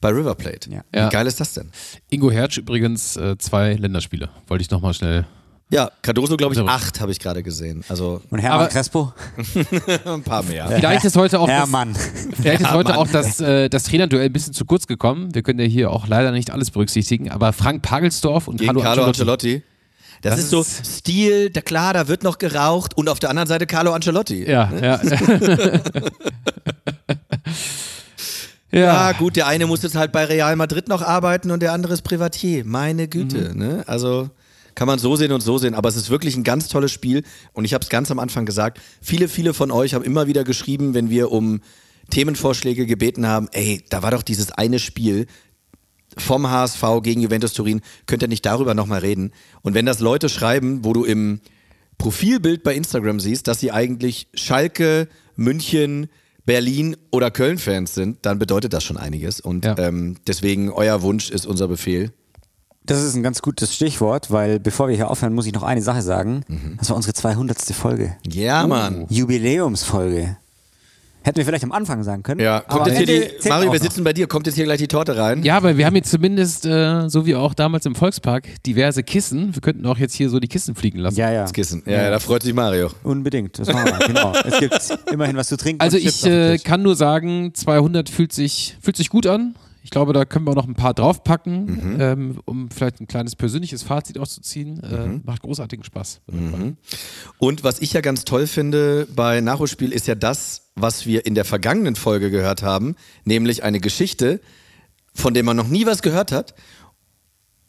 bei 0.00 0.08
River 0.08 0.34
Plate. 0.34 0.70
Ja. 0.70 0.80
Wie 0.92 0.98
Ja. 0.98 1.08
geil 1.10 1.26
ist 1.26 1.40
das 1.40 1.52
denn? 1.52 1.70
Ingo 2.08 2.30
Hertz 2.30 2.56
übrigens 2.56 3.16
äh, 3.18 3.36
zwei 3.36 3.74
Länderspiele. 3.74 4.30
Wollte 4.46 4.62
ich 4.62 4.70
nochmal 4.70 4.94
schnell. 4.94 5.26
Ja, 5.72 5.90
Cardoso 6.02 6.36
glaube 6.36 6.52
ich 6.54 6.58
Also- 6.60 6.68
acht 6.70 7.00
habe 7.00 7.12
ich 7.12 7.20
gerade 7.20 7.42
gesehen, 7.44 7.84
also 7.88 8.20
Und 8.30 8.40
Hermann 8.40 8.60
Aber- 8.62 8.68
Crespo? 8.68 9.12
ein 10.04 10.22
paar 10.24 10.42
mehr. 10.42 10.66
Vielleicht 10.68 11.04
ist 11.04 11.16
heute 11.16 11.38
auch 11.38 11.46
das, 11.46 11.56
Hermann. 11.56 11.94
vielleicht 12.40 12.62
ist 12.62 12.72
heute 12.72 12.98
auch 12.98 13.06
das, 13.06 13.40
äh, 13.40 13.68
das 13.68 13.84
Trainerduell 13.84 14.26
ein 14.26 14.32
bisschen 14.32 14.52
zu 14.52 14.64
kurz 14.64 14.88
gekommen. 14.88 15.32
Wir 15.34 15.42
können 15.42 15.60
ja 15.60 15.66
hier 15.66 15.90
auch 15.92 16.08
leider 16.08 16.32
nicht 16.32 16.50
alles 16.50 16.70
berücksichtigen, 16.72 17.30
aber 17.30 17.52
Frank 17.52 17.82
Pagelsdorf 17.82 18.48
und 18.48 18.56
Gegen 18.56 18.66
Carlo, 18.66 18.80
Carlo 18.82 19.04
Ancelotti. 19.04 19.48
Ancelotti. 19.54 19.64
Das, 20.22 20.32
Das 20.34 20.40
ist 20.40 20.50
so 20.50 20.62
Stil, 20.64 21.48
da 21.50 21.60
klar, 21.62 21.94
da 21.94 22.06
wird 22.08 22.24
noch 22.24 22.36
geraucht 22.38 22.94
und 22.96 23.08
auf 23.08 23.20
der 23.20 23.30
anderen 23.30 23.48
Seite 23.48 23.66
Carlo 23.66 23.92
Ancelotti. 23.92 24.44
Ja, 24.50 24.70
ja. 24.82 25.00
Ja, 28.72 28.80
ja. 29.10 29.12
gut, 29.12 29.34
der 29.34 29.48
eine 29.48 29.66
muss 29.66 29.82
jetzt 29.82 29.96
halt 29.96 30.12
bei 30.12 30.24
Real 30.26 30.54
Madrid 30.54 30.86
noch 30.88 31.02
arbeiten 31.02 31.50
und 31.50 31.60
der 31.60 31.72
andere 31.72 31.92
ist 31.92 32.02
Privatier. 32.02 32.64
Meine 32.64 33.08
Güte, 33.08 33.56
ne? 33.58 33.82
Also 33.88 34.30
kann 34.80 34.86
man 34.86 34.98
so 34.98 35.14
sehen 35.14 35.30
und 35.32 35.42
so 35.42 35.58
sehen, 35.58 35.74
aber 35.74 35.90
es 35.90 35.96
ist 35.96 36.08
wirklich 36.08 36.38
ein 36.38 36.42
ganz 36.42 36.68
tolles 36.68 36.90
Spiel 36.90 37.22
und 37.52 37.66
ich 37.66 37.74
habe 37.74 37.82
es 37.82 37.90
ganz 37.90 38.10
am 38.10 38.18
Anfang 38.18 38.46
gesagt, 38.46 38.80
viele, 39.02 39.28
viele 39.28 39.52
von 39.52 39.70
euch 39.70 39.92
haben 39.92 40.02
immer 40.06 40.26
wieder 40.26 40.42
geschrieben, 40.42 40.94
wenn 40.94 41.10
wir 41.10 41.30
um 41.32 41.60
Themenvorschläge 42.08 42.86
gebeten 42.86 43.26
haben, 43.26 43.48
ey, 43.52 43.84
da 43.90 44.02
war 44.02 44.10
doch 44.10 44.22
dieses 44.22 44.52
eine 44.52 44.78
Spiel 44.78 45.26
vom 46.16 46.48
HSV 46.50 46.82
gegen 47.02 47.20
Juventus 47.20 47.52
Turin, 47.52 47.82
könnt 48.06 48.22
ihr 48.22 48.28
nicht 48.28 48.46
darüber 48.46 48.72
nochmal 48.72 49.00
reden? 49.00 49.32
Und 49.60 49.74
wenn 49.74 49.84
das 49.84 50.00
Leute 50.00 50.30
schreiben, 50.30 50.82
wo 50.82 50.94
du 50.94 51.04
im 51.04 51.40
Profilbild 51.98 52.62
bei 52.62 52.74
Instagram 52.74 53.20
siehst, 53.20 53.48
dass 53.48 53.60
sie 53.60 53.72
eigentlich 53.72 54.28
Schalke, 54.32 55.08
München, 55.36 56.08
Berlin 56.46 56.96
oder 57.10 57.30
Köln-Fans 57.30 57.94
sind, 57.94 58.24
dann 58.24 58.38
bedeutet 58.38 58.72
das 58.72 58.82
schon 58.82 58.96
einiges. 58.96 59.40
Und 59.40 59.66
Ja. 59.66 59.76
ähm, 59.76 60.16
deswegen, 60.26 60.70
euer 60.70 61.02
Wunsch 61.02 61.28
ist 61.30 61.44
unser 61.44 61.68
Befehl. 61.68 62.14
Das 62.90 63.04
ist 63.04 63.14
ein 63.14 63.22
ganz 63.22 63.40
gutes 63.40 63.72
Stichwort, 63.72 64.32
weil 64.32 64.58
bevor 64.58 64.88
wir 64.88 64.96
hier 64.96 65.10
aufhören, 65.10 65.32
muss 65.32 65.46
ich 65.46 65.52
noch 65.52 65.62
eine 65.62 65.80
Sache 65.80 66.02
sagen. 66.02 66.42
Mhm. 66.48 66.74
Das 66.76 66.90
war 66.90 66.96
unsere 66.96 67.14
200. 67.14 67.56
Folge. 67.72 68.16
Ja, 68.26 68.66
Mann. 68.66 69.06
Jubiläumsfolge. 69.08 70.36
Hätten 71.22 71.36
wir 71.36 71.44
vielleicht 71.44 71.62
am 71.62 71.70
Anfang 71.70 72.02
sagen 72.02 72.24
können. 72.24 72.40
Ja, 72.40 72.60
kommt 72.60 72.88
jetzt 72.88 72.96
hier 72.96 73.06
die, 73.06 73.48
Mario, 73.48 73.70
wir 73.70 73.78
noch. 73.78 73.84
sitzen 73.84 74.02
bei 74.02 74.12
dir, 74.12 74.26
kommt 74.26 74.46
jetzt 74.46 74.56
hier 74.56 74.64
gleich 74.64 74.78
die 74.78 74.88
Torte 74.88 75.16
rein? 75.16 75.44
ja, 75.44 75.56
aber 75.56 75.76
wir 75.76 75.86
haben 75.86 75.94
jetzt 75.94 76.10
zumindest, 76.10 76.66
äh, 76.66 77.08
so 77.08 77.26
wie 77.26 77.36
auch 77.36 77.54
damals 77.54 77.86
im 77.86 77.94
Volkspark, 77.94 78.48
diverse 78.64 79.04
Kissen. 79.04 79.54
Wir 79.54 79.60
könnten 79.62 79.86
auch 79.86 79.98
jetzt 79.98 80.14
hier 80.14 80.28
so 80.28 80.40
die 80.40 80.48
Kissen 80.48 80.74
fliegen 80.74 80.98
lassen. 80.98 81.16
Ja, 81.16 81.30
ja. 81.30 81.42
Das 81.42 81.52
Kissen. 81.52 81.84
Ja, 81.86 82.02
ja, 82.02 82.10
da 82.10 82.18
freut 82.18 82.42
sich 82.42 82.54
Mario. 82.54 82.90
Unbedingt. 83.04 83.56
Das 83.56 83.72
machen 83.72 83.84
wir. 83.84 84.06
genau. 84.06 84.32
Es 84.44 84.58
gibt 84.58 84.98
immerhin 85.12 85.36
was 85.36 85.46
zu 85.46 85.56
trinken. 85.56 85.80
Also 85.80 85.96
und 85.96 86.02
Chips 86.02 86.24
ich 86.24 86.30
äh, 86.30 86.58
kann 86.58 86.82
nur 86.82 86.96
sagen, 86.96 87.52
200 87.54 88.08
fühlt 88.08 88.32
sich, 88.32 88.76
fühlt 88.80 88.96
sich 88.96 89.10
gut 89.10 89.28
an. 89.28 89.54
Ich 89.82 89.90
glaube, 89.90 90.12
da 90.12 90.24
können 90.24 90.46
wir 90.46 90.54
noch 90.54 90.68
ein 90.68 90.74
paar 90.74 90.92
draufpacken, 90.94 91.64
Mhm. 91.94 92.00
ähm, 92.00 92.40
um 92.44 92.70
vielleicht 92.70 93.00
ein 93.00 93.06
kleines 93.06 93.34
persönliches 93.34 93.82
Fazit 93.82 94.18
auszuziehen. 94.18 94.82
Äh, 94.82 95.06
Mhm. 95.06 95.22
Macht 95.24 95.42
großartigen 95.42 95.84
Spaß. 95.84 96.20
Und 97.38 97.64
was 97.64 97.80
ich 97.80 97.92
ja 97.92 98.00
ganz 98.00 98.24
toll 98.24 98.46
finde 98.46 99.06
bei 99.14 99.40
Nachholspiel 99.40 99.92
ist 99.92 100.06
ja 100.06 100.14
das, 100.14 100.70
was 100.76 101.06
wir 101.06 101.24
in 101.26 101.34
der 101.34 101.44
vergangenen 101.44 101.96
Folge 101.96 102.30
gehört 102.30 102.62
haben, 102.62 102.94
nämlich 103.24 103.62
eine 103.62 103.80
Geschichte, 103.80 104.40
von 105.14 105.34
der 105.34 105.42
man 105.44 105.56
noch 105.56 105.68
nie 105.68 105.86
was 105.86 106.02
gehört 106.02 106.30
hat. 106.32 106.54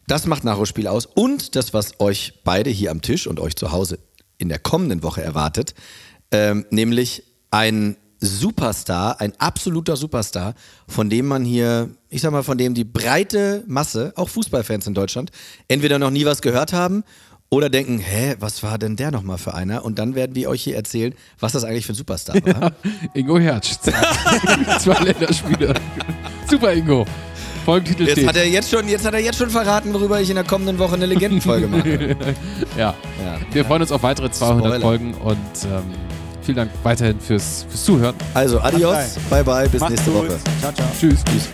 Das 0.08 0.26
macht 0.28 0.44
Nachholspiel 0.44 0.88
aus. 0.88 1.06
Und 1.06 1.56
das, 1.56 1.74
was 1.74 2.00
euch 2.00 2.42
beide 2.44 2.70
hier 2.70 2.92
am 2.92 3.02
Tisch 3.02 3.28
und 3.28 3.40
euch 3.40 3.56
zu 3.56 3.72
Hause 3.72 4.00
in 4.38 4.50
der 4.50 4.60
kommenden 4.60 5.04
Woche 5.04 5.22
erwartet, 5.22 5.74
ähm, 6.32 6.66
nämlich 6.72 7.24
ein 7.52 7.96
Superstar, 8.22 9.20
ein 9.20 9.34
absoluter 9.40 9.96
Superstar, 9.96 10.54
von 10.88 11.10
dem 11.10 11.28
man 11.28 11.44
hier, 11.44 11.90
ich 12.10 12.22
sag 12.22 12.32
mal, 12.32 12.44
von 12.44 12.58
dem 12.58 12.76
die 12.76 12.84
breite 12.84 13.64
Masse, 13.68 14.14
auch 14.16 14.30
Fußballfans 14.30 14.86
in 14.86 14.94
Deutschland, 14.94 15.32
entweder 15.68 15.98
noch 15.98 16.12
nie 16.12 16.24
was 16.24 16.44
gehört 16.44 16.72
haben 16.72 17.04
oder 17.50 17.70
denken, 17.70 17.98
hä, 17.98 18.36
was 18.40 18.62
war 18.64 18.78
denn 18.78 18.96
der 18.96 19.12
nochmal 19.12 19.40
für 19.40 19.56
einer? 19.56 19.84
Und 19.84 19.98
dann 20.00 20.16
werden 20.16 20.36
wir 20.36 20.50
euch 20.50 20.64
hier 20.64 20.76
erzählen, 20.76 21.14
was 21.40 21.52
das 21.52 21.64
eigentlich 21.64 21.86
für 21.86 21.94
ein 21.94 21.96
Superstar 21.96 22.36
war. 22.46 22.72
Ingo 23.14 23.40
Hertz. 23.40 23.80
Zwei 24.80 25.04
Länderspiele. 25.04 25.74
Super, 26.48 26.74
Ingo. 26.74 27.06
Folgentitel 27.66 28.04
Jetzt 28.04 28.14
steht. 28.14 28.28
hat, 28.28 28.36
er 28.38 28.48
jetzt, 28.48 28.70
schon, 28.70 28.88
jetzt 28.88 29.06
hat 29.06 29.14
er 29.14 29.20
jetzt 29.20 29.38
schon 29.38 29.50
verraten, 29.50 29.94
worüber 29.94 30.22
ich 30.22 30.30
in 30.30 30.36
der 30.36 30.44
kommenden 30.44 30.80
Woche 30.80 30.96
eine 30.96 31.06
Legendenfolge 31.06 31.68
mache. 31.68 32.16
ja. 32.78 32.96
Ja. 33.24 33.40
Wir 33.52 33.66
freuen 33.66 33.82
uns 33.82 33.92
auf 33.92 34.02
weitere 34.04 34.32
200 34.32 34.66
Spoiler. 34.66 34.82
Folgen 34.82 35.14
und 35.16 35.38
ähm, 35.66 35.84
vielen 36.42 36.58
Dank 36.58 36.72
weiterhin 36.84 37.20
fürs, 37.20 37.66
fürs 37.70 37.86
Zuhören. 37.86 38.16
Also, 38.34 38.60
adios, 38.60 39.18
bye 39.30 39.44
bye, 39.44 39.68
bis 39.70 39.80
Macht's 39.82 39.96
nächste 39.96 40.12
gut. 40.12 40.30
Woche. 40.30 40.40
Ciao, 40.62 40.72
ciao. 40.74 40.88
Tschüss. 41.00 41.24
Tschüss. 41.26 41.50